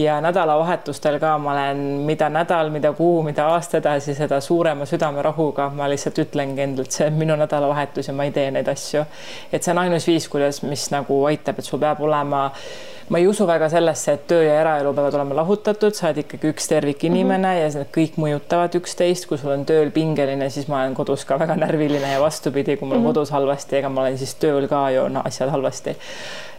ja 0.00 0.16
nädalavahetustel 0.24 1.20
ka 1.20 1.36
ma 1.38 1.52
olen, 1.52 1.84
mida 2.08 2.32
nädal, 2.32 2.72
mida 2.72 2.94
kuu, 2.96 3.20
mida 3.28 3.50
aasta 3.52 3.76
edasi, 3.82 4.16
seda 4.16 4.40
suurema 4.40 4.88
südamerahuga 4.88 5.68
ma 5.76 5.92
lihtsalt 5.92 6.24
ütlengi 6.24 6.64
endalt, 6.64 6.96
see 6.96 7.10
on 7.10 7.20
minu 7.20 7.36
nädalavahetus 7.36 7.89
väärtus 7.90 8.08
ja 8.08 8.14
ma 8.14 8.24
ei 8.24 8.32
tee 8.32 8.50
neid 8.50 8.68
asju. 8.68 9.04
et 9.52 9.62
see 9.62 9.72
on 9.72 9.78
ainus 9.78 10.06
viis, 10.06 10.28
kuidas, 10.28 10.62
mis 10.62 10.90
nagu 10.90 11.24
aitab, 11.26 11.58
et 11.58 11.64
sul 11.64 11.80
peab 11.80 12.00
olema, 12.00 12.50
ma 13.08 13.18
ei 13.18 13.26
usu 13.26 13.46
väga 13.46 13.68
sellesse, 13.68 14.12
et 14.12 14.26
töö 14.26 14.42
ja 14.42 14.60
eraelu 14.60 14.92
peavad 14.94 15.14
olema 15.14 15.34
lahutatud, 15.40 15.94
sa 15.94 16.08
oled 16.08 16.22
ikkagi 16.24 16.52
üks 16.52 16.68
tervikinimene 16.68 17.48
mm 17.48 17.54
-hmm. 17.54 17.60
ja 17.60 17.78
need 17.78 17.90
kõik 17.96 18.18
mõjutavad 18.20 18.76
üksteist, 18.78 19.26
kui 19.26 19.38
sul 19.38 19.50
on 19.50 19.64
tööl 19.66 19.90
pingeline, 19.90 20.50
siis 20.50 20.68
ma 20.68 20.82
olen 20.82 20.94
kodus 20.94 21.24
ka 21.24 21.38
väga 21.38 21.56
närviline 21.56 22.12
ja 22.12 22.20
vastupidi, 22.20 22.76
kui 22.76 22.88
mul 22.88 22.96
mm 22.96 23.02
-hmm. 23.02 23.06
kodus 23.06 23.30
halvasti, 23.30 23.76
ega 23.76 23.88
ma 23.88 24.00
olen 24.00 24.18
siis 24.18 24.34
tööl 24.34 24.68
ka 24.68 24.90
ju 24.90 25.08
no, 25.08 25.22
asjad 25.24 25.50
halvasti 25.50 25.96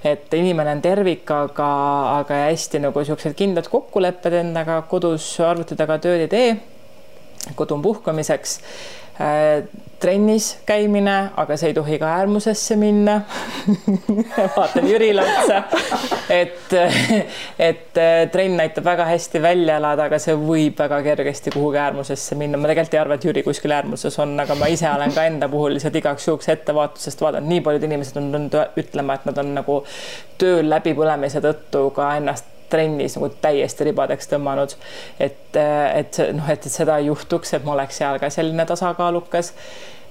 et 0.03 0.33
inimene 0.33 0.71
on 0.71 0.81
tervik, 0.81 1.31
aga, 1.31 1.71
aga 2.19 2.33
hästi 2.33 2.79
nagu 2.79 2.99
niisugused 2.99 3.35
kindlad 3.37 3.67
kokkulepped 3.69 4.33
endaga 4.33 4.81
kodus 4.81 5.39
arvuti 5.39 5.75
taga 5.75 5.97
tööd 5.97 6.21
ei 6.21 6.27
tee. 6.27 6.55
kodu 7.55 7.73
on 7.73 7.81
puhkamiseks 7.81 8.59
trennis 10.01 10.57
käimine, 10.65 11.15
aga 11.37 11.55
see 11.59 11.69
ei 11.71 11.75
tohi 11.77 11.97
ka 12.01 12.09
äärmusesse 12.17 12.75
minna 12.79 13.19
vaatan 14.55 14.87
Jürile 14.89 15.21
otsa. 15.21 15.59
et, 16.29 16.73
et 17.59 17.99
äh, 18.01 18.15
trenn 18.33 18.59
aitab 18.63 18.85
väga 18.85 19.05
hästi 19.11 19.41
välja 19.41 19.77
elada, 19.77 20.07
aga 20.09 20.19
see 20.21 20.35
võib 20.37 20.79
väga 20.81 21.01
kergesti 21.05 21.53
kuhugi 21.53 21.77
äärmusesse 21.83 22.37
minna. 22.39 22.57
ma 22.57 22.71
tegelikult 22.71 22.97
ei 22.97 23.01
arva, 23.03 23.19
et 23.19 23.27
Jüri 23.29 23.43
kuskil 23.45 23.75
äärmuses 23.77 24.17
on, 24.23 24.33
aga 24.41 24.57
ma 24.57 24.71
ise 24.73 24.89
olen 24.89 25.13
ka 25.13 25.27
enda 25.29 25.49
puhul 25.51 25.77
lihtsalt 25.77 25.99
igaks 26.01 26.27
juhuks 26.27 26.49
ettevaatusest 26.55 27.21
vaadanud, 27.21 27.51
nii 27.53 27.61
paljud 27.67 27.85
inimesed 27.89 28.17
on 28.21 28.31
tulnud 28.31 28.81
ütlema, 28.81 29.19
et 29.19 29.29
nad 29.29 29.43
on 29.43 29.53
nagu 29.59 29.83
tööl 30.41 30.65
läbipõlemise 30.71 31.43
tõttu 31.45 31.89
ka 31.93 32.15
ennast 32.17 32.49
trennis 32.71 33.17
nagu 33.17 33.31
täiesti 33.43 33.89
ribadeks 33.91 34.31
tõmmanud. 34.31 34.75
et, 35.19 35.55
et 35.55 36.21
noh, 36.33 36.49
et, 36.49 36.69
seda 36.71 36.97
ei 37.01 37.11
juhtuks, 37.11 37.53
et 37.57 37.65
ma 37.67 37.75
oleks 37.75 38.01
seal 38.01 38.19
ka 38.21 38.31
selline 38.33 38.65
tasakaalukas 38.65 39.53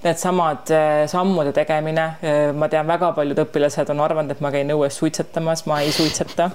needsamad 0.03 0.71
äh, 0.71 1.07
sammude 1.07 1.53
tegemine, 1.53 2.07
äh, 2.23 2.53
ma 2.57 2.69
tean, 2.73 2.89
väga 2.89 3.13
paljud 3.17 3.45
õpilased 3.45 3.93
on 3.93 4.01
arvanud, 4.01 4.33
et 4.33 4.41
ma 4.41 4.53
käin 4.55 4.73
õues 4.73 4.97
suitsetamas, 4.97 5.67
ma 5.69 5.81
ei 5.85 5.93
suitseta 5.93 6.49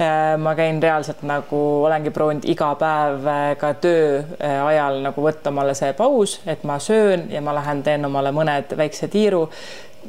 äh, 0.00 0.34
ma 0.40 0.54
käin 0.56 0.80
reaalselt 0.82 1.20
nagu 1.28 1.60
olengi 1.84 2.12
proovinud 2.14 2.48
iga 2.48 2.72
päev 2.80 3.28
ka 3.60 3.74
töö 3.82 4.22
ajal 4.40 5.02
nagu 5.04 5.24
võtta 5.24 5.52
omale 5.52 5.76
see 5.78 5.92
paus, 5.98 6.38
et 6.48 6.64
ma 6.68 6.78
söön 6.80 7.28
ja 7.32 7.44
ma 7.44 7.56
lähen 7.58 7.84
teen 7.84 8.08
omale 8.08 8.32
mõned 8.32 8.76
väikse 8.78 9.10
tiiru 9.12 9.46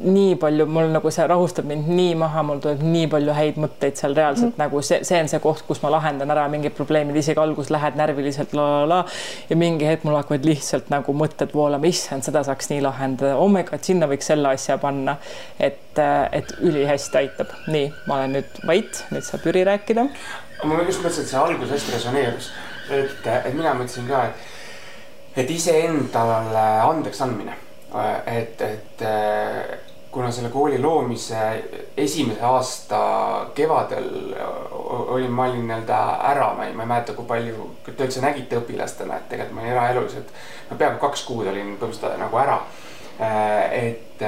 nii 0.01 0.35
palju, 0.41 0.65
mul 0.65 0.89
nagu 0.93 1.11
see 1.13 1.25
rahustab 1.29 1.67
mind 1.69 1.87
nii 1.93 2.13
maha, 2.17 2.41
mul 2.45 2.61
tuleb 2.63 2.81
nii 2.81 3.07
palju 3.11 3.33
häid 3.37 3.59
mõtteid 3.61 3.99
seal 3.99 4.15
reaalselt 4.17 4.53
mm 4.55 4.61
nagu 4.63 4.81
see, 4.85 4.99
see 5.05 5.17
on 5.19 5.27
see 5.27 5.39
koht, 5.43 5.63
kus 5.67 5.81
ma 5.83 5.89
lahendan 5.91 6.29
ära 6.31 6.43
mingid 6.51 6.75
probleemid, 6.77 7.15
isegi 7.19 7.41
alguses 7.41 7.71
lähed 7.73 7.97
närviliselt 7.99 8.53
la 8.57 8.65
la 8.69 8.83
la 8.89 8.99
ja 9.49 9.57
mingi 9.59 9.87
hetk 9.87 10.05
mul 10.07 10.15
hakkavad 10.15 10.45
lihtsalt 10.47 10.91
nagu 10.93 11.15
mõtted 11.17 11.51
voolama, 11.57 11.89
issand, 11.89 12.23
seda 12.25 12.43
saaks 12.45 12.69
nii 12.71 12.83
lahendada, 12.85 13.33
oh 13.41 13.49
my 13.51 13.65
god, 13.67 13.83
sinna 13.83 14.07
võiks 14.09 14.29
selle 14.29 14.53
asja 14.53 14.77
panna. 14.81 15.17
et, 15.59 15.99
et 16.31 16.53
ülihästi 16.61 17.17
aitab. 17.17 17.51
nii, 17.67 17.91
ma 18.07 18.21
olen 18.21 18.37
nüüd 18.37 18.61
vait, 18.67 19.03
nüüd 19.11 19.25
saab 19.25 19.45
Jüri 19.49 19.65
rääkida. 19.67 20.07
ma 20.63 20.79
just 20.87 21.03
mõtlesin, 21.03 21.25
et 21.25 21.33
see 21.33 21.41
algus 21.41 21.75
hästi 21.75 21.97
resoneerus, 21.97 22.53
et, 22.89 23.27
et 23.33 23.53
mina 23.53 23.73
mõtlesin 23.73 24.07
ka, 24.07 24.25
et, 24.29 25.43
et 25.43 25.57
iseendale 25.57 26.65
andeks 26.87 27.21
andmine 27.25 27.62
et, 28.25 28.61
et 28.61 29.03
kuna 30.13 30.31
selle 30.31 30.49
kooli 30.49 30.81
loomise 30.81 31.37
esimese 31.97 32.41
aasta 32.45 32.99
kevadel 33.55 34.09
olin, 34.77 35.31
ma 35.31 35.47
olin 35.47 35.65
nii-öelda 35.67 35.99
ära, 36.29 36.51
ma 36.53 36.67
ei, 36.67 36.73
ma 36.77 36.85
ei 36.85 36.91
mäleta, 36.91 37.15
kui 37.17 37.25
palju 37.29 37.69
te 37.87 38.05
üldse 38.05 38.21
nägite 38.21 38.59
õpilastena, 38.61 39.17
et 39.17 39.31
tegelikult 39.31 39.57
ma 39.57 39.63
olin 39.63 39.73
eraelus, 39.73 40.17
et 40.21 40.29
ma 40.69 40.77
peaaegu 40.77 41.01
kaks 41.01 41.25
kuud 41.29 41.49
olin 41.49 41.73
põhimõtteliselt 41.81 42.21
nagu 42.21 42.41
ära. 42.43 42.59
et, 43.73 44.21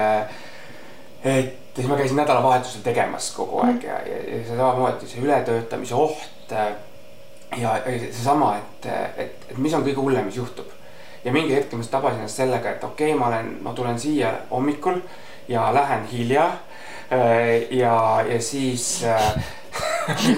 et 1.35 1.77
siis 1.77 1.89
ma 1.89 1.99
käisin 1.99 2.17
nädalavahetusel 2.21 2.85
tegemas 2.85 3.29
kogu 3.35 3.61
aeg 3.65 3.85
ja, 3.85 3.99
ja, 4.09 4.21
ja 4.29 4.41
see 4.41 4.57
samamoodi 4.57 5.09
see 5.09 5.25
ületöötamise 5.25 5.95
oht. 5.95 6.51
ja, 6.51 7.77
ja 7.77 7.77
seesama, 7.85 8.55
et, 8.57 8.89
et, 9.17 9.45
et 9.51 9.57
mis 9.57 9.73
on 9.73 9.85
kõige 9.85 10.01
hullem, 10.01 10.25
mis 10.29 10.41
juhtub 10.41 10.74
ja 11.25 11.33
mingi 11.33 11.55
hetk 11.55 11.73
ma 11.73 11.83
tabasin 11.91 12.21
ennast 12.21 12.37
sellega, 12.37 12.75
et 12.75 12.83
okei 12.83 13.11
okay,, 13.11 13.19
ma 13.19 13.27
olen, 13.31 13.51
ma 13.65 13.73
tulen 13.73 13.99
siia 13.99 14.31
hommikul 14.51 15.01
ja 15.47 15.73
lähen 15.73 16.05
hilja. 16.11 16.51
Äh, 17.11 17.71
ja, 17.73 18.21
ja 18.29 18.41
siis 18.41 19.03
äh, 19.03 19.33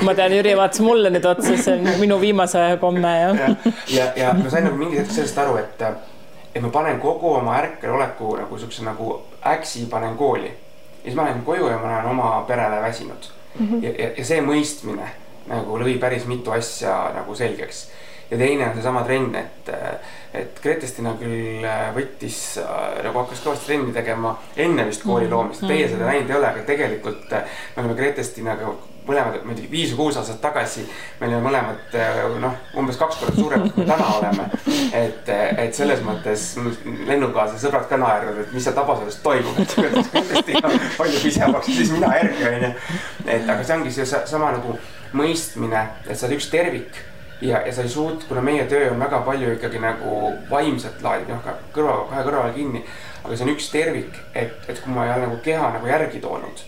ma 0.06 0.16
tean, 0.16 0.34
Jüri 0.36 0.56
vaatas 0.58 0.82
mulle 0.84 1.12
nüüd 1.12 1.26
otsa, 1.28 1.56
see 1.60 1.76
on 1.78 1.88
minu 2.02 2.20
viimase 2.22 2.64
komme 2.82 3.14
jah. 3.20 3.40
ja, 3.40 3.56
ja, 3.88 4.08
ja 4.16 4.34
ma 4.36 4.52
sain 4.52 4.68
nagu 4.68 4.80
mingi 4.80 5.00
hetk 5.00 5.12
sellest 5.16 5.40
aru, 5.44 5.58
et, 5.62 5.84
et 6.54 6.64
ma 6.64 6.72
panen 6.74 7.00
kogu 7.04 7.36
oma 7.40 7.56
ärkveloleku 7.62 8.36
nagu 8.42 8.60
siukse 8.60 8.84
nagu 8.88 9.22
äksi 9.54 9.86
panen 9.92 10.18
kooli. 10.20 10.52
ja 10.52 11.04
siis 11.04 11.16
ma 11.16 11.28
lähen 11.28 11.44
koju 11.48 11.70
ja 11.72 11.78
ma 11.80 11.94
olen 11.94 12.12
oma 12.12 12.32
perele 12.48 12.82
väsinud 12.82 13.30
mm. 13.60 13.68
-hmm. 13.68 13.84
ja, 13.84 13.94
ja, 13.98 14.10
ja 14.18 14.26
see 14.26 14.42
mõistmine 14.42 15.08
nagu 15.48 15.80
lõi 15.80 15.96
päris 16.00 16.26
mitu 16.28 16.52
asja 16.52 17.12
nagu 17.16 17.36
selgeks 17.36 17.88
ja 18.32 18.38
teine 18.38 18.68
on 18.68 18.74
seesama 18.74 19.04
trenn, 19.04 19.36
et, 19.36 19.70
et 20.38 20.60
Gretestina 20.64 21.16
küll 21.20 21.66
võttis 21.96 22.42
nagu 22.58 23.24
hakkas 23.24 23.42
kõvasti 23.46 23.72
trenni 23.72 23.96
tegema 23.96 24.36
enne 24.56 24.88
vist 24.90 25.06
kooli 25.06 25.28
mm. 25.28 25.34
loomist, 25.34 25.66
teie 25.66 25.86
mm. 25.86 25.96
seda 25.96 26.12
näinud 26.12 26.30
ei 26.32 26.38
ole, 26.42 26.52
aga 26.52 26.68
tegelikult 26.68 27.34
me 27.34 27.84
oleme 27.84 27.98
Gretestinaga 27.98 28.76
mõlemad, 29.08 29.38
tea, 29.56 29.70
viis 29.72 29.92
või 29.94 29.98
kuus 30.02 30.18
aastat 30.20 30.40
tagasi. 30.44 30.84
me 31.20 31.28
olime 31.28 31.42
mõlemad 31.46 31.98
noh, 32.42 32.56
umbes 32.80 33.00
kaks 33.00 33.20
korda 33.22 33.36
suuremad, 33.36 33.72
kui 33.76 33.88
täna 33.88 34.08
oleme. 34.18 34.48
et, 35.02 35.32
et 35.64 35.76
selles 35.76 36.04
mõttes 36.06 36.46
lennukaaslased, 37.08 37.64
sõbrad 37.64 37.88
ka 37.90 38.00
naernud, 38.02 38.42
et 38.44 38.56
mis 38.56 38.68
seal 38.68 38.76
Tabasalus 38.78 39.20
toimub, 39.24 39.60
et 39.60 39.76
palju 40.98 41.24
pisemaks, 41.24 41.72
siis 41.72 41.94
mina 41.96 42.14
järgi 42.20 42.50
onju. 42.52 42.74
et 43.26 43.50
aga 43.50 43.62
see 43.64 43.78
ongi 43.80 43.94
see 43.96 44.08
sama 44.08 44.52
nagu 44.58 44.78
mõistmine, 45.18 45.88
et 46.08 46.18
sa 46.18 46.28
oled 46.28 46.40
üks 46.40 46.52
tervik 46.52 47.06
ja, 47.42 47.62
ja 47.66 47.74
sa 47.74 47.82
ei 47.82 47.90
suut-, 47.90 48.26
kuna 48.28 48.42
meie 48.42 48.66
töö 48.66 48.92
on 48.92 49.00
väga 49.00 49.20
palju 49.26 49.52
ikkagi 49.58 49.82
nagu 49.84 50.34
vaimset 50.50 51.02
laadi, 51.04 51.28
noh, 51.30 51.52
kõrva, 51.76 52.00
kahe 52.10 52.26
kõrva 52.28 52.50
kinni. 52.56 52.84
aga 53.24 53.36
see 53.36 53.46
on 53.46 53.54
üks 53.54 53.70
tervik, 53.74 54.18
et, 54.34 54.58
et 54.70 54.82
kui 54.82 54.94
ma 54.94 55.06
ei 55.06 55.14
ole 55.14 55.28
nagu 55.28 55.40
keha 55.44 55.72
nagu 55.76 55.88
järgi 55.90 56.22
toonud, 56.24 56.62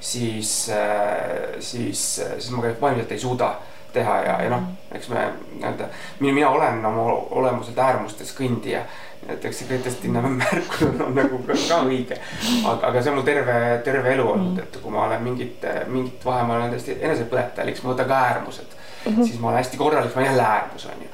siis 0.00 0.52
äh,, 0.72 1.56
siis, 1.58 2.04
siis 2.20 2.50
ma 2.54 2.62
ka 2.62 2.74
vaimselt 2.80 3.12
ei 3.12 3.18
suuda 3.18 3.54
teha 3.94 4.14
ja, 4.26 4.36
ja 4.42 4.52
noh, 4.52 4.68
eks 4.94 5.08
me 5.12 5.24
nii-öelda, 5.56 5.88
mina, 6.20 6.50
olen 6.50 6.86
oma 6.86 7.08
olemuselt 7.40 7.78
äärmustes 7.78 8.34
kõndija. 8.36 8.84
et 9.28 9.44
eks 9.48 9.62
see 9.62 9.68
Grete-Stina 9.70 10.20
märkus 10.40 10.82
on, 10.84 11.14
nagu 11.16 11.38
ka, 11.46 11.56
ka 11.56 11.78
õige. 11.88 12.18
aga, 12.64 12.90
aga 12.90 13.02
see 13.02 13.12
on 13.12 13.20
mul 13.20 13.26
terve, 13.28 13.54
terve 13.84 14.12
elu 14.12 14.26
olnud, 14.32 14.58
et 14.60 14.80
kui 14.82 14.92
ma 14.92 15.06
olen 15.06 15.22
mingit, 15.24 15.64
mingit 15.88 16.26
vahe, 16.26 16.42
ma 16.48 16.58
olen 16.58 16.74
täiesti 16.74 16.98
enesepõletajalik, 17.00 17.78
siis 17.78 17.86
ma 17.86 17.94
võtan 17.94 18.10
ka 18.10 18.24
äärmused 18.30 18.76
mm, 19.04 19.12
-hmm. 19.12 19.26
siis 19.26 19.40
ma 19.40 19.48
olen 19.48 19.62
hästi 19.62 19.76
korralik, 19.76 20.14
ma 20.14 20.20
olen 20.20 20.30
jälle 20.30 20.42
äärmus, 20.42 20.86
on 20.86 21.02
ju. 21.02 21.08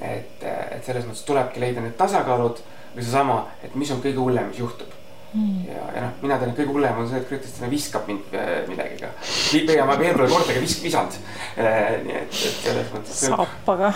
et, 0.00 0.42
et 0.42 0.84
selles 0.84 1.06
mõttes 1.06 1.24
tulebki 1.26 1.60
leida 1.60 1.80
need 1.80 1.96
tasakaalud 1.98 2.62
või 2.96 3.02
seesama, 3.02 3.46
et 3.62 3.74
mis 3.74 3.90
on 3.90 4.02
kõige 4.02 4.22
hullem, 4.22 4.48
mis 4.52 4.58
juhtub 4.58 4.97
Mm. 5.34 5.64
ja, 5.68 5.82
ja 5.92 6.02
noh, 6.06 6.12
mina 6.22 6.36
tean, 6.40 6.54
et 6.54 6.56
kõige 6.56 6.72
hullem 6.72 6.98
on 7.02 7.08
see, 7.10 7.18
et 7.20 7.26
Kristina 7.28 7.68
viskab 7.68 8.06
mind 8.08 8.30
äh, 8.32 8.62
millegagi. 8.64 9.74
ja 9.76 9.84
ma 9.84 9.98
veel 10.00 10.14
pole 10.16 10.28
kordagi 10.32 10.62
visk-, 10.64 10.86
visanud. 10.86 11.18
Äh, 11.60 11.98
nii 12.06 12.14
et, 12.16 12.32
et 12.32 12.62
selles 12.64 12.88
mõttes. 12.94 13.18
saapaga. 13.26 13.90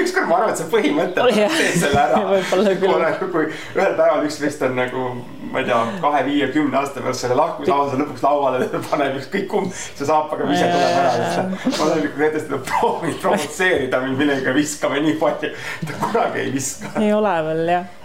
ükskord 0.00 0.30
ma 0.30 0.38
arvan, 0.38 0.54
et 0.54 0.62
see 0.62 0.70
põhimõte 0.72 1.20
oh,, 1.20 1.42
tee 1.52 1.68
selle 1.82 2.00
ära. 2.00 2.22
võib-olla 2.32 2.74
küll. 2.80 3.28
kui 3.34 3.44
ühel 3.76 3.98
päeval 4.00 4.24
üks 4.30 4.40
meist 4.40 4.64
on 4.64 4.80
nagu, 4.80 5.04
ma 5.52 5.60
ei 5.60 5.68
tea, 5.68 5.82
kahe, 6.06 6.24
viie, 6.30 6.48
kümne 6.56 6.80
aasta 6.80 7.04
pärast 7.04 7.26
selle 7.26 7.36
lahkumislause 7.36 8.00
lõpuks 8.00 8.24
lauale 8.24 8.72
paneb 8.88 9.20
ükskõik 9.20 9.48
kumb, 9.52 9.76
see 9.76 10.08
saapaga 10.08 10.48
vise 10.48 10.64
tuleb 10.64 10.98
ära. 11.04 11.46
ma 11.52 11.76
olen 11.90 12.06
nagu 12.06 12.16
Kristina 12.16 12.64
proovinud 12.72 13.20
provotseerida 13.20 14.00
mind 14.06 14.24
millegagi 14.24 14.58
viskama 14.62 15.04
nii 15.04 15.20
palju, 15.20 15.52
ta 15.84 16.02
kunagi 16.06 16.46
ei 16.46 16.52
viska. 16.56 16.96
ei 17.04 17.12
ole 17.12 17.40
veel 17.52 17.74
jah 17.76 17.96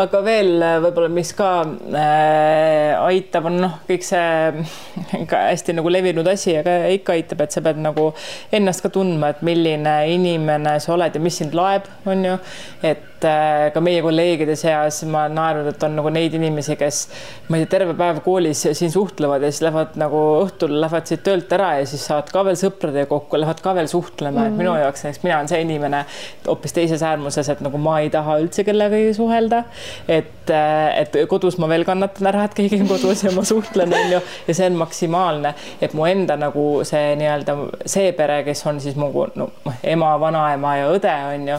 aga 0.00 0.22
veel 0.24 0.54
äh, 0.62 0.76
võib-olla, 0.84 1.10
mis 1.12 1.32
ka 1.36 1.50
äh, 1.66 2.94
aitab, 2.96 3.50
on 3.50 3.60
noh, 3.64 3.76
kõik 3.88 4.06
see 4.06 4.64
ka 5.30 5.44
hästi 5.50 5.76
nagu 5.78 5.92
levinud 5.92 6.26
asi, 6.30 6.56
aga 6.60 6.80
ikka 6.94 7.16
aitab, 7.18 7.44
et 7.44 7.56
sa 7.56 7.64
pead 7.64 7.80
nagu 7.82 8.10
ennast 8.56 8.84
ka 8.84 8.92
tundma, 8.94 9.34
et 9.34 9.44
milline 9.46 9.96
inimene 10.14 10.78
sa 10.82 10.94
oled 10.96 11.16
ja 11.16 11.22
mis 11.22 11.40
sind 11.42 11.56
laeb, 11.56 11.88
on 12.08 12.26
ju. 12.26 12.40
et 12.86 13.09
äh, 13.26 13.68
ka 13.74 13.80
meie 13.84 14.02
kolleegide 14.04 14.56
seas 14.58 15.02
ma 15.10 15.26
naernud, 15.30 15.70
et 15.72 15.84
on 15.86 15.96
nagu 15.98 16.12
neid 16.12 16.34
inimesi, 16.36 16.76
kes 16.80 17.00
ma 17.48 17.58
ei 17.58 17.66
tea, 17.66 17.80
terve 17.80 17.94
päev 17.98 18.20
koolis 18.24 18.62
siin 18.76 18.92
suhtlevad 18.92 19.44
ja 19.44 19.50
siis 19.52 19.62
lähevad 19.64 19.96
nagu 20.00 20.20
õhtul 20.42 20.74
lähevad 20.82 21.08
siit 21.08 21.22
töölt 21.26 21.52
ära 21.54 21.72
ja 21.80 21.86
siis 21.88 22.04
saavad 22.08 22.32
ka 22.32 22.44
veel 22.48 22.58
sõpradega 22.60 23.08
kokku, 23.10 23.38
lähevad 23.40 23.62
ka 23.64 23.74
veel 23.78 23.90
suhtlema. 23.90 24.40
Mm, 24.40 24.46
-hmm. 24.46 24.52
et 24.52 24.62
minu 24.62 24.74
jaoks 24.80 25.04
näiteks 25.06 25.24
mina 25.24 25.38
olen 25.38 25.52
see 25.52 25.62
inimene 25.64 26.04
hoopis 26.46 26.76
teises 26.76 27.02
äärmuses, 27.06 27.48
et 27.48 27.60
nagu 27.64 27.78
ma 27.78 28.00
ei 28.00 28.10
taha 28.10 28.38
üldse 28.42 28.64
kellegagi 28.64 29.14
suhelda. 29.14 29.62
Et, 30.08 30.50
äh, 30.50 31.00
et 31.00 31.16
kodus 31.28 31.58
ma 31.58 31.68
veel 31.68 31.84
kannatan 31.88 32.32
ära, 32.32 32.44
et 32.44 32.54
keegi 32.54 32.82
on 32.82 32.88
kodus 32.88 33.24
ja 33.24 33.32
ma 33.36 33.44
suhtlen, 33.44 33.94
on 33.94 34.12
ju, 34.12 34.20
ja 34.48 34.54
see 34.54 34.66
on 34.66 34.78
maksimaalne, 34.80 35.54
et 35.80 35.94
mu 35.94 36.06
enda 36.08 36.36
nagu 36.36 36.84
see 36.84 37.16
nii-öelda 37.20 37.56
see 37.86 38.12
pere, 38.12 38.42
kes 38.44 38.66
on 38.66 38.80
siis 38.80 38.96
mu 38.96 39.10
no, 39.34 39.50
ema, 39.82 40.14
vanaema 40.20 40.76
ja 40.76 40.92
õde 40.94 41.16
on 41.34 41.48
ju 41.54 41.58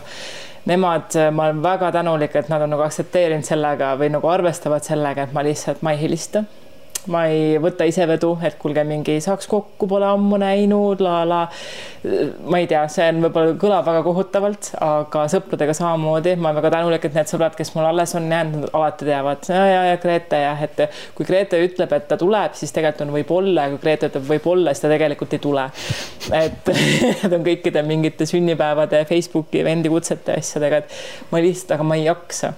nemad, 0.69 1.15
ma 1.33 1.49
olen 1.49 1.61
väga 1.63 1.91
tänulik, 1.91 2.35
et 2.35 2.49
nad 2.49 2.61
on 2.61 2.69
nagu 2.75 2.83
aktsepteerinud 2.85 3.47
sellega 3.47 3.95
või 3.99 4.11
nagu 4.13 4.27
arvestavad 4.29 4.85
sellega, 4.85 5.25
et 5.25 5.33
ma 5.33 5.43
lihtsalt, 5.45 5.81
ma 5.81 5.95
ei 5.95 6.01
helista 6.03 6.43
ma 7.09 7.23
ei 7.29 7.57
võta 7.61 7.85
ise 7.89 8.05
vedu, 8.09 8.33
et 8.45 8.57
kuulge, 8.61 8.83
mingi 8.87 9.17
saaks 9.23 9.47
kokku, 9.49 9.87
pole 9.89 10.05
ammu 10.05 10.37
näinud, 10.41 11.01
la 11.01 11.21
la. 11.27 11.41
ma 12.49 12.61
ei 12.61 12.67
tea, 12.69 12.81
see 12.89 13.07
on 13.11 13.21
võib-olla 13.25 13.55
kõlab 13.61 13.85
väga 13.85 14.03
kohutavalt, 14.05 14.71
aga 14.81 15.25
sõpradega 15.31 15.75
samamoodi, 15.77 16.35
ma 16.37 16.49
olen 16.49 16.59
väga 16.61 16.71
tänulik, 16.75 17.05
et 17.05 17.17
need 17.17 17.29
sõbrad, 17.29 17.57
kes 17.57 17.73
mul 17.75 17.87
alles 17.89 18.15
on 18.17 18.29
jäänud, 18.31 18.69
alati 18.77 19.09
teavad 19.09 19.49
ja, 19.49 19.61
ja, 19.69 19.83
ja 19.91 19.99
Grete 20.01 20.41
jah, 20.43 20.65
et 20.65 20.81
kui 21.17 21.27
Grete 21.29 21.61
ütleb, 21.65 21.93
et 21.97 22.09
ta 22.09 22.17
tuleb, 22.21 22.57
siis 22.57 22.73
tegelikult 22.73 23.05
on 23.07 23.13
võib-olla 23.17 23.67
kui 23.73 23.83
Grete 23.85 24.09
ütleb 24.11 24.27
võib-olla, 24.33 24.73
siis 24.73 24.85
ta 24.85 24.91
tegelikult 24.93 25.37
ei 25.37 25.43
tule. 25.43 25.67
et 26.41 26.73
need 27.21 27.37
on 27.37 27.45
kõikide 27.45 27.85
mingite 27.85 28.29
sünnipäevade 28.29 29.05
Facebooki 29.09 29.65
vendikutsete 29.65 30.41
asjadega, 30.41 30.83
et 30.83 31.31
ma 31.33 31.41
lihtsalt, 31.41 31.77
aga 31.77 31.87
ma 31.87 32.01
ei 32.01 32.09
jaksa 32.09 32.53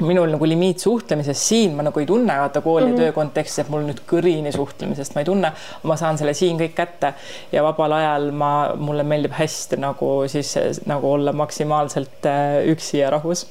minul 0.00 0.30
nagu 0.30 0.46
limiit 0.48 0.78
suhtlemises 0.82 1.40
siin 1.48 1.74
ma 1.76 1.84
nagu 1.86 2.00
ei 2.00 2.06
tunne, 2.06 2.34
vaata 2.40 2.60
kooli 2.60 2.86
mm 2.86 2.92
-hmm. 2.92 3.00
töö 3.00 3.12
kontekstis, 3.12 3.58
et 3.64 3.68
mul 3.72 3.86
nüüd 3.86 4.02
kõrini 4.10 4.52
suhtlemisest 4.54 5.14
ma 5.14 5.24
ei 5.24 5.28
tunne, 5.28 5.52
ma 5.82 5.96
saan 5.96 6.18
selle 6.18 6.34
siin 6.34 6.60
kõik 6.60 6.74
kätte 6.74 7.12
ja 7.52 7.62
vabal 7.62 7.92
ajal 7.92 8.30
ma, 8.30 8.52
mulle 8.76 9.02
meeldib 9.02 9.32
hästi 9.38 9.76
nagu 9.76 10.28
siis 10.28 10.54
nagu 10.86 11.12
olla 11.12 11.32
maksimaalselt 11.32 12.26
äh, 12.26 12.68
üksi 12.74 12.98
ja 12.98 13.10
rahus. 13.10 13.46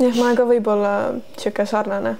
jah, 0.00 0.16
ma 0.16 0.24
olen 0.24 0.36
ka 0.36 0.46
võib-olla 0.46 0.94
niisugune 1.18 1.66
sarnane, 1.66 2.16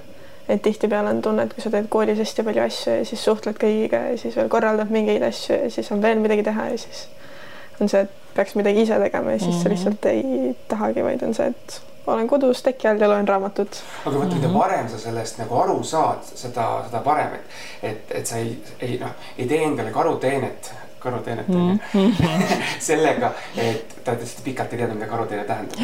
et 0.49 0.61
tihtipeale 0.61 1.09
on 1.09 1.21
tunne, 1.21 1.43
et 1.43 1.53
kui 1.53 1.63
sa 1.63 1.69
teed 1.69 1.87
koolis 1.89 2.19
hästi 2.19 2.43
palju 2.43 2.61
asju 2.61 2.99
ja 2.99 3.05
siis 3.05 3.25
suhtled 3.25 3.57
kõigiga 3.61 4.05
ja 4.11 4.17
siis 4.17 4.35
veel 4.35 4.49
korraldad 4.49 4.89
mingeid 4.89 5.23
asju 5.23 5.55
ja 5.63 5.69
siis 5.69 5.91
on 5.91 6.01
veel 6.01 6.19
midagi 6.19 6.43
teha 6.43 6.69
ja 6.71 6.77
siis 6.77 7.07
on 7.81 7.89
see, 7.89 8.01
et 8.01 8.09
peaks 8.35 8.55
midagi 8.55 8.81
ise 8.81 8.99
tegema 8.99 9.31
ja 9.31 9.39
siis 9.39 9.55
mm 9.55 9.59
-hmm. 9.59 9.63
sa 9.63 9.69
mhm. 9.69 9.73
lihtsalt 9.73 10.05
ei 10.05 10.55
tahagi, 10.67 11.03
vaid 11.03 11.23
on 11.23 11.33
see, 11.33 11.47
et 11.47 11.81
olen 12.07 12.27
kodus 12.27 12.63
teki 12.63 12.87
all 12.87 13.01
ja 13.01 13.09
loen 13.09 13.27
raamatut. 13.27 13.81
aga 14.05 14.17
vaata, 14.19 14.35
mida 14.35 14.53
varem 14.53 14.89
sa 14.89 14.99
sellest 14.99 15.37
nagu 15.41 15.59
aru 15.61 15.83
saad, 15.83 16.23
seda, 16.33 16.69
seda 16.87 17.03
parem, 17.05 17.37
et, 17.37 17.59
et, 17.91 18.17
et 18.21 18.27
sa 18.27 18.41
ei, 18.41 18.57
ei 18.79 18.97
noh, 19.01 19.13
ei 19.37 19.47
tee 19.47 19.63
endale 19.63 19.91
karuteenet 19.95 20.73
karuteenet 21.05 21.47
mm 21.47 21.79
-hmm. 21.93 22.39
sellega, 22.87 23.31
et 23.57 23.95
te 24.03 24.11
olete 24.11 24.25
seda 24.25 24.41
pikalt 24.43 24.73
ei 24.73 24.79
teadnud, 24.79 24.97
mida 24.97 25.09
karuteene 25.11 25.43
tähendab. 25.43 25.79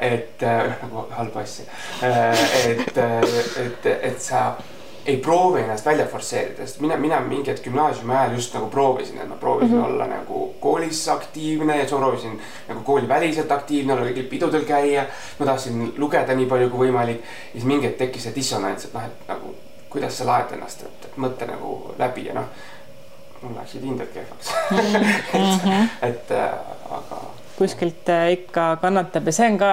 et 0.00 0.40
noh, 0.40 0.78
nagu 0.82 1.04
halba 1.10 1.40
asja. 1.40 1.64
et, 2.70 2.98
et, 3.64 3.86
et 4.02 4.20
sa 4.22 4.54
ei 5.06 5.16
proovi 5.16 5.60
ennast 5.60 5.86
välja 5.86 6.06
forsseerida, 6.06 6.66
sest 6.66 6.80
mina, 6.80 6.96
mina 6.96 7.20
mingi 7.20 7.50
hetk 7.50 7.64
gümnaasiumi 7.64 8.14
ajal 8.14 8.34
just 8.34 8.54
nagu 8.54 8.66
proovisin, 8.70 9.20
et 9.22 9.28
ma 9.28 9.36
proovisin 9.40 9.76
mm 9.76 9.82
-hmm. 9.82 9.86
olla 9.86 10.06
nagu 10.06 10.54
koolis 10.60 11.08
aktiivne 11.08 11.78
ja 11.78 11.84
proovisin 11.84 12.40
nagu 12.68 12.80
kooliväliselt 12.80 13.52
aktiivne 13.52 13.92
olla, 13.92 14.06
kõigil 14.06 14.28
pidudel 14.30 14.64
käia. 14.64 15.06
ma 15.38 15.46
tahtsin 15.46 15.94
lugeda 15.96 16.34
nii 16.34 16.46
palju 16.46 16.70
kui 16.70 16.88
võimalik 16.88 17.20
ja 17.20 17.52
siis 17.52 17.64
mingi 17.64 17.86
hetk 17.86 17.98
tekkis 17.98 18.22
see 18.22 18.34
dissonants, 18.34 18.84
et 18.84 18.94
noh, 18.94 19.04
et 19.04 19.28
nagu 19.28 19.54
kuidas 19.90 20.18
sa 20.18 20.26
laed 20.26 20.52
ennast, 20.52 20.82
et, 20.82 21.04
et 21.04 21.16
mõtle 21.16 21.46
nagu 21.46 21.94
läbi 21.98 22.26
ja 22.26 22.34
noh. 22.34 22.44
mul 23.42 23.54
läksid 23.56 23.82
hinded 23.82 24.08
kehvaks 24.14 24.50
mm. 24.70 24.78
-hmm. 25.64 25.88
et, 26.02 26.12
et 26.12 26.30
äh, 26.30 26.52
aga 26.90 27.15
kuskilt 27.58 28.08
äh, 28.12 28.32
ikka 28.36 28.76
kannatab 28.82 29.26
ja 29.26 29.34
see 29.34 29.48
on 29.50 29.58
ka 29.60 29.70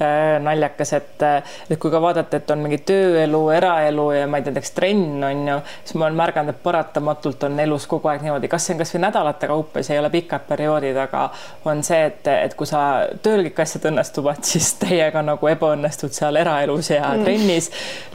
äh, 0.00 0.36
naljakas, 0.42 0.92
et, 0.96 1.22
äh, 1.22 1.56
et 1.70 1.78
kui 1.80 1.90
ka 1.90 2.00
vaadata, 2.02 2.40
et 2.40 2.50
on 2.50 2.62
mingi 2.64 2.78
tööelu, 2.86 3.40
eraelu 3.56 4.06
ja 4.14 4.26
ma 4.30 4.40
ei 4.40 4.46
tea, 4.46 4.54
näiteks 4.54 4.74
trenn 4.76 5.24
on 5.26 5.42
ju, 5.50 5.58
siis 5.84 5.98
ma 5.98 6.06
olen 6.08 6.18
märganud, 6.20 6.54
et 6.54 6.62
paratamatult 6.62 7.46
on 7.48 7.60
elus 7.62 7.86
kogu 7.90 8.10
aeg 8.12 8.24
niimoodi, 8.24 8.50
kas 8.52 8.66
see 8.66 8.76
on 8.76 8.82
kasvõi 8.82 9.02
nädalate 9.06 9.50
kaupa, 9.50 9.82
see 9.86 9.96
ei 9.96 10.02
ole 10.02 10.10
pikad 10.14 10.46
perioodid, 10.48 10.98
aga 11.06 11.26
on 11.68 11.82
see, 11.86 12.02
et, 12.10 12.30
et 12.32 12.56
kui 12.58 12.68
sa 12.68 12.82
tööl 13.24 13.44
kõik 13.48 13.62
asjad 13.66 13.88
õnnestuvad, 13.90 14.42
siis 14.52 14.72
täiega 14.82 15.22
nagu 15.26 15.52
ebaõnnestud 15.52 16.14
seal 16.16 16.40
eraelus 16.40 16.92
ja 16.94 17.12
mm. 17.12 17.26
trennis. 17.26 17.70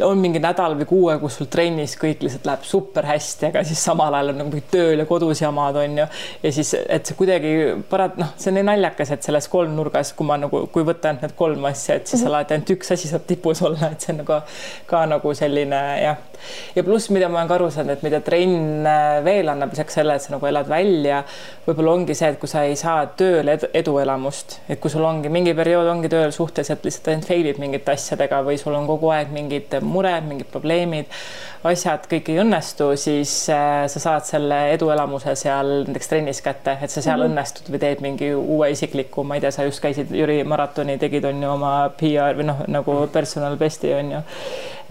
on 0.05 0.21
mingi 0.21 0.41
nädal 0.43 0.77
või 0.79 0.89
kuu 0.89 1.09
aega, 1.09 1.21
kus 1.25 1.39
sul 1.41 1.49
trennis 1.51 1.97
kõik 1.99 2.23
lihtsalt 2.25 2.47
läheb 2.47 2.65
super 2.67 3.09
hästi, 3.09 3.51
aga 3.51 3.65
siis 3.67 3.83
samal 3.83 4.13
ajal 4.17 4.33
on 4.35 4.43
nagu 4.45 4.63
tööl 4.71 5.03
ja 5.03 5.07
kodus 5.09 5.41
jamad 5.41 5.75
on 5.81 5.97
ju. 6.03 6.07
ja 6.43 6.53
siis, 6.53 6.73
et 6.87 7.05
see 7.05 7.17
kuidagi 7.17 7.53
parat-, 7.89 8.17
noh, 8.21 8.33
see 8.37 8.51
on 8.51 8.59
nii 8.59 8.67
naljakas 8.69 9.00
naljakas, 9.01 9.11
et 9.11 9.23
selles 9.23 9.47
kolmnurgas, 9.49 10.13
kui 10.15 10.25
ma 10.25 10.37
nagu, 10.37 10.65
kui 10.71 10.83
võtta 10.85 11.09
ainult 11.09 11.25
need 11.25 11.35
kolm 11.37 11.65
asja, 11.65 11.95
et 11.95 12.07
siis 12.07 12.21
mm 12.21 12.27
-hmm. 12.27 12.35
alati 12.35 12.53
ainult 12.53 12.69
üks 12.69 12.91
asi 12.91 13.07
saab 13.07 13.25
tipus 13.27 13.61
olla, 13.61 13.91
et 13.91 14.01
see 14.01 14.13
on 14.13 14.17
nagu 14.23 14.41
ka 14.85 15.05
nagu 15.05 15.33
selline 15.33 16.01
jah. 16.01 16.17
ja 16.75 16.83
pluss, 16.83 17.09
mida 17.09 17.29
ma 17.29 17.39
olen 17.39 17.47
ka 17.47 17.55
aru 17.55 17.71
saanud, 17.71 17.91
et 17.91 18.03
mida 18.03 18.19
trenn 18.21 18.85
äh, 18.85 19.23
veel 19.23 19.49
annab 19.49 19.71
lisaks 19.71 19.93
sellele, 19.93 20.15
et 20.15 20.21
sa 20.21 20.33
nagu 20.33 20.45
elad 20.45 20.67
välja, 20.67 21.23
võib-olla 21.67 21.91
ongi 21.91 22.15
see, 22.15 22.29
et 22.29 22.39
kui 22.39 22.49
sa 22.49 22.63
ei 22.63 22.75
saa 22.75 23.05
tööl 23.05 23.47
edu, 23.47 23.67
eduelamust, 23.73 24.59
et 24.69 24.79
kui 24.79 24.89
sul 24.89 25.03
ongi 25.03 25.29
mingi 25.29 25.53
periood 25.53 25.87
ongi 25.87 26.09
tööl 26.09 26.31
suhteliselt 26.31 26.83
lihtsalt 26.85 27.07
ainult 27.07 27.27
fail'id 27.27 27.59
mingite 27.59 27.91
asjadega 27.91 28.41
või 28.43 28.57
sul 28.57 28.73
on 28.73 28.87
kogu 28.87 29.09
aeg 29.09 29.31
mingid 29.31 29.81
mured, 29.81 30.23
mingid 30.27 30.47
probleemid 30.51 31.05
asjad 31.67 32.07
kõik 32.09 32.31
ei 32.31 32.39
õnnestu, 32.41 32.91
siis 32.99 33.31
äh, 33.53 33.83
sa 33.91 34.01
saad 34.01 34.25
selle 34.27 34.57
eduelamuse 34.73 35.35
seal 35.39 35.85
näiteks 35.87 36.09
trennis 36.09 36.41
kätte, 36.45 36.77
et 36.81 36.89
sa 36.89 37.01
seal 37.01 37.19
mm 37.19 37.23
-hmm. 37.23 37.31
õnnestud 37.31 37.71
või 37.73 37.81
teed 37.83 38.01
mingi 38.01 38.31
uue 38.33 38.71
isikliku, 38.73 39.23
ma 39.23 39.37
ei 39.37 39.43
tea, 39.45 39.51
sa 39.51 39.67
just 39.67 39.81
käisid 39.83 40.11
Jüri 40.15 40.43
maratoni, 40.43 40.97
tegid 40.97 41.25
on 41.25 41.43
ju 41.43 41.49
oma 41.49 41.73
PR 41.99 42.37
või 42.39 42.49
noh, 42.49 42.63
nagu 42.67 43.07
personal 43.13 43.57
best'i 43.57 43.93
on 43.93 44.11
ju. 44.11 44.23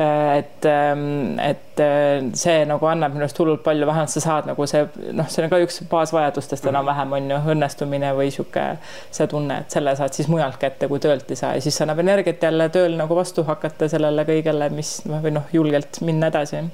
Äh, 0.00 0.38
et, 0.38 0.64
ähm, 0.64 1.38
et 1.80 2.22
äh, 2.22 2.32
see 2.38 2.64
nagu 2.68 2.88
annab 2.90 3.14
minu 3.14 3.24
arust 3.26 3.38
hullult 3.40 3.62
palju, 3.64 3.86
vähemalt 3.88 4.12
sa 4.12 4.22
saad 4.24 4.50
nagu 4.50 4.66
see 4.70 4.84
noh, 5.16 5.28
see 5.32 5.44
on 5.44 5.52
ka 5.52 5.60
üks 5.64 5.80
baasvajadustest 5.90 6.66
mhm. 6.66 6.74
enam-vähem 6.74 7.16
on 7.18 7.30
ju 7.32 7.40
õnnestumine 7.54 8.12
või 8.18 8.28
sihuke 8.34 8.66
see 9.10 9.30
tunne, 9.30 9.62
et 9.64 9.78
selle 9.78 9.96
saad 9.98 10.16
siis 10.16 10.28
mujalt 10.32 10.60
kätte, 10.60 10.88
kui 10.90 11.02
töölt 11.02 11.30
ei 11.30 11.40
saa 11.40 11.56
ja 11.56 11.64
siis 11.64 11.78
see 11.78 11.86
annab 11.86 12.04
energiat 12.04 12.42
jälle 12.42 12.68
tööl 12.74 12.94
nagu 13.00 13.16
vastu 13.16 13.44
hakata 13.48 13.88
sellele 13.90 14.26
kõigele, 14.28 14.70
mis 14.74 15.00
või 15.08 15.34
noh, 15.38 15.48
julgelt 15.56 16.02
minna 16.06 16.30
edasi 16.32 16.64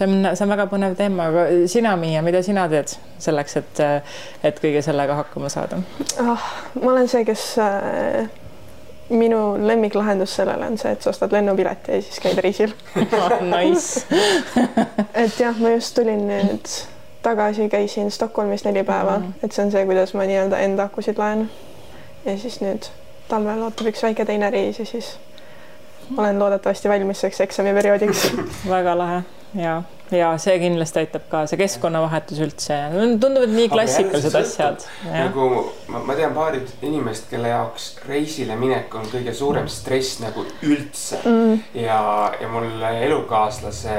see 0.00 0.06
on, 0.08 0.28
see 0.32 0.44
on 0.46 0.52
väga 0.54 0.66
põnev 0.70 0.96
teema, 0.98 1.28
aga 1.30 1.46
sina, 1.70 1.94
Miia, 2.00 2.22
mida 2.24 2.42
sina 2.46 2.66
teed 2.72 2.94
selleks, 3.20 3.56
et, 3.60 3.82
et 4.46 4.60
kõige 4.62 4.82
sellega 4.86 5.18
hakkama 5.18 5.50
saada 5.52 5.82
oh,? 6.24 6.52
ma 6.80 6.94
olen 6.94 7.10
see, 7.10 7.24
kes 7.28 7.50
äh, 7.60 8.30
minu 9.10 9.66
lemmiklahendus 9.66 10.36
sellele 10.36 10.66
on 10.66 10.78
see, 10.78 10.92
et 10.92 11.02
sa 11.02 11.10
ostad 11.10 11.32
lennupileti 11.32 11.92
ja 11.92 12.02
siis 12.02 12.20
käid 12.22 12.38
reisil 12.38 12.72
Nice. 13.54 14.06
Et 15.14 15.40
jah, 15.40 15.56
ma 15.58 15.74
just 15.74 15.94
tulin 15.94 16.26
nüüd 16.28 16.74
tagasi, 17.22 17.68
käisin 17.68 18.10
Stockholmis 18.10 18.64
neli 18.64 18.84
päeva. 18.84 19.18
Mm, 19.18 19.24
-hmm. 19.24 19.44
et 19.44 19.52
see 19.52 19.64
on 19.64 19.72
see, 19.72 19.84
kuidas 19.86 20.14
ma 20.14 20.24
nii-öelda 20.24 20.58
enda 20.58 20.82
akusid 20.82 21.18
laen. 21.18 21.50
ja 22.24 22.38
siis 22.38 22.60
nüüd 22.60 22.86
talvel 23.28 23.62
ootab 23.62 23.86
üks 23.86 24.02
väike 24.02 24.24
teine 24.24 24.50
reis 24.50 24.78
ja 24.78 24.86
siis 24.86 25.18
olen 26.16 26.38
loodetavasti 26.38 26.88
valmis 26.88 27.20
selleks 27.20 27.40
eksamiperioodiks. 27.40 28.32
Väga 28.74 28.98
lahe 28.98 29.22
ja, 29.54 29.82
ja 30.10 30.30
see 30.42 30.56
kindlasti 30.62 31.02
aitab 31.02 31.26
ka, 31.30 31.42
see 31.50 31.58
keskkonnavahetus 31.60 32.40
üldse, 32.44 32.76
tunduvad 33.22 33.52
nii 33.54 33.70
klassikalised 33.72 34.36
asjad. 34.40 34.86
nagu 35.06 35.48
ma, 35.90 36.02
ma 36.06 36.16
tean 36.18 36.34
paari 36.36 36.62
inimest, 36.86 37.28
kelle 37.32 37.52
jaoks 37.52 37.90
reisile 38.08 38.56
minek 38.60 38.94
on 38.94 39.08
kõige 39.10 39.34
suurem 39.36 39.68
stress 39.70 40.20
nagu 40.24 40.44
üldse. 40.66 41.22
Mm. 41.24 41.58
ja, 41.82 42.00
ja 42.40 42.52
mul 42.52 42.70
elukaaslase 42.90 43.98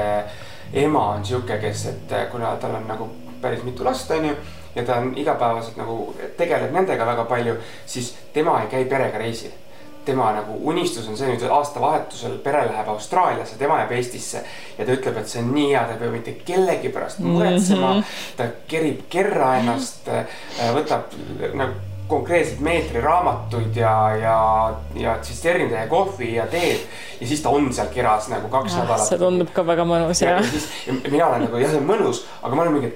ema 0.84 1.06
on 1.16 1.24
sihuke, 1.28 1.58
kes, 1.62 1.86
et 1.92 2.16
kuna 2.32 2.56
tal 2.60 2.78
on 2.80 2.88
nagu 2.88 3.08
päris 3.42 3.64
mitu 3.66 3.84
last, 3.84 4.10
onju 4.10 4.36
ja 4.74 4.84
ta 4.88 5.02
on 5.02 5.12
igapäevaselt 5.18 5.76
nagu 5.76 6.14
tegeleb 6.38 6.72
nendega 6.72 7.06
väga 7.06 7.26
palju, 7.28 7.58
siis 7.86 8.14
tema 8.32 8.62
ei 8.62 8.70
käi 8.72 8.86
perega 8.88 9.20
reisil 9.20 9.52
tema 10.04 10.32
nagu 10.34 10.56
unistus 10.68 11.06
on 11.08 11.16
see 11.18 11.30
nüüd 11.30 11.44
aastavahetusel, 11.46 12.38
pere 12.44 12.64
läheb 12.66 12.88
Austraaliasse, 12.90 13.58
tema 13.60 13.78
jääb 13.82 13.94
Eestisse. 13.98 14.42
ja 14.78 14.86
ta 14.86 14.96
ütleb, 14.96 15.20
et 15.20 15.30
see 15.30 15.42
on 15.42 15.52
nii 15.54 15.68
hea, 15.70 15.84
ta 15.86 15.94
ei 15.94 16.02
pea 16.02 16.10
mitte 16.10 16.34
kellegi 16.46 16.90
pärast 16.94 17.22
muretsema 17.22 17.94
mm. 17.94 18.00
-hmm. 18.00 18.36
ta 18.36 18.50
kerib 18.68 19.06
kerra 19.12 19.56
ennast, 19.60 20.08
äh, 20.08 20.26
võtab 20.74 21.14
nagu 21.54 21.72
konkreetselt 22.12 22.60
meetriraamatuid 22.60 23.76
ja, 23.76 24.16
ja, 24.16 24.74
ja 24.94 25.14
tsisternide 25.18 25.74
ja 25.74 25.86
kohvi 25.86 26.34
ja 26.34 26.46
teed. 26.46 26.80
ja 27.20 27.26
siis 27.26 27.40
ta 27.40 27.48
on 27.48 27.72
seal 27.72 27.88
keras 27.94 28.28
nagu 28.28 28.48
kaks 28.48 28.74
ah, 28.74 28.82
nädalat. 28.82 29.06
see 29.08 29.18
tundub 29.18 29.54
ka 29.54 29.64
väga 29.66 29.86
mõnus 29.88 30.20
ja, 30.24 30.36
ja. 30.36 30.42
siis 30.42 30.68
ja 30.86 30.98
mina 31.10 31.26
olen 31.26 31.46
nagu 31.46 31.62
jah, 31.62 31.70
see 31.70 31.80
on 31.80 31.88
mõnus, 31.88 32.24
aga 32.42 32.58
ma 32.58 32.66
olen 32.66 32.78
mingi 32.80 32.92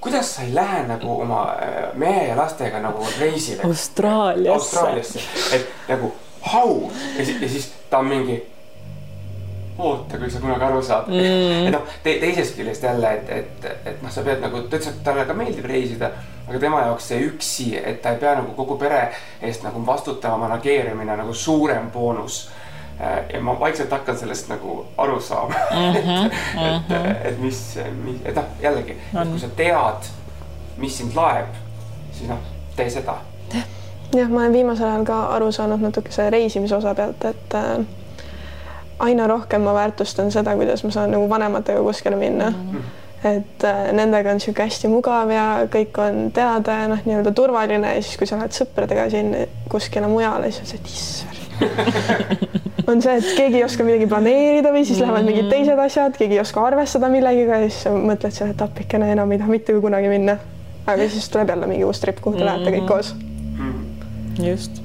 kuidas 0.00 0.34
sa 0.36 0.42
ei 0.42 0.54
lähe 0.54 0.82
nagu 0.88 1.20
oma 1.20 1.42
äh, 1.52 1.90
mehe 1.94 2.28
ja 2.28 2.36
lastega 2.36 2.80
nagu 2.80 3.04
reisile. 3.18 3.62
Austraaliasse. 3.68 4.52
Austraaliasse, 4.54 5.20
et 5.52 5.66
nagu 5.88 6.12
how 6.52 6.90
ja 7.18 7.24
siis, 7.24 7.42
ja 7.42 7.48
siis 7.48 7.72
ta 7.90 7.98
on 7.98 8.06
mingi 8.06 8.40
oota, 9.80 10.18
kui 10.18 10.30
sa 10.30 10.40
kunagi 10.40 10.64
aru 10.64 10.82
saad 10.82 11.08
mm.. 11.08 11.66
et 11.66 11.74
noh 11.74 11.86
te,, 12.04 12.16
teisest 12.22 12.56
küljest 12.58 12.84
jälle, 12.84 13.12
et, 13.16 13.30
et, 13.30 13.68
et 13.92 14.02
noh, 14.02 14.12
sa 14.12 14.24
pead 14.26 14.42
nagu, 14.44 14.62
ta 14.66 14.78
ütles, 14.78 14.92
et 14.92 15.02
talle 15.06 15.26
ka 15.28 15.36
meeldib 15.36 15.68
reisida. 15.68 16.12
aga 16.48 16.58
tema 16.58 16.80
jaoks 16.82 17.10
see 17.12 17.20
üksi, 17.28 17.68
et 17.78 18.00
ta 18.02 18.14
ei 18.14 18.18
pea 18.22 18.34
nagu 18.40 18.54
kogu 18.56 18.76
pere 18.78 19.04
eest 19.40 19.62
nagu 19.62 19.82
vastutama, 19.86 20.48
manageerimine 20.48 21.16
nagu 21.16 21.34
suurem 21.34 21.90
boonus. 21.94 22.48
ja 23.32 23.40
ma 23.40 23.54
vaikselt 23.60 23.90
hakkan 23.90 24.18
sellest 24.18 24.50
nagu 24.50 24.84
aru 24.98 25.20
saama 25.20 25.54
mm. 25.70 25.94
-hmm, 25.94 26.26
et, 26.26 26.32
et, 26.66 26.88
mhm. 26.88 27.26
et 27.28 27.38
mis, 27.40 27.78
mis, 28.04 28.16
et 28.24 28.36
noh, 28.36 28.44
jällegi, 28.62 28.96
et 29.14 29.30
kui 29.30 29.40
sa 29.40 29.48
tead, 29.56 30.12
mis 30.76 30.98
sind 30.98 31.16
laeb, 31.16 31.54
siis 32.12 32.28
noh, 32.28 32.48
tee 32.76 32.90
seda 32.90 33.16
jah, 34.14 34.28
ma 34.28 34.40
olen 34.40 34.52
viimasel 34.52 34.88
ajal 34.88 35.04
ka 35.04 35.18
aru 35.36 35.52
saanud 35.52 35.80
natuke 35.80 36.12
selle 36.12 36.30
reisimise 36.30 36.76
osa 36.76 36.94
pealt, 36.94 37.24
et 37.24 37.54
äh, 37.54 37.84
aina 38.98 39.26
rohkem 39.26 39.62
ma 39.62 39.74
väärtustan 39.74 40.32
seda, 40.32 40.56
kuidas 40.56 40.84
ma 40.84 40.90
saan 40.90 41.14
nagu 41.14 41.28
vanematega 41.28 41.82
kuskile 41.82 42.16
minna 42.16 42.50
mm. 42.50 42.72
-hmm 42.72 42.98
et 43.24 43.64
äh, 43.64 43.92
nendega 43.92 44.30
on 44.30 44.38
niisugune 44.38 44.64
hästi 44.64 44.88
mugav 44.88 45.30
ja 45.30 45.66
kõik 45.72 45.98
on 46.00 46.30
teada 46.32 46.72
ja 46.72 46.86
noh, 46.88 47.02
nii-öelda 47.04 47.32
turvaline 47.36 47.94
ja 47.94 48.02
siis, 48.02 48.16
kui 48.16 48.26
sa 48.26 48.38
lähed 48.40 48.56
sõpradega 48.56 49.10
siin 49.12 49.34
kuskile 49.68 50.08
mujale, 50.08 50.48
siis 50.50 50.60
on 50.60 50.66
see, 50.70 50.78
et 50.80 50.88
issand 50.94 51.40
on 52.88 53.02
see, 53.04 53.16
et 53.20 53.28
keegi 53.36 53.60
ei 53.60 53.64
oska 53.64 53.84
midagi 53.84 54.08
planeerida 54.08 54.72
või 54.72 54.86
siis 54.86 54.98
mm 54.98 55.04
-hmm. 55.04 55.12
lähevad 55.12 55.28
mingid 55.28 55.50
teised 55.52 55.78
asjad, 55.78 56.16
keegi 56.16 56.38
ei 56.38 56.40
oska 56.40 56.64
arvestada 56.66 57.12
millegiga 57.12 57.60
ja 57.60 57.68
siis 57.68 57.92
mõtled 57.92 58.32
selle, 58.32 58.56
et 58.56 58.62
appikene 58.62 59.12
enam 59.12 59.32
ei 59.32 59.38
taha 59.38 59.50
mitte 59.50 59.80
kunagi 59.80 60.08
minna. 60.08 60.38
aga 60.86 61.08
siis 61.08 61.28
tuleb 61.28 61.48
jälle 61.48 61.66
mingi 61.66 61.84
uus 61.84 62.00
trip, 62.00 62.20
kuhu 62.20 62.36
te 62.36 62.44
mm 62.44 62.48
-hmm. 62.48 62.64
lähete 62.64 62.78
kõik 62.78 62.88
koos 62.88 63.14
just 64.44 64.80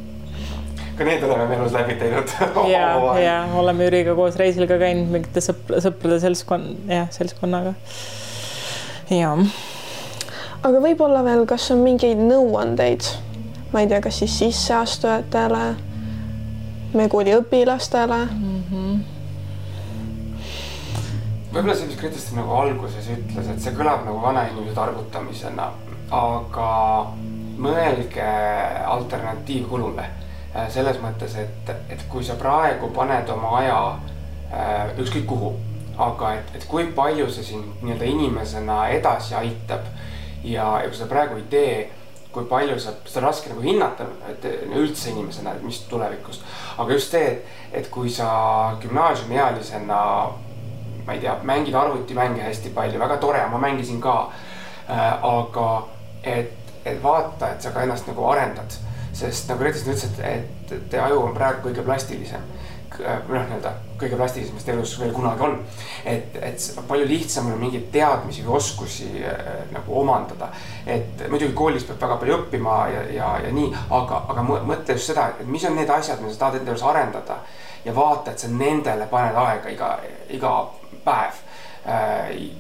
ka 0.98 1.04
need 1.04 1.24
oleme 1.24 1.48
me 1.48 1.56
elus 1.56 1.74
läbi 1.76 1.96
teinud 2.00 2.32
ja, 2.76 2.88
ja 3.20 3.36
oleme 3.60 3.88
Jüriga 3.88 4.16
koos 4.16 4.38
reisil 4.40 4.68
ka 4.70 4.78
käinud 4.80 5.12
mingite 5.12 5.44
sõpra, 5.44 5.82
sõprade 5.84 6.22
seltskond, 6.24 6.86
jah, 6.92 7.10
seltskonnaga. 7.16 7.76
ja. 9.12 9.34
aga 10.64 10.84
võib-olla 10.88 11.24
veel, 11.28 11.44
kas 11.50 11.68
on 11.76 11.84
mingeid 11.84 12.22
nõuandeid, 12.22 13.10
ma 13.74 13.84
ei 13.84 13.92
tea, 13.92 14.00
kas 14.06 14.24
siis 14.24 14.40
sisseastujatele, 14.44 15.66
Mekooli 16.96 17.34
õpilastele 17.36 18.22
mm? 18.24 18.60
-hmm. 18.72 19.00
võib-olla 21.52 21.76
see, 21.76 21.90
mis 21.92 22.00
Grete 22.00 22.38
nagu 22.38 22.56
alguses 22.62 23.10
ütles, 23.12 23.52
et 23.52 23.60
see 23.60 23.76
kõlab 23.76 24.08
nagu 24.08 24.22
vanainimese 24.24 24.78
targutamisena, 24.80 25.72
aga 26.16 26.70
mõelge 27.58 28.28
alternatiivkulule. 28.86 30.06
Äh, 30.56 30.70
selles 30.72 31.00
mõttes, 31.04 31.36
et, 31.40 31.72
et 31.92 32.06
kui 32.10 32.24
sa 32.24 32.38
praegu 32.40 32.90
paned 32.96 33.30
oma 33.34 33.58
aja 33.60 33.80
äh, 34.52 34.96
ükskõik 35.02 35.26
kuhu, 35.30 35.54
aga 35.98 36.34
et, 36.40 36.56
et 36.56 36.66
kui 36.70 36.88
palju 36.96 37.28
see 37.32 37.44
sind 37.52 37.84
nii-öelda 37.84 38.08
inimesena 38.12 38.80
edasi 38.96 39.36
aitab 39.36 39.88
ja, 40.44 40.80
ja 40.82 40.88
kui 40.88 40.98
seda 40.98 41.12
praegu 41.12 41.40
ei 41.40 41.48
tee, 41.52 41.76
kui 42.36 42.48
palju 42.50 42.80
sa, 42.80 42.92
seda 43.08 43.24
on 43.24 43.30
raske 43.30 43.52
nagu 43.52 43.64
hinnata, 43.64 44.08
et 44.32 44.48
üldse 44.76 45.12
inimesena, 45.14 45.56
et 45.56 45.64
mis 45.64 45.80
tulevikus. 45.90 46.42
aga 46.78 46.92
just 46.92 47.16
see, 47.16 47.30
et, 47.32 47.54
et 47.80 47.88
kui 47.92 48.12
sa 48.12 48.76
gümnaasiumiealisena, 48.84 50.02
ma 51.06 51.16
ei 51.16 51.24
tea, 51.24 51.38
mängid 51.48 51.76
arvutimänge 51.76 52.44
hästi 52.44 52.74
palju, 52.76 53.00
väga 53.00 53.18
tore, 53.24 53.46
ma 53.52 53.62
mängisin 53.62 54.02
ka 54.02 54.18
äh,. 54.90 55.24
aga 55.24 55.70
et, 56.24 56.65
et 56.86 57.02
vaata, 57.04 57.52
et 57.52 57.62
sa 57.62 57.72
ka 57.72 57.84
ennast 57.84 58.08
nagu 58.08 58.28
arendad, 58.30 58.78
sest 59.16 59.50
nagu 59.50 59.64
Reetis 59.64 59.86
ütles, 59.86 60.06
et, 60.06 60.20
et, 60.30 60.76
et 60.78 61.00
aju 61.02 61.24
on 61.28 61.34
praegu 61.38 61.70
kõige 61.70 61.86
plastilisem 61.86 62.44
Äh, 63.04 63.20
noh, 63.28 63.44
nii-öelda 63.50 63.72
kõige 64.00 64.18
plastilisem, 64.20 64.56
mis 64.56 64.66
ta 64.66 64.72
elus 64.74 64.94
veel 65.00 65.12
kunagi 65.16 65.44
on. 65.44 65.56
et, 66.08 66.36
et 66.36 66.66
palju 66.88 67.08
lihtsam 67.10 67.50
on 67.52 67.60
mingeid 67.60 67.90
teadmisi 67.92 68.44
või 68.46 68.56
oskusi 68.60 69.08
äh, 69.26 69.66
nagu 69.74 70.00
omandada. 70.00 70.50
et 70.86 71.26
muidugi 71.30 71.54
koolis 71.54 71.84
peab 71.84 72.02
väga 72.02 72.18
palju 72.22 72.38
õppima 72.38 72.76
ja, 72.94 73.04
ja, 73.18 73.30
ja 73.48 73.52
nii, 73.52 73.72
aga, 73.90 74.22
aga 74.32 74.46
mõtle 74.48 74.96
just 74.96 75.12
seda, 75.12 75.30
et 75.40 75.48
mis 75.48 75.66
on 75.68 75.76
need 75.76 75.90
asjad, 75.90 76.22
mida 76.22 76.34
sa 76.34 76.46
tahad 76.46 76.60
enda 76.62 76.72
juures 76.72 76.88
arendada. 76.92 77.40
ja 77.86 77.96
vaata, 77.96 78.32
et 78.32 78.40
sa 78.40 78.52
nendele 78.52 79.08
paned 79.12 79.36
aega 79.44 79.76
iga, 79.76 79.92
iga 80.30 80.54
päev 81.06 81.44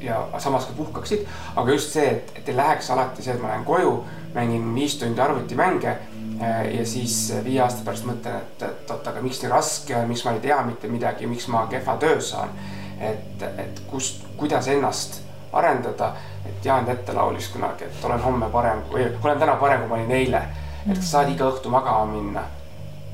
ja 0.01 0.19
samas 0.37 0.67
ka 0.69 0.73
puhkaksid, 0.77 1.23
aga 1.55 1.71
just 1.71 1.95
see, 1.95 2.05
et, 2.05 2.33
et 2.37 2.49
ei 2.49 2.57
läheks 2.57 2.91
alati 2.93 3.23
see, 3.25 3.33
et 3.33 3.41
ma 3.41 3.49
lähen 3.53 3.65
koju, 3.65 3.95
mängin 4.35 4.67
viis 4.75 4.99
tundi 5.01 5.21
arvutimänge 5.21 5.95
Äh, 6.41 6.75
ja 6.79 6.85
siis 6.85 7.31
äh, 7.31 7.43
viie 7.45 7.61
aasta 7.63 7.85
pärast 7.85 8.03
mõtlen, 8.03 8.41
et, 8.41 8.63
et 8.65 8.89
oot, 8.91 9.05
aga 9.07 9.21
miks 9.23 9.37
nii 9.39 9.51
raske 9.53 9.93
on, 9.95 10.09
miks 10.09 10.25
ma 10.25 10.33
ei 10.35 10.41
tea 10.43 10.57
mitte 10.67 10.89
midagi, 10.91 11.29
miks 11.31 11.45
ma 11.47 11.61
kehva 11.71 11.95
töö 12.01 12.17
saan. 12.21 12.51
et, 12.99 13.41
et 13.43 13.79
kust, 13.87 14.23
kuidas 14.37 14.67
ennast 14.71 15.21
arendada, 15.53 16.13
et 16.47 16.65
Jaan 16.65 16.85
Tette 16.85 17.13
laulis 17.13 17.47
kunagi, 17.51 17.87
et 17.87 18.03
olen 18.07 18.19
homme 18.23 18.49
parem 18.51 18.83
või 18.91 19.05
olen 19.23 19.39
täna 19.39 19.55
parem, 19.59 19.81
kui 19.81 19.89
ma 19.89 19.95
olin 19.95 20.11
eile. 20.11 20.41
et 20.89 20.97
kas 20.97 21.11
saad 21.11 21.31
iga 21.31 21.47
õhtu 21.53 21.71
magama 21.71 22.05
minna 22.11 22.43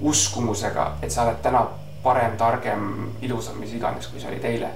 uskumusega, 0.01 0.87
et 1.01 1.13
sa 1.13 1.27
oled 1.27 1.41
täna 1.45 1.61
parem, 2.03 2.33
targem, 2.37 3.11
ilusam, 3.21 3.61
mis 3.61 3.73
iganes, 3.77 4.07
kui 4.07 4.21
sa 4.21 4.33
olid 4.33 4.45
eile. 4.49 4.73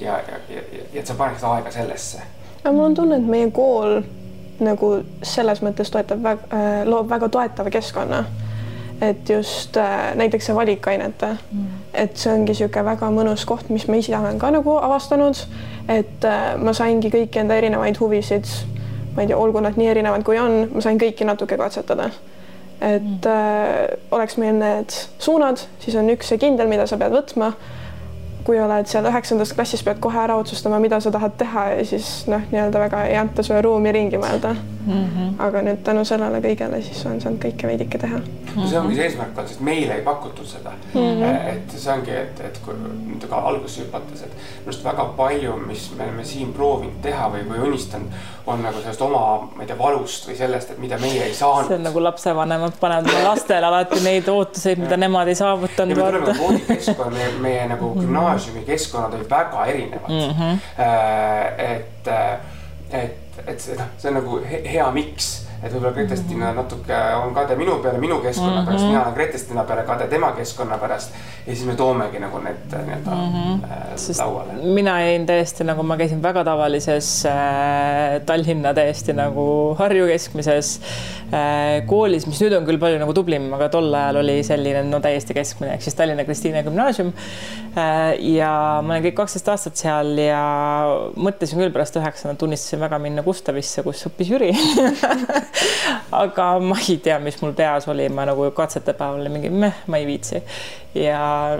Ja, 0.00 0.12
ja, 0.28 0.38
ja, 0.48 0.62
ja 0.92 1.00
et 1.00 1.06
sa 1.06 1.14
paneksid 1.14 1.48
aega 1.48 1.70
sellesse. 1.70 2.22
aga 2.62 2.72
mul 2.72 2.84
on 2.90 2.94
tunne, 2.94 3.16
et 3.16 3.26
meie 3.26 3.50
kool 3.54 4.00
nagu 4.64 4.92
selles 5.22 5.62
mõttes 5.62 5.90
toetab 5.94 6.22
väga, 6.22 6.50
äh, 6.54 6.82
loob 6.88 7.10
väga 7.10 7.28
toetava 7.28 7.70
keskkonna. 7.70 8.24
et 9.00 9.28
just 9.30 9.76
äh, 9.76 10.14
näiteks 10.18 10.46
see 10.46 10.54
valikainete 10.54 11.26
mm., 11.52 11.66
et 11.94 12.16
see 12.18 12.32
ongi 12.32 12.50
niisugune 12.50 12.84
väga 12.84 13.10
mõnus 13.14 13.44
koht, 13.46 13.68
mis 13.70 13.86
ma 13.86 13.96
ise 14.00 14.16
olen 14.18 14.38
ka 14.42 14.50
nagu 14.50 14.74
avastanud, 14.74 15.38
et 15.88 16.24
äh, 16.26 16.56
ma 16.58 16.74
saingi 16.74 17.10
kõiki 17.10 17.38
enda 17.38 17.54
erinevaid 17.54 18.00
huvisid, 18.00 18.50
ma 19.14 19.22
ei 19.22 19.30
tea, 19.30 19.38
olgu 19.38 19.62
nad 19.62 19.78
nii 19.78 19.86
erinevad, 19.92 20.26
kui 20.26 20.38
on, 20.42 20.64
ma 20.74 20.82
sain 20.82 20.98
kõiki 20.98 21.26
natuke 21.26 21.56
katsetada. 21.56 22.10
et 22.80 23.02
mm. 23.02 23.30
äh, 23.30 23.98
oleks 24.10 24.36
meil 24.36 24.58
need 24.58 24.94
suunad, 25.18 25.62
siis 25.78 25.94
on 25.98 26.10
üks 26.10 26.28
see 26.32 26.38
kindel, 26.38 26.66
mida 26.68 26.86
sa 26.86 26.98
pead 26.98 27.14
võtma 27.14 27.52
kui 28.48 28.56
oled 28.64 28.88
seal 28.88 29.04
üheksandas 29.10 29.52
klassis, 29.52 29.84
pead 29.84 30.00
kohe 30.00 30.16
ära 30.22 30.38
otsustama, 30.40 30.80
mida 30.80 31.02
sa 31.04 31.12
tahad 31.12 31.36
teha 31.36 31.66
ja 31.74 31.84
siis 31.90 32.08
noh, 32.32 32.48
nii-öelda 32.48 32.80
väga 32.86 33.04
ei 33.10 33.20
anta 33.20 33.44
sulle 33.44 33.60
ruumi 33.66 33.92
ringi 33.92 34.20
mõelda 34.20 34.54
mm. 34.88 35.04
-hmm. 35.04 35.46
aga 35.46 35.62
nüüd 35.62 35.82
tänu 35.84 36.04
sellele 36.04 36.40
kõigele 36.40 36.80
siis 36.82 37.04
olen 37.06 37.20
saanud 37.20 37.42
kõike 37.44 37.66
veidike 37.66 37.98
teha 37.98 38.18
mm. 38.18 38.24
-hmm. 38.54 38.68
see 38.70 38.78
ongi 38.80 38.96
see 38.96 39.04
eesmärk 39.04 39.36
olnud, 39.38 39.48
sest 39.48 39.60
meile 39.60 39.94
ei 39.94 40.02
pakutud 40.02 40.46
seda 40.46 40.70
mm. 40.70 41.00
-hmm. 41.00 41.48
et 41.52 41.76
see 41.76 41.92
ongi, 41.92 42.10
et, 42.10 42.40
et 42.40 42.60
kui 42.64 42.74
nüüd 42.78 43.28
ka 43.28 43.42
alguses 43.50 43.78
hüpates, 43.82 44.22
et 44.22 44.32
minu 44.32 44.72
arust 44.72 44.84
väga 44.84 45.04
palju, 45.20 45.56
mis 45.66 45.90
me 45.98 46.04
oleme 46.04 46.24
siin 46.24 46.52
proovinud 46.52 47.00
teha 47.02 47.28
või, 47.34 47.44
või 47.50 47.66
unistanud, 47.68 48.18
on 48.46 48.62
nagu 48.62 48.80
sellest 48.80 49.02
oma, 49.02 49.24
ma 49.56 49.62
ei 49.62 49.66
tea, 49.68 49.78
valust 49.78 50.28
või 50.28 50.36
sellest, 50.36 50.70
et 50.70 50.78
mida 50.78 50.98
meie 50.98 51.24
ei 51.24 51.34
saanud. 51.34 51.68
see 51.68 51.76
on 51.76 51.86
nagu 51.90 52.02
lapsevanemad 52.02 52.80
panevad 52.80 53.10
oma 53.12 53.24
lastele 53.28 53.66
alati 53.66 54.00
neid 54.04 54.28
ootuseid, 54.28 54.78
mida 54.78 54.96
nemad 54.96 55.28
ei 55.28 55.34
saavutanud. 55.34 55.96
ja 55.96 56.04
me 56.04 56.10
tuleme 56.18 56.38
koolikeskkonna, 56.38 57.16
meie, 57.16 57.32
meie 57.40 57.66
nagu 57.74 57.94
mhm. 57.94 58.12
Gümnaasium 58.38 58.54
gümnaasiumi 58.54 58.66
keskkonnad 58.66 59.12
olid 59.12 59.30
väga 59.30 59.66
erinevad 59.66 60.08
mm. 60.08 60.30
-hmm. 60.30 60.58
et, 61.58 62.08
et, 62.90 63.16
et 63.46 63.60
see, 63.60 63.76
noh, 63.76 63.86
see 63.98 64.08
on 64.08 64.14
nagu 64.14 64.40
hea 64.64 64.90
miks 64.90 65.47
et 65.62 65.72
võib-olla 65.72 65.92
Gretestina 65.94 66.50
-hmm. 66.50 66.56
natuke 66.56 66.98
on 67.22 67.34
kade 67.34 67.56
minu 67.58 67.78
peale 67.82 67.98
minu 67.98 68.20
keskkonna 68.22 68.60
mm 68.60 68.60
-hmm. 68.60 68.66
pärast, 68.66 68.84
mina 68.86 69.02
olen 69.02 69.14
Gretestina 69.14 69.64
peale 69.64 69.82
kade 69.82 70.06
tema 70.06 70.32
keskkonna 70.32 70.78
pärast. 70.78 71.14
ja 71.46 71.54
siis 71.54 71.66
me 71.66 71.74
toomegi 71.74 72.18
nagu 72.18 72.38
need 72.38 72.56
nii-öelda 72.72 73.10
mm 73.10 73.32
-hmm. 73.32 74.18
lauale. 74.18 74.52
mina 74.62 75.00
jäin 75.00 75.26
täiesti 75.26 75.64
nagu 75.64 75.82
ma 75.82 75.96
käisin 75.96 76.22
väga 76.22 76.44
tavalises 76.44 77.26
äh, 77.26 78.22
Tallinna 78.26 78.74
täiesti 78.74 79.12
nagu 79.12 79.74
Harju 79.78 80.06
keskmises 80.06 80.80
äh, 81.32 81.86
koolis, 81.86 82.26
mis 82.26 82.40
nüüd 82.40 82.56
on 82.56 82.66
küll 82.66 82.78
palju 82.78 82.98
nagu 82.98 83.12
tublim, 83.12 83.52
aga 83.54 83.68
tol 83.68 83.94
ajal 83.94 84.16
oli 84.16 84.42
selline 84.42 84.82
no 84.82 85.00
täiesti 85.00 85.34
keskmine 85.34 85.74
ehk 85.74 85.82
siis 85.82 85.94
Tallinna 85.94 86.24
Kristiine 86.24 86.62
gümnaasium 86.62 87.12
äh,. 87.76 88.14
ja 88.20 88.80
ma 88.82 88.92
olen 88.94 89.04
kõik 89.04 89.14
kaksteist 89.14 89.48
aastat 89.48 89.76
seal 89.76 90.18
ja 90.18 90.42
mõtlesin 91.16 91.58
küll 91.58 91.72
pärast 91.72 91.96
üheksandat, 91.96 92.42
unistasin 92.42 92.80
väga 92.80 92.98
minna 92.98 93.22
Gustavisse, 93.22 93.82
kus 93.82 94.06
õppis 94.06 94.30
Jüri 94.30 94.54
aga 96.22 96.48
ma 96.60 96.78
ei 96.88 96.98
tea, 97.02 97.18
mis 97.22 97.38
mul 97.42 97.54
peas 97.58 97.88
oli, 97.88 98.08
ma 98.08 98.26
nagu 98.28 98.50
katsete 98.56 98.94
päeval 98.98 99.30
mingi 99.32 99.50
meh, 99.50 99.84
ma 99.86 100.00
ei 100.00 100.06
viitsi. 100.08 100.42
Ja 100.94 101.58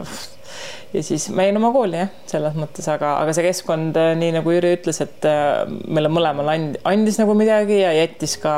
ja 0.93 1.03
siis 1.05 1.29
ma 1.35 1.47
jäin 1.47 1.59
oma 1.61 1.71
kooli 1.75 2.01
jah, 2.01 2.11
selles 2.31 2.57
mõttes, 2.59 2.89
aga, 2.91 3.15
aga 3.23 3.35
see 3.37 3.47
keskkond, 3.47 3.99
äh, 4.01 4.13
nii 4.19 4.35
nagu 4.39 4.55
Jüri 4.55 4.75
ütles, 4.79 5.01
et 5.05 5.29
äh, 5.29 5.63
meile 5.87 6.11
mõlemale 6.13 6.57
and, 6.57 6.79
andis 6.89 7.21
nagu 7.21 7.37
midagi 7.39 7.83
ja 7.83 7.93
jättis 7.97 8.39
ka 8.43 8.55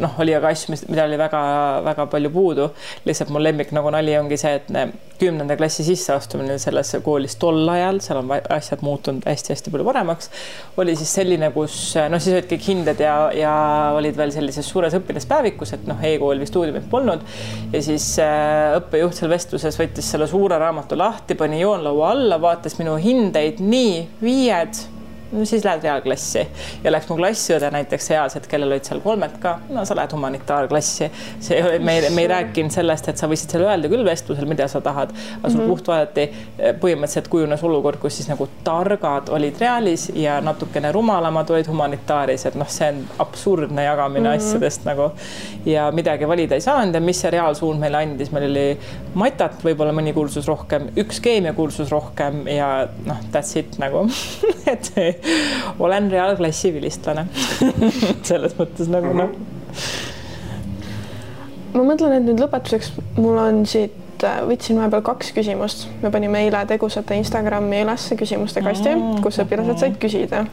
noh, 0.00 0.18
oli 0.22 0.36
aga 0.38 0.52
asju, 0.54 0.76
mida 0.88 1.06
oli 1.08 1.18
väga-väga 1.20 2.08
palju 2.12 2.32
puudu. 2.32 2.70
lihtsalt 3.04 3.32
mu 3.34 3.42
lemmik 3.42 3.74
nagu 3.74 3.90
nali 3.90 4.16
ongi 4.18 4.38
see, 4.40 4.54
et 4.60 4.70
kümnenda 5.22 5.54
klassi 5.58 5.84
sisseastumine 5.86 6.56
sellesse 6.58 6.98
koolis 7.04 7.36
tol 7.38 7.68
ajal, 7.70 8.00
seal 8.02 8.22
on 8.22 8.32
asjad 8.32 8.82
muutunud 8.82 9.26
hästi-hästi 9.28 9.70
palju 9.70 9.86
paremaks, 9.86 10.30
oli 10.82 10.96
siis 10.98 11.12
selline, 11.18 11.52
kus 11.54 11.76
noh, 12.10 12.22
siis 12.22 12.38
olid 12.38 12.48
kõik 12.50 12.66
hinded 12.66 13.02
ja, 13.02 13.14
ja 13.36 13.52
olid 13.98 14.18
veel 14.18 14.34
sellises 14.34 14.66
suures 14.66 14.96
õpilaspäevikus, 14.98 15.76
et 15.76 15.86
noh 15.90 16.02
e, 16.02 16.12
e-kool 16.16 16.42
vist 16.42 16.56
uudimit 16.58 16.88
polnud 16.90 17.22
ja 17.72 17.82
siis 17.84 18.06
äh, 18.22 18.76
õppejuht 18.78 19.18
seal 19.18 19.32
vestluses 19.32 19.78
võttis 19.78 20.10
selle 20.14 20.28
suure 20.30 20.58
raamatu 20.60 20.91
lahti, 20.98 21.34
pani 21.34 21.60
joonlaua 21.60 22.10
alla, 22.10 22.40
vaatas 22.40 22.78
minu 22.78 22.96
hindeid, 23.00 23.60
nii 23.60 24.08
viied 24.22 24.82
no 25.32 25.44
siis 25.44 25.64
lähed 25.64 25.82
reaalklassi 25.82 26.42
ja 26.84 26.92
läks 26.92 27.08
mu 27.08 27.16
klassiõde 27.16 27.70
näiteks 27.72 28.10
eas, 28.14 28.36
et 28.36 28.46
kellel 28.50 28.74
olid 28.74 28.86
seal 28.88 29.00
kolmed 29.04 29.38
ka, 29.42 29.54
no 29.72 29.84
sa 29.88 29.96
lähed 29.96 30.12
humanitaarklassi. 30.12 31.10
see 31.40 31.56
ei 31.56 31.62
ole, 31.62 31.78
me 31.78 31.96
ei, 31.98 32.10
me 32.14 32.24
ei 32.24 32.30
rääkinud 32.32 32.74
sellest, 32.74 33.08
et 33.08 33.20
sa 33.20 33.28
võisid 33.30 33.52
seal 33.52 33.64
öelda 33.66 33.90
küll 33.92 34.04
vestlusel, 34.06 34.46
mida 34.48 34.68
sa 34.68 34.80
tahad, 34.84 35.12
aga 35.12 35.50
sul 35.50 35.60
mm 35.60 35.64
-hmm. 35.64 35.68
puht 35.72 35.88
vaadati, 35.88 36.22
eh, 36.58 36.74
põhimõtteliselt 36.80 37.28
kujunes 37.32 37.64
olukord, 37.64 38.00
kus 38.02 38.16
siis 38.16 38.28
nagu 38.28 38.48
targad 38.64 39.28
olid 39.28 39.60
reaalis 39.60 40.10
ja 40.14 40.40
natukene 40.40 40.92
rumalamad 40.92 41.50
olid 41.50 41.68
humanitaaris, 41.68 42.46
et 42.46 42.54
noh, 42.54 42.68
see 42.68 42.88
on 42.88 43.04
absurdne 43.18 43.84
jagamine 43.84 44.28
mm 44.28 44.34
-hmm. 44.34 44.46
asjadest 44.46 44.84
nagu 44.84 45.10
ja 45.66 45.90
midagi 45.92 46.28
valida 46.28 46.54
ei 46.54 46.60
saanud 46.60 46.94
ja 46.94 47.00
mis 47.00 47.20
see 47.20 47.30
reaalsuund 47.30 47.80
meile 47.80 47.96
andis, 47.96 48.32
meil 48.32 48.50
oli 48.50 48.78
matat, 49.14 49.64
võib-olla 49.64 49.92
mõni 49.92 50.12
kursus 50.12 50.46
rohkem, 50.48 50.88
üks 50.96 51.20
keemiakursus 51.20 51.90
rohkem 51.90 52.46
ja 52.46 52.88
noh, 53.06 53.16
that's 53.32 53.58
it 53.58 53.78
nagu 53.78 54.08
et 54.72 54.92
olen 55.78 56.10
reaalklassi 56.10 56.72
vilistlane 56.74 57.26
selles 58.28 58.56
mõttes 58.58 58.90
nagu 58.92 59.12
noh. 59.16 59.32
ma 61.74 61.84
mõtlen, 61.86 62.18
et 62.18 62.26
nüüd 62.26 62.42
lõpetuseks 62.42 62.92
mul 63.16 63.40
on 63.40 63.64
siit, 63.68 64.24
äh, 64.26 64.42
võtsin 64.48 64.80
vahepeal 64.80 65.04
kaks 65.06 65.32
küsimust, 65.36 65.88
me 66.02 66.12
panime 66.14 66.44
eile 66.46 66.64
tegusate 66.70 67.18
Instagrami 67.20 67.82
üles 67.86 68.08
küsimuste 68.18 68.62
kasti 68.64 68.90
mm, 68.94 69.02
-hmm. 69.02 69.24
kus 69.24 69.40
õpilased 69.44 69.82
said 69.82 69.98
küsida. 70.02 70.46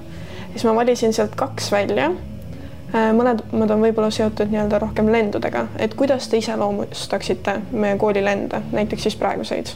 siis 0.53 0.65
ma 0.67 0.75
valisin 0.75 1.13
sealt 1.13 1.35
kaks 1.39 1.71
välja 1.71 2.11
äh, 2.11 3.11
mõlemad 3.13 3.75
on 3.75 3.85
võib-olla 3.87 4.11
seotud 4.11 4.53
nii-öelda 4.53 4.79
rohkem 4.85 5.11
lendudega, 5.11 5.67
et 5.77 5.93
kuidas 5.93 6.27
te 6.29 6.37
iseloomustaksite 6.37 7.59
meie 7.71 7.97
kooli 7.97 8.23
lende, 8.23 8.61
näiteks 8.71 9.09
siis 9.09 9.15
praeguseid? 9.15 9.75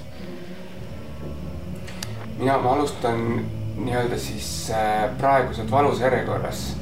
mina, 2.40 2.58
ma 2.58 2.74
alustan 2.74 3.46
nii-öelda 3.78 4.18
siis 4.18 4.72
äh, 4.72 5.10
praeguselt 5.18 5.72
vanusejärjekorras. 5.72 6.76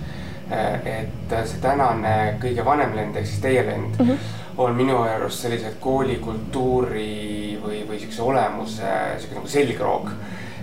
Äh, 0.51 0.87
et 0.87 1.33
äh, 1.33 1.45
see 1.47 1.61
tänane 1.63 2.37
kõige 2.41 2.65
vanem 2.65 2.95
lend 2.95 3.15
ehk 3.15 3.27
siis 3.27 3.41
teie 3.43 3.63
lend 3.65 3.99
mm 3.99 4.07
-hmm. 4.07 4.29
on 4.57 4.75
minu 4.75 5.01
arust 5.01 5.45
selliselt 5.45 5.79
koolikultuuri 5.79 7.59
või, 7.63 7.83
või 7.87 7.99
siukse 7.99 8.21
olemuse 8.21 8.93
siuke 9.19 9.35
nagu 9.35 9.47
selgroog 9.47 10.11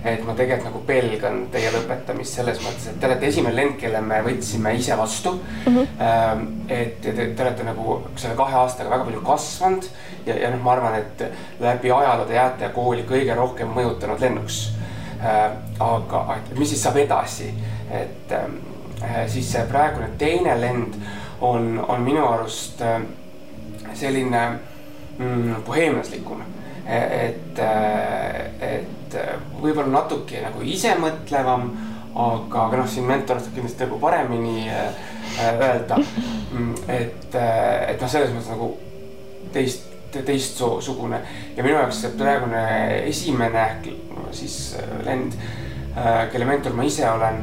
et 0.05 0.23
ma 0.23 0.33
tegelikult 0.33 0.69
nagu 0.69 0.81
pelgan 0.87 1.39
teie 1.51 1.71
lõpetamist 1.73 2.37
selles 2.37 2.59
mõttes, 2.63 2.87
et 2.87 2.99
te 2.99 3.07
olete 3.07 3.27
esimene 3.27 3.55
lend, 3.55 3.75
kelle 3.79 4.01
me 4.01 4.21
võtsime 4.23 4.73
ise 4.77 4.97
vastu 4.97 5.33
mm. 5.65 5.75
-hmm. 5.75 6.47
et 6.69 7.01
te, 7.01 7.11
te 7.11 7.43
olete 7.43 7.63
nagu 7.63 8.01
selle 8.15 8.35
kahe 8.35 8.55
aastaga 8.55 8.89
väga 8.89 9.03
palju 9.03 9.21
kasvanud 9.21 9.89
ja, 10.25 10.35
ja 10.35 10.49
noh, 10.49 10.61
ma 10.63 10.71
arvan, 10.71 10.95
et 10.95 11.23
läbi 11.59 11.91
ajaloo 11.91 12.25
te 12.25 12.33
jääte 12.33 12.69
kooli 12.75 13.03
kõige 13.09 13.35
rohkem 13.35 13.67
mõjutanud 13.75 14.21
lennuks 14.21 14.69
aga 15.19 16.37
mis 16.57 16.69
siis 16.73 16.83
saab 16.83 16.99
edasi, 17.01 17.49
et 17.91 18.35
siis 19.27 19.51
see 19.51 19.63
praegune 19.67 20.11
teine 20.19 20.55
lend 20.59 20.95
on, 21.41 21.73
on 21.87 22.01
minu 22.03 22.23
arust 22.27 22.83
selline 23.99 24.43
mm, 25.17 25.59
boheemlaslikum 25.67 26.43
et, 26.89 27.61
et 28.61 29.17
võib-olla 29.61 29.91
natuke 29.91 30.41
nagu 30.43 30.63
isemõtlevam, 30.65 31.69
aga, 32.15 32.65
aga 32.65 32.81
noh, 32.81 32.89
siin 32.89 33.07
mentor 33.09 33.41
saab 33.41 33.55
kindlasti 33.57 33.85
nagu 33.85 33.99
paremini 34.01 34.67
äh, 34.73 35.07
öelda. 35.55 36.01
Mm, 36.49 36.71
et, 36.89 37.35
et 37.35 37.99
noh, 38.01 38.09
selles 38.09 38.31
mõttes 38.33 38.47
nagu 38.49 38.71
teist, 39.53 39.83
teistsugune 40.11 41.21
ja 41.57 41.63
minu 41.63 41.75
jaoks 41.75 42.03
see 42.03 42.13
praegune 42.17 42.63
esimene 43.09 43.65
siis 44.31 44.77
lend, 45.05 45.33
äh, 45.97 46.27
kelle 46.31 46.45
mentor 46.45 46.73
ma 46.77 46.85
ise 46.87 47.09
olen, 47.09 47.41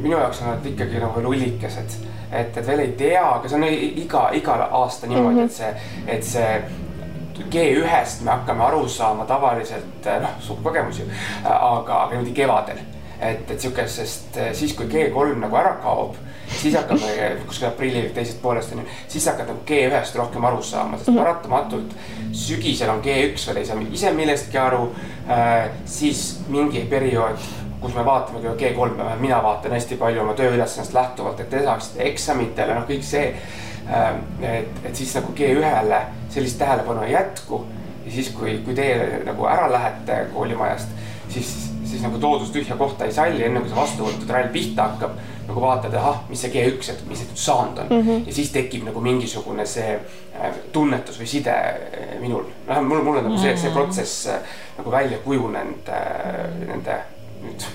minu 0.00 0.16
jaoks 0.16 0.42
on 0.42 0.54
nad 0.54 0.66
ikkagi 0.66 1.02
nagu 1.02 1.18
veel 1.18 1.32
ullikesed 1.34 1.98
et, 2.32 2.56
et 2.56 2.66
veel 2.66 2.84
ei 2.84 2.92
tea, 2.98 3.22
aga 3.22 3.48
see 3.48 3.58
on 3.58 3.66
iga, 3.70 4.28
igal 4.38 4.62
aasta 4.66 5.10
niimoodi 5.10 5.40
mm, 5.40 5.46
-hmm. 5.46 5.46
et 5.46 5.52
see, 5.52 5.74
et 6.06 6.24
see 6.24 6.62
G1-st 7.50 8.24
me 8.24 8.30
hakkame 8.30 8.64
aru 8.64 8.88
saama 8.88 9.24
tavaliselt 9.24 10.06
eh, 10.06 10.20
noh, 10.22 10.34
suur 10.40 10.58
kogemus 10.62 10.98
ju, 11.00 11.06
aga, 11.44 12.02
aga 12.02 12.10
niimoodi 12.10 12.32
kevadel. 12.32 12.82
et, 13.20 13.50
et 13.50 13.60
sihukesest 13.60 14.38
siis, 14.52 14.72
kui 14.72 14.86
G3 14.86 15.34
nagu 15.36 15.56
ära 15.56 15.74
kaob, 15.82 16.14
siis 16.56 16.74
hakkame 16.74 17.30
kuskil 17.46 17.68
aprilli 17.68 18.02
teisest 18.14 18.42
poolest 18.42 18.72
on 18.72 18.82
ju, 18.82 18.88
siis 19.08 19.26
hakkad 19.30 19.52
nagu 19.52 19.64
G1-st 19.68 20.18
rohkem 20.18 20.44
aru 20.44 20.62
saama, 20.62 20.98
sest 20.98 21.08
-hmm. 21.08 21.18
paratamatult 21.18 21.96
sügisel 22.32 22.90
on 22.90 23.02
G1 23.04 23.46
veel 23.46 23.56
ei 23.56 23.66
saa 23.66 23.80
ise 23.92 24.12
millestki 24.12 24.58
aru 24.58 24.94
äh,. 25.28 25.70
siis 25.84 26.40
mingi 26.48 26.80
periood 26.90 27.38
kus 27.80 27.94
me 27.94 28.04
vaatamegi 28.04 28.46
G3-e, 28.46 29.16
mina 29.20 29.42
vaatan 29.42 29.72
hästi 29.72 29.96
palju 29.96 30.20
oma 30.20 30.32
tööülesannest 30.32 30.94
lähtuvalt, 30.94 31.40
et 31.40 31.50
te 31.50 31.62
saaksite 31.64 32.02
eksamitele, 32.02 32.74
noh, 32.74 32.84
kõik 32.88 33.02
see 33.02 33.34
Ähm, 33.90 34.42
et, 34.42 34.84
et 34.84 34.96
siis 34.96 35.10
nagu 35.16 35.32
G1-le 35.34 36.00
sellist 36.30 36.58
tähelepanu 36.58 37.02
ei 37.02 37.12
jätku. 37.12 37.64
ja 38.04 38.12
siis, 38.12 38.28
kui, 38.30 38.58
kui 38.64 38.74
teie 38.74 39.20
nagu 39.26 39.44
ära 39.44 39.66
lähete 39.72 40.26
koolimajast, 40.34 40.88
siis, 41.28 41.50
siis 41.84 42.02
nagu 42.02 42.18
toodus 42.18 42.52
tühja 42.54 42.76
kohta 42.76 43.04
ei 43.04 43.12
salli, 43.12 43.42
enne 43.44 43.60
kui 43.60 43.68
see 43.68 43.76
vastuvõtutrall 43.76 44.48
pihta 44.54 44.86
hakkab. 44.88 45.18
Nagu 45.50 45.62
vaatad, 45.62 45.94
ahah, 45.98 46.22
mis 46.30 46.42
see 46.44 46.52
G1, 46.54 46.92
et 46.92 47.06
mis 47.08 47.20
see 47.20 47.30
nüüd 47.30 47.42
saanud 47.42 47.78
on 47.82 47.88
mm. 47.90 48.02
-hmm. 48.06 48.26
ja 48.26 48.34
siis 48.34 48.52
tekib 48.54 48.84
nagu 48.86 49.00
mingisugune 49.04 49.66
see 49.66 49.94
äh, 49.94 50.58
tunnetus 50.72 51.18
või 51.20 51.26
side 51.30 51.54
äh, 51.54 52.14
minul. 52.20 52.44
vähemalt 52.66 52.88
mul, 52.88 53.02
mul 53.04 53.22
on 53.22 53.30
nagu 53.30 53.40
see, 53.40 53.56
see 53.56 53.72
protsess 53.74 54.26
äh, 54.30 54.40
nagu 54.78 54.90
välja 54.90 55.18
kujunenud 55.24 55.90
nende 56.68 57.00
nüüd 57.42 57.66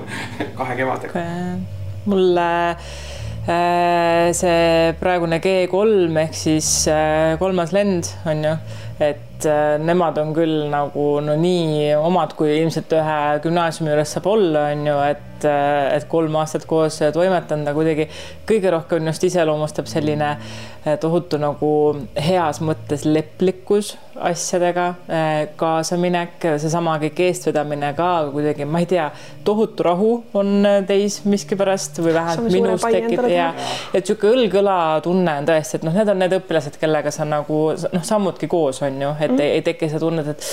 kahe 0.58 0.76
kevadega. 0.76 1.26
mulle 2.04 2.48
see 4.32 4.94
praegune 5.00 5.36
G3 5.44 6.18
ehk 6.22 6.34
siis 6.34 6.68
kolmas 7.38 7.74
lend 7.76 8.08
on 8.26 8.44
ju, 8.44 8.52
et 9.04 9.48
nemad 9.84 10.18
on 10.18 10.32
küll 10.36 10.70
nagu 10.72 11.04
no 11.20 11.34
nii 11.36 11.92
omad, 11.98 12.32
kui 12.38 12.54
ilmselt 12.62 12.92
ühe 12.96 13.18
gümnaasiumi 13.44 13.92
juures 13.92 14.16
saab 14.16 14.30
olla, 14.32 14.70
on 14.72 14.86
ju, 14.88 14.96
et 15.10 15.33
et, 15.44 15.96
et 15.98 16.08
kolm 16.10 16.36
aastat 16.40 16.66
koos 16.68 17.00
toimetanud, 17.14 17.68
aga 17.68 17.76
kuidagi 17.76 18.08
kõige 18.48 18.72
rohkem 18.74 19.10
just 19.10 19.24
iseloomustab 19.30 19.88
selline 19.90 20.34
eh, 20.34 20.96
tohutu 21.00 21.40
nagu 21.40 21.70
heas 22.18 22.60
mõttes 22.64 23.06
leplikkus 23.08 23.94
asjadega, 24.14 24.86
eh, 25.08 25.48
kaasaminek, 25.58 26.38
seesama 26.62 26.96
kõik 27.02 27.24
eestvedamine 27.26 27.92
ka 27.98 28.10
kuidagi, 28.32 28.66
ma 28.68 28.82
ei 28.82 28.88
tea, 28.90 29.08
tohutu 29.44 29.86
rahu 29.86 30.12
on 30.34 30.68
teis 30.88 31.20
miskipärast 31.28 31.98
või 32.02 32.14
vähemalt 32.14 32.52
minus 32.54 32.84
tekib 32.84 33.26
ja 33.32 33.50
et 33.92 34.04
niisugune 34.04 34.44
õlg-õla 34.44 34.78
tunne 35.04 35.34
on 35.40 35.48
tõesti, 35.48 35.78
et 35.78 35.86
noh, 35.86 35.94
need 35.96 36.10
on 36.12 36.20
need 36.22 36.36
õpilased, 36.38 36.78
kellega 36.80 37.10
sa 37.14 37.26
nagu 37.28 37.60
noh, 37.74 38.04
sammudki 38.06 38.48
koos 38.50 38.80
on 38.86 39.00
ju, 39.02 39.10
et 39.18 39.32
mm. 39.32 39.42
ei, 39.42 39.58
ei 39.58 39.64
teki 39.66 39.90
seda 39.90 40.02
tunnet, 40.04 40.30
et 40.34 40.48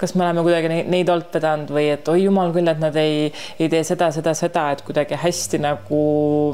kas 0.00 0.14
me 0.16 0.26
oleme 0.26 0.44
kuidagi 0.46 0.70
neid, 0.72 0.90
neid 0.92 1.12
alt 1.12 1.34
vedanud 1.36 1.72
või 1.76 1.88
et 1.94 2.08
oi 2.12 2.26
jumal 2.26 2.52
küll, 2.54 2.68
et 2.70 2.82
nad 2.82 2.96
ei, 3.00 3.30
ei 3.58 3.70
tee 3.72 3.82
seda, 3.86 4.10
seda, 4.14 4.35
seda, 4.36 4.68
et 4.72 4.82
kuidagi 4.86 5.18
hästi 5.20 5.60
nagu 5.64 6.02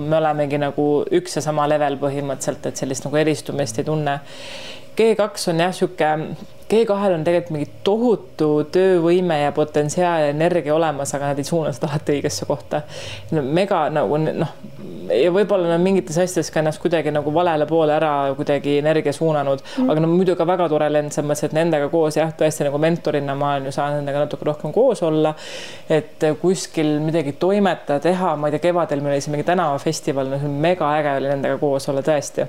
me 0.02 0.18
olemegi 0.20 0.60
nagu 0.62 0.86
üks 1.18 1.38
ja 1.38 1.44
sama 1.44 1.66
level 1.70 1.98
põhimõtteliselt, 2.02 2.70
et 2.70 2.80
sellist 2.82 3.06
nagu 3.08 3.18
eristumist 3.20 3.82
ei 3.82 3.88
tunne. 3.88 4.20
G2 4.96 5.48
on 5.52 5.62
jah, 5.64 5.72
niisugune 5.72 6.50
G2-l 6.72 7.12
on 7.18 7.24
tegelikult 7.26 7.52
mingi 7.52 7.66
tohutu 7.84 8.46
töövõime 8.72 9.42
ja 9.42 9.50
potentsiaal 9.52 10.22
ja 10.22 10.28
energia 10.32 10.72
olemas, 10.72 11.10
aga 11.12 11.32
nad 11.32 11.40
ei 11.42 11.44
suuna 11.44 11.72
seda 11.76 11.90
alati 11.90 12.14
õigesse 12.14 12.48
kohta. 12.48 12.80
mega 13.44 13.82
nagu 13.92 14.16
noh, 14.22 14.54
ja 15.12 15.34
võib-olla 15.34 15.68
nad 15.68 15.84
mingites 15.84 16.16
asjades 16.22 16.48
ka 16.54 16.62
ennast 16.62 16.80
kuidagi 16.80 17.12
nagu 17.12 17.34
valele 17.34 17.66
poole 17.68 17.92
ära 17.92 18.14
kuidagi 18.38 18.78
energia 18.80 19.12
suunanud 19.12 19.60
mm., 19.60 19.92
aga 19.92 20.04
no 20.04 20.08
muidu 20.14 20.38
ka 20.38 20.48
väga 20.48 20.70
tore 20.72 20.88
lend 20.88 21.12
selles 21.12 21.28
mõttes, 21.28 21.44
et 21.50 21.58
nendega 21.60 21.92
koos 21.92 22.16
jah, 22.16 22.32
tõesti 22.40 22.64
nagu 22.64 22.80
mentorina 22.80 23.36
ma 23.36 23.52
olen 23.58 23.68
ju 23.68 23.76
saanud 23.76 24.00
nendega 24.00 24.24
natuke 24.24 24.48
rohkem 24.48 24.72
koos 24.72 25.04
olla. 25.04 25.34
et 25.92 26.24
kuskil 26.40 26.98
midagi 27.04 27.36
toimetada, 27.36 28.00
teha, 28.00 28.32
ma 28.36 28.48
ei 28.48 28.56
tea, 28.56 28.70
kevadel 28.70 29.04
meil 29.04 29.18
oli 29.18 29.24
siin 29.24 29.36
mingi 29.36 29.50
tänavafestival, 29.52 30.32
no 30.32 30.40
see 30.40 30.48
on 30.48 30.60
mega 30.64 30.88
äge 30.96 31.16
oli 31.20 31.34
nendega 31.36 31.60
koos 31.60 31.92
olla 31.92 32.00
tõesti. 32.06 32.48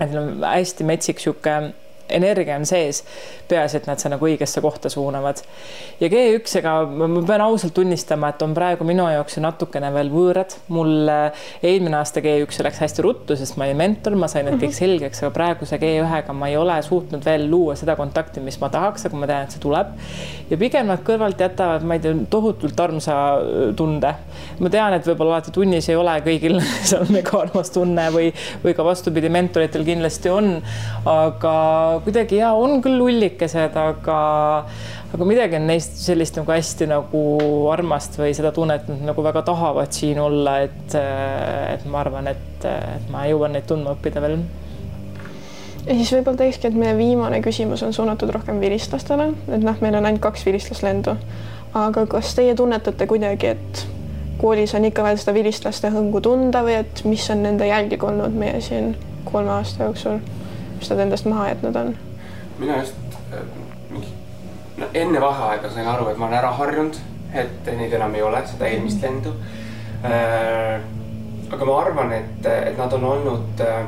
Et 0.00 0.10
neil 0.10 0.18
on 0.18 0.44
hästi 0.44 0.84
metsik 0.84 1.20
sihuke 1.20 1.56
energia 2.14 2.56
on 2.56 2.66
sees, 2.68 3.02
peaasi, 3.48 3.80
et 3.80 3.88
nad 3.88 4.00
sa 4.00 4.10
nagu 4.12 4.26
õigesse 4.28 4.62
kohta 4.64 4.90
suunavad. 4.92 5.42
ja 6.00 6.08
G1-ega 6.12 6.74
ma 6.88 7.22
pean 7.26 7.44
ausalt 7.44 7.74
tunnistama, 7.76 8.32
et 8.32 8.42
on 8.42 8.54
praegu 8.56 8.86
minu 8.88 9.06
jaoks 9.12 9.38
ju 9.38 9.44
natukene 9.44 9.90
veel 9.94 10.10
võõrad. 10.12 10.56
mul 10.68 11.10
eelmine 11.62 11.98
aasta 12.00 12.22
G1 12.24 12.64
läks 12.64 12.82
hästi 12.84 13.04
ruttu, 13.04 13.36
sest 13.36 13.58
ma 13.58 13.68
olin 13.68 13.80
mentor, 13.80 14.16
ma 14.18 14.28
sain 14.30 14.46
need 14.48 14.58
kõik 14.58 14.72
mhm. 14.72 14.78
selgeks, 14.80 15.22
aga 15.22 15.32
praeguse 15.34 15.80
G1-ga 15.80 16.36
ma 16.36 16.50
ei 16.50 16.56
ole 16.60 16.78
suutnud 16.82 17.24
veel 17.24 17.48
luua 17.50 17.76
seda 17.78 17.96
kontakti, 17.98 18.42
mis 18.44 18.60
ma 18.62 18.70
tahaks, 18.72 19.08
aga 19.08 19.20
ma 19.20 19.30
tean, 19.30 19.46
et 19.46 19.56
see 19.56 19.62
tuleb. 19.62 19.94
ja 20.50 20.60
pigem 20.60 20.88
nad 20.88 21.02
kõrvalt 21.06 21.40
jätavad, 21.40 21.84
ma 21.86 21.98
ei 21.98 22.04
tea, 22.04 22.14
tohutult 22.30 22.80
armsa 22.80 23.18
tunde. 23.76 24.14
ma 24.58 24.72
tean, 24.72 24.96
et 24.96 25.06
võib-olla 25.06 25.38
alati 25.38 25.54
tunnis 25.54 25.88
ei 25.88 25.98
ole 25.98 26.18
kõigil 26.24 26.60
seal 26.88 27.08
mega 27.12 27.38
armas 27.40 27.72
tunne 27.74 28.08
või, 28.14 28.30
või 28.64 28.74
ka 28.76 28.86
vastupidi, 28.86 29.30
mentoritel 29.32 29.84
kindlasti 29.86 30.32
on, 30.32 30.56
aga 31.08 31.54
kuidagi 32.04 32.40
ja 32.40 32.52
on 32.56 32.82
küll 32.84 33.00
ullikesed, 33.02 33.76
aga, 33.78 34.20
aga 35.14 35.28
midagi 35.28 35.58
on 35.58 35.68
neist 35.70 35.98
sellist 36.02 36.38
nagu 36.38 36.52
hästi 36.52 36.88
nagu 36.90 37.24
armast 37.72 38.18
või 38.20 38.32
seda 38.36 38.52
tunnet, 38.54 38.86
et 38.86 38.94
nad 38.94 39.10
nagu 39.12 39.24
väga 39.26 39.42
tahavad 39.48 39.92
siin 39.96 40.20
olla, 40.22 40.60
et, 40.68 40.96
et 41.74 41.84
ma 41.90 42.02
arvan, 42.04 42.30
et, 42.32 42.64
et 42.68 43.12
ma 43.12 43.26
jõuan 43.30 43.56
neid 43.56 43.68
tundma 43.68 43.96
õppida 43.96 44.24
veel 44.24 44.40
ja 45.88 45.94
siis 45.94 46.10
võib-olla 46.12 46.42
teekski, 46.42 46.68
et 46.68 46.78
meie 46.78 46.96
viimane 46.98 47.40
küsimus 47.44 47.82
on 47.86 47.94
suunatud 47.96 48.30
rohkem 48.34 48.60
vilistlastele, 48.60 49.30
et 49.48 49.62
noh, 49.64 49.78
meil 49.84 49.96
on 49.98 50.08
ainult 50.08 50.24
kaks 50.24 50.44
vilistlaslendu. 50.46 51.16
aga 51.78 52.06
kas 52.08 52.34
teie 52.34 52.54
tunnetate 52.56 53.06
kuidagi, 53.06 53.54
et 53.54 53.86
koolis 54.40 54.74
on 54.74 54.84
ikka 54.88 55.04
veel 55.04 55.18
seda 55.20 55.34
vilistlaste 55.36 55.90
hõngu 55.92 56.22
tunda 56.24 56.62
või 56.66 56.78
et 56.80 57.02
mis 57.04 57.24
on 57.30 57.42
nende 57.44 57.66
jälgi 57.68 57.98
olnud 58.02 58.34
meie 58.38 58.60
siin 58.64 58.94
kolme 59.28 59.52
aasta 59.58 59.88
jooksul? 59.88 60.20
Mis 60.78 60.90
nad 60.90 61.02
endast 61.04 61.26
maha 61.28 61.48
jätnud 61.48 61.76
on? 61.76 61.96
mina 62.58 62.78
just 62.78 62.94
äh, 63.32 63.42
mingi, 63.90 64.12
no 64.76 64.86
enne 64.94 65.20
vaheaega 65.20 65.70
sain 65.70 65.88
aru, 65.88 66.08
et 66.10 66.18
ma 66.18 66.26
olen 66.26 66.38
ära 66.38 66.52
harjunud, 66.58 66.98
et 67.34 67.72
neid 67.76 67.92
enam 67.98 68.14
ei 68.14 68.22
ole, 68.22 68.42
seda 68.46 68.70
eelmist 68.70 69.02
lendu 69.02 69.34
äh,. 70.04 70.80
aga 71.48 71.64
ma 71.64 71.78
arvan, 71.80 72.12
et, 72.12 72.46
et 72.46 72.78
nad 72.78 72.92
on 72.92 73.04
olnud 73.12 73.62
äh,, 73.64 73.84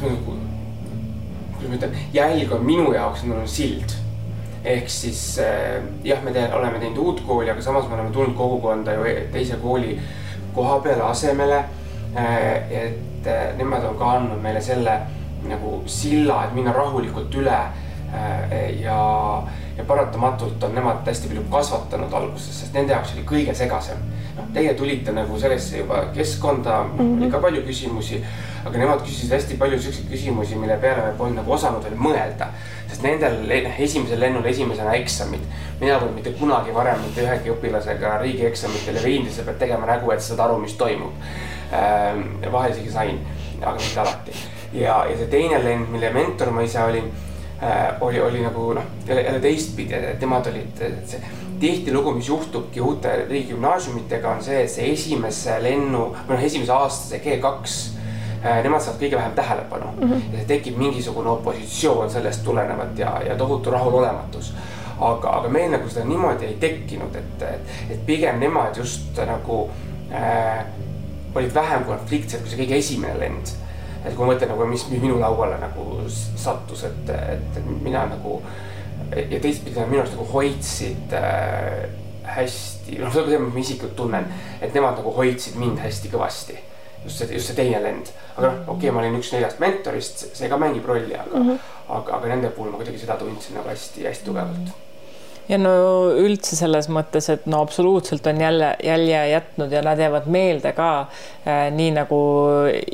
kuidas 0.00 1.68
ma 1.68 1.76
ütlen, 1.76 1.98
jälg 2.12 2.52
on 2.52 2.64
minu 2.66 2.92
jaoks 2.92 3.24
on 3.24 3.36
olnud 3.36 3.52
sild 3.52 3.98
ehk 4.64 4.90
siis 4.90 5.20
jah, 6.06 6.20
me 6.22 6.32
te, 6.34 6.46
oleme 6.54 6.78
teinud 6.78 6.98
uut 7.02 7.22
kooli, 7.26 7.50
aga 7.50 7.62
samas 7.62 7.88
me 7.88 7.96
oleme 7.96 8.12
tulnud 8.14 8.36
kogukonda 8.38 8.94
ju 8.94 9.14
teise 9.34 9.58
kooli 9.62 9.96
koha 10.54 10.78
peale 10.84 11.02
asemele 11.08 11.64
et 12.14 13.28
nemad 13.58 13.84
on 13.88 13.98
ka 13.98 14.12
andnud 14.18 14.42
meile 14.42 14.60
selle 14.62 14.96
nagu 15.48 15.82
silla, 15.86 16.44
et 16.46 16.54
minna 16.54 16.74
rahulikult 16.76 17.34
üle. 17.40 17.58
Äh, 18.12 18.82
ja, 18.82 19.42
ja 19.76 19.84
paratamatult 19.88 20.64
on 20.64 20.74
nemad 20.76 21.06
hästi 21.06 21.30
palju 21.30 21.46
kasvatanud 21.50 22.12
alguses, 22.12 22.58
sest 22.60 22.74
nende 22.76 22.92
jaoks 22.92 23.14
oli 23.14 23.24
kõige 23.24 23.54
segasem. 23.56 24.02
noh, 24.36 24.50
teie 24.52 24.74
tulite 24.76 25.12
nagu 25.12 25.38
sellesse 25.40 25.78
juba 25.78 26.02
keskkonda 26.12 26.82
mm, 26.82 26.98
-hmm. 26.98 27.16
oli 27.22 27.30
ka 27.30 27.40
palju 27.40 27.62
küsimusi, 27.64 28.20
aga 28.64 28.78
nemad 28.78 29.00
küsisid 29.00 29.32
hästi 29.32 29.56
palju 29.56 29.80
siukseid 29.80 30.12
küsimusi, 30.12 30.56
mille 30.60 30.76
peale 30.76 31.06
me 31.06 31.16
polnud 31.16 31.40
nagu 31.40 31.52
osanud 31.52 31.84
veel 31.84 31.96
mõelda. 31.96 32.52
sest 32.88 33.02
nendel 33.02 33.40
noh, 33.48 33.80
esimesel 33.80 34.20
lennul 34.20 34.44
esimesena 34.44 34.92
eksamid. 34.92 35.40
mina 35.80 35.98
polnud 35.98 36.14
mitte 36.14 36.30
kunagi 36.30 36.74
varem 36.74 37.00
mitte 37.00 37.22
ühegi 37.24 37.50
õpilasega 37.50 38.18
riigieksamitel 38.20 38.96
ja 38.96 39.02
viinud 39.02 39.26
ja 39.26 39.32
sa 39.32 39.42
pead 39.42 39.58
tegema 39.58 39.86
nägu, 39.86 40.12
et 40.12 40.20
sa 40.20 40.34
saad 40.34 40.50
aru, 40.50 40.58
mis 40.58 40.76
toimub. 40.76 41.12
Äh, 41.72 42.52
vahel 42.52 42.72
isegi 42.72 42.90
sain, 42.90 43.20
aga 43.62 43.78
mitte 43.78 44.00
alati 44.00 44.61
ja, 44.72 45.04
ja 45.10 45.16
see 45.18 45.28
teine 45.32 45.62
lend, 45.64 45.90
mille 45.92 46.10
mentor 46.14 46.50
ma 46.54 46.64
ise 46.66 46.82
olin 46.82 47.08
äh,, 47.62 48.00
oli, 48.00 48.20
oli 48.20 48.42
nagu 48.42 48.72
noh, 48.78 48.90
jälle, 49.08 49.40
teistpidi, 49.40 50.02
nemad 50.20 50.50
olid 50.52 50.84
see 51.06 51.22
tihtilugu, 51.62 52.16
mis 52.16 52.28
juhtubki 52.28 52.80
uute 52.82 53.14
riigigümnaasiumitega, 53.28 54.28
on 54.28 54.42
see, 54.42 54.64
et 54.64 54.70
see 54.70 54.88
esimese 54.92 55.60
lennu 55.62 56.08
või 56.10 56.36
noh, 56.36 56.46
esimese 56.50 56.74
aasta 56.74 57.12
see 57.12 57.22
G2 57.22 57.90
nemad 58.42 58.82
saavad 58.82 58.98
kõige 58.98 59.14
vähem 59.14 59.34
tähelepanu 59.38 59.92
mm 59.92 60.08
-hmm. 60.08 60.38
ja 60.38 60.44
tekib 60.46 60.76
mingisugune 60.76 61.30
opositsioon 61.30 62.10
sellest 62.10 62.42
tulenevalt 62.44 62.98
ja, 62.98 63.12
ja 63.26 63.36
tohutu 63.38 63.70
rahulolematus 63.70 64.50
aga, 65.02 65.34
aga 65.38 65.50
meil 65.52 65.70
nagu 65.72 65.90
seda 65.90 66.04
niimoodi 66.08 66.48
ei 66.50 66.56
tekkinud, 66.62 67.16
et, 67.18 67.44
et, 67.48 67.74
et 67.94 68.06
pigem 68.06 68.40
nemad 68.42 68.76
just 68.78 69.18
nagu 69.26 69.64
äh, 70.12 70.64
olid 71.34 71.54
vähem 71.54 71.84
konfliktsed 71.88 72.42
kui 72.42 72.52
see 72.52 72.60
kõige 72.64 72.78
esimene 72.78 73.18
lend. 73.18 73.54
Et 74.02 74.14
kui 74.14 74.24
ma 74.24 74.32
mõtlen 74.32 74.50
nagu, 74.50 74.66
mis, 74.66 74.84
mis 74.90 75.02
minu 75.02 75.18
lauale 75.20 75.58
nagu 75.62 76.02
sattus, 76.10 76.84
et, 76.88 77.10
et 77.10 77.58
mina 77.82 78.06
nagu 78.10 78.40
ja 79.16 79.40
teistpidi 79.40 79.78
nad 79.78 79.90
minu 79.90 80.02
arust 80.02 80.16
nagu 80.16 80.26
hoidsid 80.32 81.14
äh, 81.16 81.86
hästi, 82.34 82.98
noh, 83.02 83.12
seda 83.12 83.38
ma 83.42 83.60
isiklikult 83.60 83.96
tunnen, 83.98 84.28
et 84.60 84.74
nemad 84.74 84.98
nagu 85.00 85.14
hoidsid 85.16 85.58
mind 85.60 85.82
hästi 85.82 86.12
kõvasti. 86.12 86.58
just 87.02 87.18
see, 87.18 87.34
just 87.34 87.50
see 87.50 87.56
teine 87.58 87.80
lend, 87.82 88.12
aga 88.36 88.46
noh, 88.46 88.58
okei 88.76 88.86
okay,, 88.86 88.94
ma 88.94 89.00
olin 89.02 89.18
üks 89.18 89.32
neljast 89.34 89.58
mentorist, 89.58 90.20
see 90.38 90.48
ka 90.48 90.58
mängib 90.60 90.86
rolli, 90.86 91.16
aga 91.18 91.34
mm, 91.34 91.48
-hmm. 91.48 91.72
aga, 91.96 92.14
aga 92.18 92.28
nende 92.30 92.50
puhul 92.54 92.70
ma 92.70 92.78
kuidagi 92.78 93.02
seda 93.02 93.16
tundsin 93.18 93.58
nagu 93.58 93.68
hästi-hästi 93.68 94.24
tugevalt 94.28 94.70
ja 95.52 95.58
no 95.60 95.72
üldse 96.16 96.56
selles 96.56 96.88
mõttes, 96.92 97.28
et 97.32 97.46
no 97.50 97.60
absoluutselt 97.64 98.26
on 98.30 98.40
jälle 98.40 98.72
jälje 98.84 99.20
jätnud 99.32 99.72
ja 99.72 99.82
nad 99.84 100.00
jäävad 100.00 100.28
meelde 100.32 100.72
ka 100.76 100.90
äh,. 101.46 101.66
nii 101.76 101.90
nagu 101.98 102.20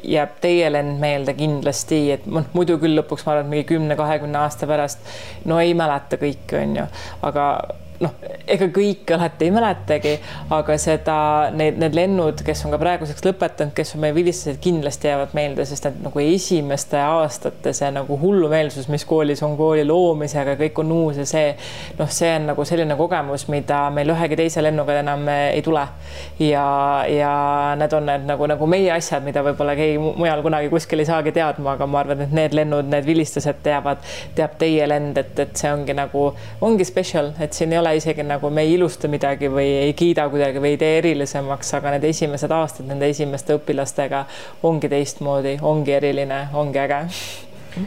jääb 0.03 0.39
teie 0.43 0.71
lend 0.73 0.99
meelde 1.03 1.35
kindlasti, 1.39 2.01
et 2.19 2.27
noh, 2.27 2.47
muidu 2.57 2.79
küll 2.83 2.99
lõpuks 2.99 3.27
ma 3.27 3.37
arvan, 3.37 3.47
et 3.47 3.55
mingi 3.55 3.69
kümne-kahekümne 3.73 4.43
aasta 4.43 4.67
pärast 4.71 5.13
no 5.47 5.61
ei 5.63 5.77
mäleta 5.79 6.19
kõike, 6.21 6.63
on 6.63 6.81
ju, 6.83 6.89
aga 7.29 7.51
noh, 8.03 8.15
ega 8.47 8.69
kõike 8.75 9.17
alati 9.17 9.49
ei 9.49 9.53
mäletagi, 9.55 10.13
aga 10.55 10.77
seda, 10.81 11.17
need, 11.55 11.79
need 11.83 11.97
lennud, 11.99 12.43
kes 12.47 12.63
on 12.67 12.75
ka 12.75 12.81
praeguseks 12.81 13.25
lõpetanud, 13.27 13.75
kes 13.77 13.95
on 13.97 14.05
meie 14.05 14.15
vilistajad, 14.17 14.61
kindlasti 14.63 15.11
jäävad 15.11 15.35
meelde, 15.37 15.67
sest 15.69 15.89
et 15.91 15.99
nagu 16.05 16.23
esimeste 16.23 17.01
aastate 17.03 17.73
see 17.77 17.91
nagu 17.95 18.19
hullumeelsus, 18.21 18.89
mis 18.93 19.05
koolis 19.09 19.43
on 19.47 19.57
kooli 19.59 19.85
loomisega, 19.89 20.55
kõik 20.61 20.79
on 20.85 20.95
uus 20.95 21.19
ja 21.23 21.27
see 21.29 21.51
noh, 21.99 22.11
see 22.13 22.31
on 22.37 22.49
nagu 22.53 22.67
selline 22.69 22.97
kogemus, 22.99 23.49
mida 23.53 23.85
meil 23.95 24.15
ühegi 24.15 24.39
teise 24.39 24.63
lennuga 24.65 25.01
enam 25.03 25.27
ei 25.35 25.63
tule. 25.67 25.87
ja, 26.43 26.65
ja 27.11 27.33
need 27.79 27.93
on 27.99 28.07
need 28.09 28.27
nagu, 28.29 28.47
nagu 28.51 28.71
meie 28.71 28.93
asjad, 28.95 29.27
mida 29.27 29.43
võib-olla 29.47 29.75
keegi 29.79 29.99
mujal 29.99 30.43
kunagi 30.47 30.71
kuskil 30.73 31.03
ei 31.03 31.09
saagi 31.09 31.35
teadma, 31.35 31.75
aga 31.75 31.87
ma 31.91 32.03
arvan, 32.05 32.23
et 32.27 32.35
need 32.35 32.55
lennud, 32.57 32.89
need 32.91 33.07
vilistused 33.07 33.63
teavad, 33.65 34.03
teab 34.39 34.57
teie 34.61 34.87
lend, 34.89 35.19
et, 35.19 35.35
et 35.43 35.59
see 35.59 35.71
ongi 35.73 35.97
nagu, 35.97 36.29
ongi 36.65 36.87
special, 36.87 37.33
et 37.43 37.57
siin 37.57 37.75
ei 37.75 37.81
ole 37.81 37.88
ole 37.89 37.97
isegi 37.97 38.23
nagu 38.23 38.51
me 38.51 38.63
ei 38.63 38.75
ilusta 38.75 39.09
midagi 39.09 39.49
või 39.53 39.67
ei 39.83 39.93
kiida 39.97 40.29
kuidagi 40.31 40.61
või 40.61 40.75
ei 40.75 40.81
tee 40.81 40.99
erilisemaks, 41.01 41.73
aga 41.79 41.95
need 41.95 42.05
esimesed 42.09 42.53
aastad 42.53 42.89
nende 42.89 43.09
esimeste 43.09 43.57
õpilastega 43.57 44.25
ongi 44.69 44.91
teistmoodi, 44.93 45.59
ongi 45.63 45.95
eriline, 45.97 46.47
ongi 46.55 46.83
äge. 46.83 47.01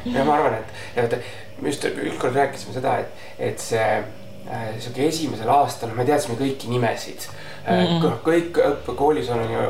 ja 0.05 0.25
ma 0.25 0.37
arvan, 0.37 0.57
et, 0.57 0.73
et 1.03 1.61
me 1.61 1.69
just 1.69 1.85
ükskord 1.85 2.35
rääkisime 2.35 2.73
seda, 2.77 2.97
et, 3.03 3.25
et 3.51 3.61
see 3.61 3.85
äh, 3.85 4.67
sihuke 4.79 5.07
esimesel 5.07 5.49
aastal 5.53 5.93
me 5.95 6.05
teadsime 6.07 6.37
kõiki 6.39 6.71
nimesid 6.71 7.27
mm. 7.27 7.73
-hmm. 7.73 8.21
kõik 8.25 8.61
õppekoolis 8.71 9.29
on 9.33 9.45
ju, 9.45 9.67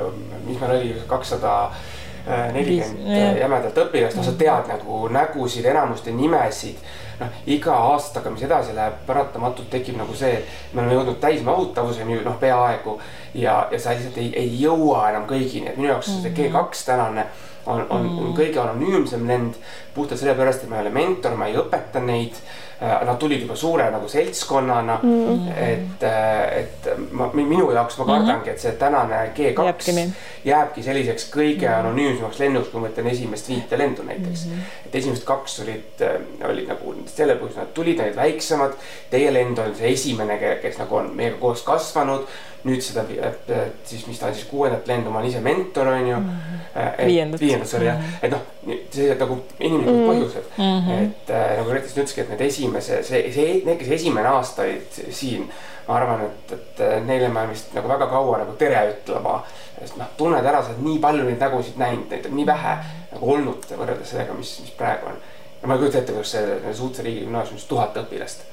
mis 0.47 0.59
meil 0.61 0.77
oli, 0.77 0.95
kakssada 1.07 1.55
äh, 1.67 2.51
nelikümmend 2.55 3.39
jämedat 3.41 3.83
õpilast, 3.85 4.19
no 4.19 4.23
sa 4.23 4.35
tead 4.37 4.71
nagu 4.71 5.07
nägusid, 5.11 5.65
enamuste 5.65 6.15
nimesid 6.15 6.79
noh, 7.21 7.37
iga 7.45 7.75
aastaga, 7.91 8.33
mis 8.33 8.43
edasi 8.47 8.75
läheb, 8.75 8.97
paratamatult 9.07 9.69
tekib 9.71 9.97
nagu 9.99 10.15
see, 10.17 10.33
et 10.41 10.73
me 10.73 10.81
oleme 10.81 10.97
jõudnud 10.97 11.21
täismahutavuseni 11.23 12.19
noh, 12.25 12.39
peaaegu 12.41 12.97
ja, 13.33 13.67
ja 13.71 13.79
sa 13.79 13.95
lihtsalt 13.95 14.17
ei, 14.21 14.33
ei 14.43 14.51
jõua 14.61 15.07
enam 15.11 15.29
kõigini, 15.29 15.71
et 15.71 15.79
minu 15.79 15.93
jaoks 15.93 16.11
see 16.11 16.33
mhm. 16.33 16.37
G2 16.39 16.85
tänane 16.85 17.25
on, 17.65 17.85
on 17.89 18.03
mm 18.03 18.17
-hmm. 18.17 18.33
kõige 18.37 18.59
anonüümsem 18.59 19.27
lend 19.27 19.53
puhtalt 19.93 20.19
sellepärast, 20.19 20.63
et 20.63 20.69
ma 20.69 20.75
ei 20.75 20.81
ole 20.81 20.89
mentor, 20.89 21.35
ma 21.37 21.47
ei 21.47 21.57
õpeta 21.57 22.01
neid 22.01 22.35
nad 22.81 23.17
tulid 23.21 23.43
juba 23.43 23.55
suure 23.55 23.85
nagu 23.93 24.07
seltskonnana 24.09 24.99
mm. 25.03 25.09
-hmm. 25.27 25.51
et, 25.57 26.03
äh, 26.03 26.57
et 26.59 26.89
ma, 27.11 27.29
minu 27.33 27.71
jaoks 27.71 27.97
ma 27.97 28.05
kardangi, 28.05 28.49
mhm. 28.49 28.49
et 28.49 28.59
see 28.59 28.71
tänane 28.71 29.19
G2 29.37 29.65
jääbki, 29.65 30.13
jääbki 30.45 30.83
selliseks 30.83 31.29
kõige 31.35 31.69
mhm. 31.69 31.79
anonüümsemaks 31.79 32.39
lennuks, 32.39 32.69
kui 32.69 32.81
ma 32.81 32.87
mõtlen 32.87 33.11
esimest 33.11 33.49
viite 33.49 33.77
lendu 33.77 34.03
näiteks 34.03 34.45
mm. 34.45 34.51
-hmm. 34.51 34.85
et 34.85 34.95
esimesed 34.95 35.23
kaks 35.23 35.59
olid, 35.59 36.01
äh, 36.01 36.49
olid 36.49 36.67
nagu 36.67 36.95
selle 37.05 37.35
põhjusel, 37.35 37.59
nad 37.59 37.73
tulid, 37.73 37.99
olid 37.99 38.15
väiksemad. 38.15 38.73
Teie 39.09 39.33
lend 39.33 39.57
on 39.57 39.75
see 39.75 39.93
esimene, 39.93 40.39
kes 40.61 40.77
nagu 40.77 40.95
on 40.95 41.11
meiega 41.15 41.37
koos 41.37 41.61
kasvanud 41.61 42.27
nüüd 42.67 42.83
seda 42.85 43.03
siis, 43.85 44.03
mis 44.07 44.19
ta 44.19 44.29
on 44.29 44.35
siis 44.37 44.45
kuuendat 44.49 44.87
lendu, 44.89 45.09
ma 45.09 45.19
olen 45.19 45.29
ise 45.31 45.41
mentor, 45.41 45.87
on 45.87 46.07
ju 46.07 46.17
mm. 46.17 46.29
-hmm. 46.29 47.05
viiendat. 47.05 47.41
viiendat, 47.41 47.69
sorry 47.69 47.85
jah, 47.85 47.97
mhm. 47.97 48.13
et 48.21 48.31
noh, 48.31 48.41
sellised 48.91 49.19
nagu 49.19 49.37
inimlikud 49.59 49.93
mm 49.93 50.01
-hmm. 50.01 50.11
põhjused 50.11 50.45
mm. 50.57 50.79
-hmm. 50.87 51.03
et 51.03 51.29
äh, 51.29 51.57
nagu 51.57 51.71
Reetis 51.71 51.97
ütleski, 51.97 52.21
et 52.21 52.29
need 52.29 52.41
esimese, 52.41 53.03
see, 53.03 53.33
see, 53.33 53.61
need, 53.65 53.77
kes 53.77 53.91
esimene 53.97 54.27
aasta 54.27 54.61
olid 54.61 55.01
siin, 55.09 55.49
ma 55.87 55.95
arvan, 55.95 56.21
et, 56.25 56.51
et 56.51 57.05
neile 57.05 57.27
ma 57.27 57.47
vist 57.49 57.73
nagu 57.73 57.89
väga 57.89 58.07
kaua 58.07 58.37
nagu 58.37 58.51
tere 58.51 58.85
ütlema. 58.93 59.41
sest 59.79 59.97
noh, 59.97 60.05
tunned 60.17 60.45
ära, 60.45 60.61
sa 60.61 60.69
oled 60.69 60.83
nii 60.85 60.99
palju 61.01 61.23
neid 61.23 61.39
nägusid 61.41 61.77
näinud, 61.77 62.09
neid 62.09 62.25
on 62.25 62.35
nii 62.35 62.45
vähe 62.45 62.77
nagu 63.11 63.33
olnud 63.33 63.65
võrreldes 63.77 64.13
sellega, 64.13 64.33
mis, 64.33 64.59
mis 64.61 64.71
praegu 64.77 65.09
on. 65.09 65.17
ja 65.61 65.67
ma 65.67 65.73
ei 65.73 65.79
kujuta 65.79 65.97
ette, 65.97 66.13
kuidas 66.13 66.31
see 66.31 66.73
Suutse 66.73 67.03
riigigümnaasiumis 67.03 67.65
tuhat 67.65 67.97
õpilast 67.97 68.45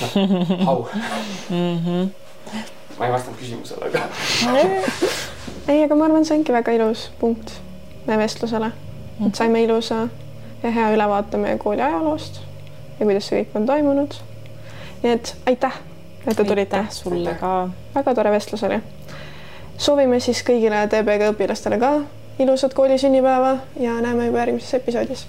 noh, 0.00 0.68
au 0.68 0.88
mm. 1.50 1.78
-hmm 1.84 2.78
ma 3.00 3.06
ei 3.08 3.12
vastanud 3.12 3.38
küsimusele, 3.40 3.88
aga 3.88 4.00
ei, 5.68 5.82
aga 5.84 5.96
ma 5.96 6.04
arvan, 6.04 6.26
see 6.28 6.36
ongi 6.36 6.52
väga 6.52 6.74
ilus 6.76 7.06
punkt 7.20 7.54
meie 8.04 8.18
vestlusele, 8.20 8.68
et 9.26 9.40
saime 9.40 9.62
ilusa 9.64 10.02
ja 10.62 10.72
hea 10.74 10.90
ülevaate 10.92 11.40
meie 11.40 11.56
kooli 11.58 11.80
ajaloost 11.86 12.42
ja 12.98 13.06
kuidas 13.06 13.30
see 13.30 13.40
kõik 13.40 13.56
on 13.56 13.66
toimunud. 13.70 14.18
nii 15.02 15.12
et 15.16 15.34
aitäh, 15.48 15.80
et 16.26 16.36
te 16.36 16.44
tulite. 16.44 16.84
sulle 16.92 17.34
ka. 17.40 17.70
väga 17.94 18.14
tore 18.14 18.36
vestlus 18.36 18.68
oli. 18.68 18.82
soovime 19.78 20.20
siis 20.20 20.44
kõigile 20.44 20.84
TBG 20.92 21.32
õpilastele 21.32 21.80
ka 21.80 21.94
ilusat 22.38 22.76
kooli 22.76 22.98
sünnipäeva 22.98 23.56
ja 23.80 23.96
näeme 24.00 24.28
juba 24.28 24.44
järgmises 24.44 24.74
episoodis 24.74 25.26